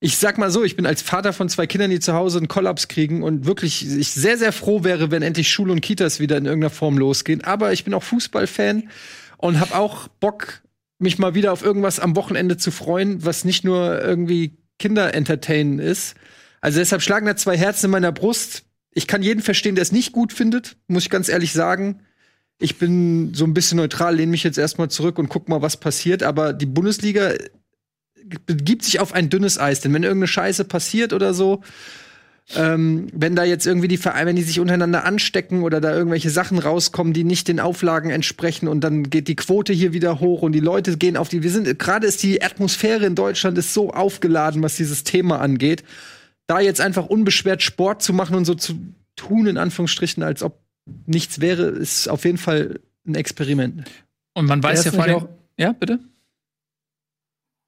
[0.00, 2.48] Ich sag mal so, ich bin als Vater von zwei Kindern, die zu Hause einen
[2.48, 6.36] Kollaps kriegen und wirklich ich sehr, sehr froh wäre, wenn endlich Schule und Kitas wieder
[6.36, 7.42] in irgendeiner Form losgehen.
[7.42, 8.90] Aber ich bin auch Fußballfan
[9.38, 10.60] und habe auch Bock,
[11.00, 16.14] mich mal wieder auf irgendwas am Wochenende zu freuen, was nicht nur irgendwie Kinder-Entertainen ist.
[16.60, 18.64] Also deshalb schlagen da zwei Herzen in meiner Brust.
[18.92, 22.00] Ich kann jeden verstehen, der es nicht gut findet, muss ich ganz ehrlich sagen.
[22.58, 25.78] Ich bin so ein bisschen neutral, lehne mich jetzt erstmal zurück und guck mal, was
[25.78, 26.22] passiert.
[26.22, 27.32] Aber die Bundesliga
[28.46, 31.62] begibt sich auf ein dünnes Eis, denn wenn irgendeine Scheiße passiert oder so,
[32.56, 36.30] ähm, wenn da jetzt irgendwie die Vereine, wenn die sich untereinander anstecken oder da irgendwelche
[36.30, 40.42] Sachen rauskommen, die nicht den Auflagen entsprechen und dann geht die Quote hier wieder hoch
[40.42, 43.72] und die Leute gehen auf die, wir sind, gerade ist die Atmosphäre in Deutschland ist
[43.72, 45.84] so aufgeladen, was dieses Thema angeht.
[46.48, 48.74] Da jetzt einfach unbeschwert Sport zu machen und so zu
[49.14, 50.58] tun, in Anführungsstrichen, als ob
[51.06, 53.84] nichts wäre, ist auf jeden Fall ein Experiment.
[54.34, 55.28] Und man weiß ja vor allem.
[55.56, 56.00] Ja, bitte?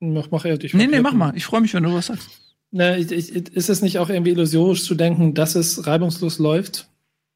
[0.01, 0.74] Mach, mach er dich.
[0.74, 1.36] Nee, nee, mach mal.
[1.36, 2.28] Ich freue mich, wenn du was sagst.
[2.74, 6.89] Na, ich, ich, ist es nicht auch irgendwie illusorisch zu denken, dass es reibungslos läuft?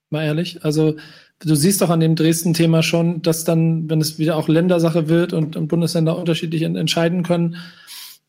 [0.08, 0.64] Mal ehrlich.
[0.64, 0.96] Also,
[1.40, 5.34] du siehst doch an dem Dresden-Thema schon, dass dann, wenn es wieder auch Ländersache wird
[5.34, 7.56] und, und Bundesländer unterschiedlich en- entscheiden können,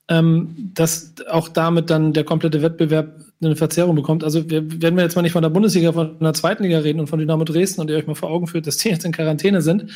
[0.09, 4.25] ähm, dass auch damit dann der komplette Wettbewerb eine Verzerrung bekommt.
[4.25, 6.99] Also, wir, wenn wir jetzt mal nicht von der Bundesliga, von der zweiten Liga reden
[6.99, 9.13] und von Dynamo Dresden und ihr euch mal vor Augen führt, dass die jetzt in
[9.13, 9.91] Quarantäne sind,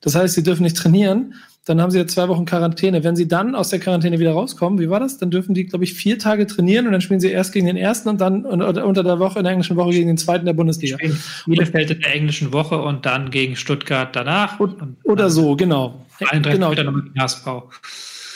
[0.00, 1.34] das heißt, sie dürfen nicht trainieren,
[1.64, 3.04] dann haben sie jetzt zwei Wochen Quarantäne.
[3.04, 5.16] Wenn sie dann aus der Quarantäne wieder rauskommen, wie war das?
[5.16, 7.78] Dann dürfen die, glaube ich, vier Tage trainieren und dann spielen sie erst gegen den
[7.78, 10.98] ersten und dann unter der Woche, in der englischen Woche gegen den zweiten der Bundesliga.
[11.46, 14.60] Bielefeld in der englischen Woche und dann gegen Stuttgart danach.
[14.60, 16.04] Und Oder so, genau.
[16.42, 16.70] Genau.
[16.70, 17.46] wieder HSV.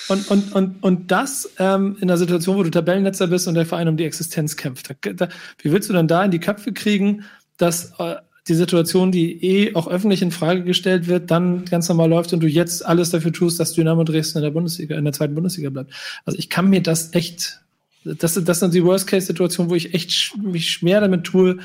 [0.08, 3.66] Und, und, und, und das ähm, in einer Situation, wo du Tabellennetzer bist und der
[3.66, 4.88] Verein um die Existenz kämpft.
[4.88, 5.28] Da, da,
[5.60, 7.24] wie willst du dann da in die Köpfe kriegen,
[7.58, 8.16] dass äh,
[8.48, 12.40] die Situation, die eh auch öffentlich in Frage gestellt wird, dann ganz normal läuft und
[12.40, 15.70] du jetzt alles dafür tust, dass Dynamo Dresden in der Bundesliga, in der zweiten Bundesliga
[15.70, 15.92] bleibt.
[16.24, 17.60] Also ich kann mir das echt,
[18.04, 21.58] das, das sind die Worst-Case-Situationen, wo ich echt mich schwer damit tue,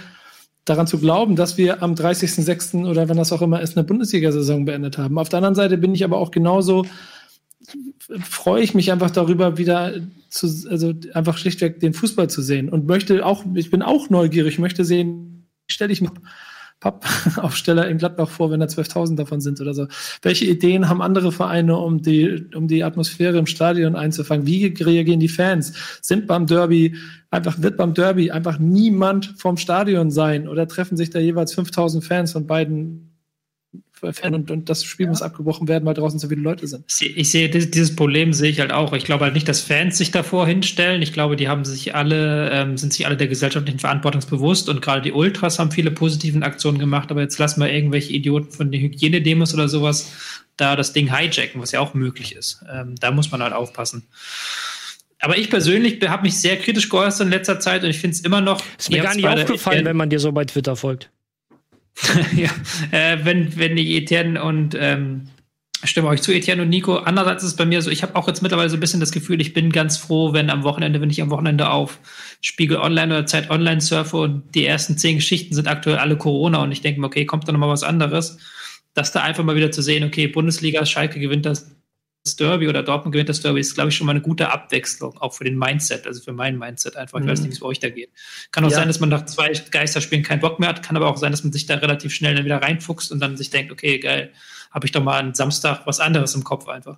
[0.65, 2.85] daran zu glauben, dass wir am 30.06.
[2.87, 5.17] oder wenn das auch immer ist, eine Bundesliga-Saison beendet haben.
[5.17, 6.85] Auf der anderen Seite bin ich aber auch genauso
[8.21, 9.93] freue ich mich einfach darüber, wieder
[10.29, 14.59] zu, also einfach schlichtweg den Fußball zu sehen und möchte auch, ich bin auch neugierig,
[14.59, 16.11] möchte sehen, stelle ich mir
[16.83, 19.87] Pappaufsteller in Gladbach vor, wenn da 12.000 davon sind oder so.
[20.21, 24.45] Welche Ideen haben andere Vereine, um die, um die Atmosphäre im Stadion einzufangen?
[24.45, 25.73] Wie reagieren die Fans?
[26.01, 26.95] Sind beim Derby
[27.31, 32.01] einfach, wird beim Derby einfach niemand vom Stadion sein oder treffen sich da jeweils 5.000
[32.01, 33.12] Fans von beiden
[34.11, 36.83] Fan und, und das Spiel muss abgebrochen werden, weil draußen so viele Leute sind.
[37.15, 38.91] Ich sehe- dieses Problem sehe ich halt auch.
[38.91, 41.01] Ich glaube halt nicht, dass Fans sich davor hinstellen.
[41.01, 44.81] Ich glaube, die haben sich alle, ähm, sind sich alle der gesellschaftlichen Verantwortung bewusst und
[44.81, 48.71] gerade die Ultras haben viele positiven Aktionen gemacht, aber jetzt lassen wir irgendwelche Idioten von
[48.71, 50.11] den Hygienedemos oder sowas
[50.57, 52.63] da das Ding hijacken, was ja auch möglich ist.
[52.71, 54.03] Ähm, da muss man halt aufpassen.
[55.19, 58.21] Aber ich persönlich habe mich sehr kritisch geäußert in letzter Zeit und ich finde es
[58.21, 58.61] immer noch.
[58.77, 61.09] Ist mir gar nicht aufgefallen, wenn man dir so bei Twitter folgt.
[62.35, 62.49] ja,
[62.91, 65.29] äh, wenn, wenn ich Etienne und ähm,
[65.83, 66.97] stimme euch zu, Etienne und Nico.
[66.97, 69.11] Andererseits ist es bei mir so, ich habe auch jetzt mittlerweile so ein bisschen das
[69.11, 71.99] Gefühl, ich bin ganz froh, wenn am Wochenende, wenn ich am Wochenende auf
[72.41, 76.63] Spiegel Online oder Zeit Online surfe und die ersten zehn Geschichten sind aktuell alle Corona
[76.63, 78.37] und ich denke mir, okay, kommt da noch mal was anderes,
[78.93, 81.75] dass da einfach mal wieder zu sehen, okay, Bundesliga, Schalke gewinnt das
[82.23, 85.33] Derby oder Dortmund gewinnt das Derby, ist, glaube ich, schon mal eine gute Abwechslung, auch
[85.33, 87.19] für den Mindset, also für mein Mindset einfach.
[87.19, 88.11] Ich weiß nicht, wie es bei euch da geht.
[88.51, 88.77] Kann auch Ja.
[88.77, 91.43] sein, dass man nach zwei Geisterspielen keinen Bock mehr hat, kann aber auch sein, dass
[91.43, 94.31] man sich da relativ schnell dann wieder reinfuchst und dann sich denkt, okay, geil,
[94.71, 96.97] habe ich doch mal am Samstag was anderes im Kopf einfach.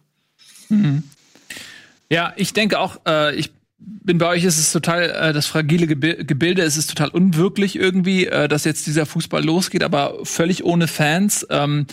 [2.10, 3.49] Ja, ich denke auch, äh, ich
[3.80, 7.76] bin bei euch, ist es total äh, das fragile Gebi Gebilde, es ist total unwirklich
[7.76, 11.45] irgendwie, äh, dass jetzt dieser Fußball losgeht, aber völlig ohne Fans.
[11.49, 11.88] Ähm,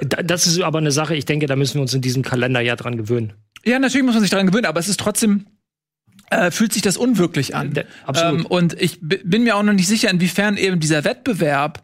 [0.00, 2.96] Das ist aber eine Sache, ich denke, da müssen wir uns in diesem Kalenderjahr dran
[2.96, 3.34] gewöhnen.
[3.64, 5.46] ja, natürlich muss man sich daran gewöhnen, aber es ist trotzdem
[6.30, 7.72] äh, fühlt sich das unwirklich an.
[7.74, 8.40] Ja, absolut.
[8.40, 11.82] Ähm, und ich bin mir auch noch nicht sicher, inwiefern eben dieser Wettbewerb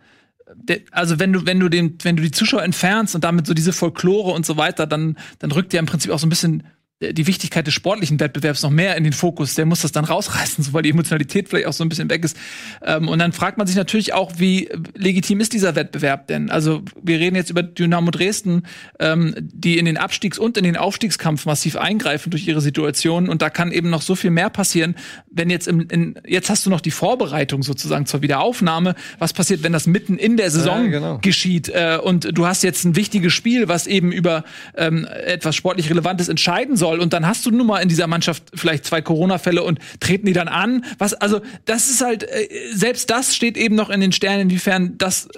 [0.90, 3.72] also wenn du wenn du den wenn du die Zuschauer entfernst und damit so diese
[3.72, 6.64] Folklore und so weiter, dann dann rückt ja im Prinzip auch so ein bisschen äh,
[7.12, 9.54] die Wichtigkeit des sportlichen Wettbewerbs noch mehr in den Fokus.
[9.54, 12.24] Der muss das dann rausreißen, so, weil die Emotionalität vielleicht auch so ein bisschen weg
[12.24, 12.36] ist.
[12.82, 16.50] Ähm, und dann fragt man sich natürlich auch, wie legitim ist dieser Wettbewerb denn?
[16.50, 18.62] Also wir reden jetzt über Dynamo Dresden,
[18.98, 23.28] ähm, die in den Abstiegs- und in den Aufstiegskampf massiv eingreifen durch ihre Situation.
[23.28, 24.94] Und da kann eben noch so viel mehr passieren,
[25.30, 28.94] wenn jetzt im, in, jetzt hast du noch die Vorbereitung sozusagen zur Wiederaufnahme.
[29.18, 31.18] Was passiert, wenn das mitten in der Saison Ja, genau.
[31.18, 34.44] geschieht äh, und du hast jetzt ein wichtiges Spiel, was eben über
[34.76, 38.42] ähm, etwas sportlich Relevantes entscheiden soll und dann hast du nun mal in dieser Mannschaft
[38.54, 40.84] vielleicht zwei Corona-Fälle und treten die dann an.
[40.98, 44.96] Was also das ist halt äh, selbst das steht eben noch in den Sternen, inwiefern
[44.98, 45.28] das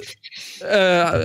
[0.61, 0.73] äh,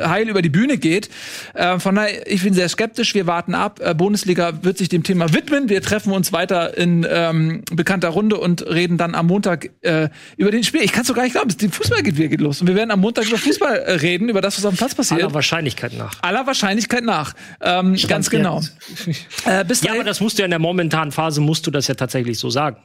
[0.08, 1.10] heil über die Bühne geht.
[1.54, 3.14] Äh, von daher, ich bin sehr skeptisch.
[3.14, 3.80] Wir warten ab.
[3.84, 5.70] Äh, Bundesliga wird sich dem Thema widmen.
[5.70, 10.52] Wir treffen uns weiter in ähm, bekannter Runde und reden dann am Montag äh, über
[10.52, 10.82] den Spiel.
[10.84, 11.50] Ich kann es doch gar nicht glauben.
[11.58, 14.30] Der Fußball geht wieder geht los und wir werden am Montag über Fußball äh, reden,
[14.30, 15.22] über das, was dem Platz passiert.
[15.22, 16.14] Aller Wahrscheinlichkeit nach.
[16.22, 17.34] aller Wahrscheinlichkeit nach.
[17.62, 18.62] Ähm, ganz genau.
[19.46, 21.72] Äh, bis Ja, dahin- aber das musst du ja in der momentanen Phase, musst du
[21.72, 22.78] das ja tatsächlich so sagen.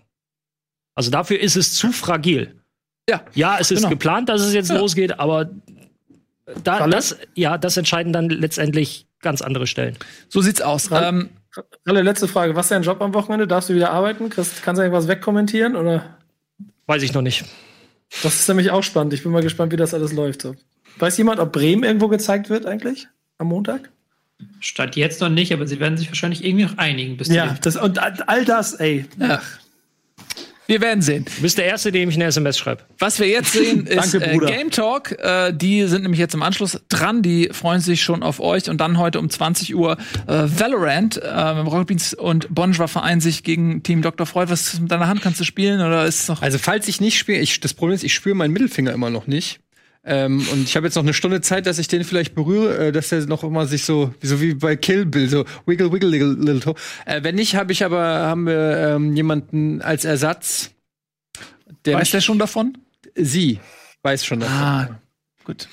[0.95, 2.61] Also dafür ist es zu fragil.
[3.09, 3.23] ja.
[3.35, 3.91] Ja, es ist Genau.
[3.91, 4.79] geplant, dass es jetzt Ja.
[4.79, 5.51] losgeht, aber
[6.65, 6.91] da, Ralle?
[6.97, 9.97] das, ja, das entscheiden dann letztendlich ganz andere Stellen.
[10.29, 10.89] So sieht's aus.
[10.93, 11.31] Ähm,
[11.87, 12.55] Alle letzte Frage.
[12.55, 13.47] Was ist dein Job am Wochenende?
[13.47, 14.29] Darfst du wieder arbeiten?
[14.31, 15.75] Kannst, kannst du irgendwas wegkommentieren?
[15.77, 16.19] Oder?
[16.87, 17.45] Weiß ich noch nicht.
[18.23, 19.13] Das ist nämlich auch spannend.
[19.15, 20.47] Ich bin mal gespannt, wie das alles läuft.
[20.99, 23.09] Weiß jemand, ob Bremen irgendwo gezeigt wird eigentlich?
[23.39, 23.91] Am Montag?
[24.61, 27.77] Statt jetzt noch nicht, aber sie werden sich wahrscheinlich irgendwie noch einigen bis Ja, das,
[27.77, 27.99] und
[28.29, 29.07] all das, ey.
[29.19, 29.41] ja.
[30.69, 31.25] Wir werden sehen.
[31.37, 32.83] Du bist der Erste, dem ich eine SMS schreibe.
[32.99, 34.39] Was wir jetzt sehen, ist Danke, äh.
[34.39, 35.13] Game Talk.
[35.21, 37.23] Äh, die sind nämlich jetzt im Anschluss dran.
[37.23, 38.69] Die freuen sich schon auf euch.
[38.69, 39.97] Und dann heute um 20 Uhr
[40.27, 41.19] äh, Valorant.
[41.19, 44.27] Äh, Rocket Beans und Bonjour vereinen sich gegen Team Dr.
[44.27, 44.51] Freud.
[44.51, 45.23] Was ist mit deiner Hand?
[45.23, 46.43] Kannst du spielen oder ist es noch?
[46.43, 49.29] Also falls ich nicht spiele, ich, das Problem ist, ich spüre meinen Mittelfinger immer noch
[49.29, 49.61] nicht.
[50.09, 52.93] Ähm, und ich habe jetzt noch eine Stunde Zeit, dass ich den vielleicht berühre, äh,
[52.93, 56.35] dass der noch immer sich so, so wie bei Kill Bill, so wiggle, wiggle, little,
[56.35, 56.75] little toe.
[57.05, 60.71] Äh, wenn nicht, habe ich aber, haben wir ähm, jemanden als Ersatz.
[61.85, 62.79] Der Weiß der schon davon?
[63.17, 63.59] Sie
[64.03, 64.57] weiß schon davon.
[64.57, 65.01] Ah,
[65.45, 65.69] gut.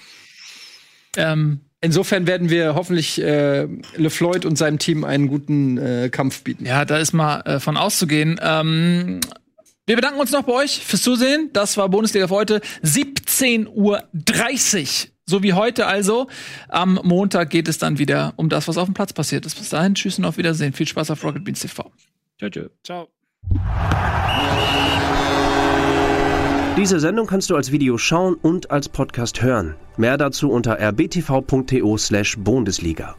[1.16, 6.66] Ähm, Insofern werden wir hoffentlich äh, LeFloid und seinem Team einen guten äh, Kampf bieten.
[6.66, 8.40] ja, da ist mal äh, von auszugehen.
[8.42, 9.20] Ähm,
[9.86, 11.50] wir bedanken uns noch bei euch fürs Zusehen.
[11.54, 12.62] Das war Bundesliga für heute.
[12.84, 14.04] 17.30 Uhr.
[15.26, 16.28] So wie heute also.
[16.70, 19.56] Am Montag geht es dann wieder um das, was auf dem Platz passiert ist.
[19.56, 20.74] Bis dahin, tschüss und auf Wiedersehen.
[20.74, 21.92] Viel Spaß auf Rocket Beans TV.
[22.40, 22.70] Tschö, tschö.
[22.84, 23.08] Ciao.
[26.78, 29.76] Diese Sendung kannst du als Video schauen und als Podcast hören.
[29.96, 33.16] Mehr dazu unter rbtv.to/bundesliga.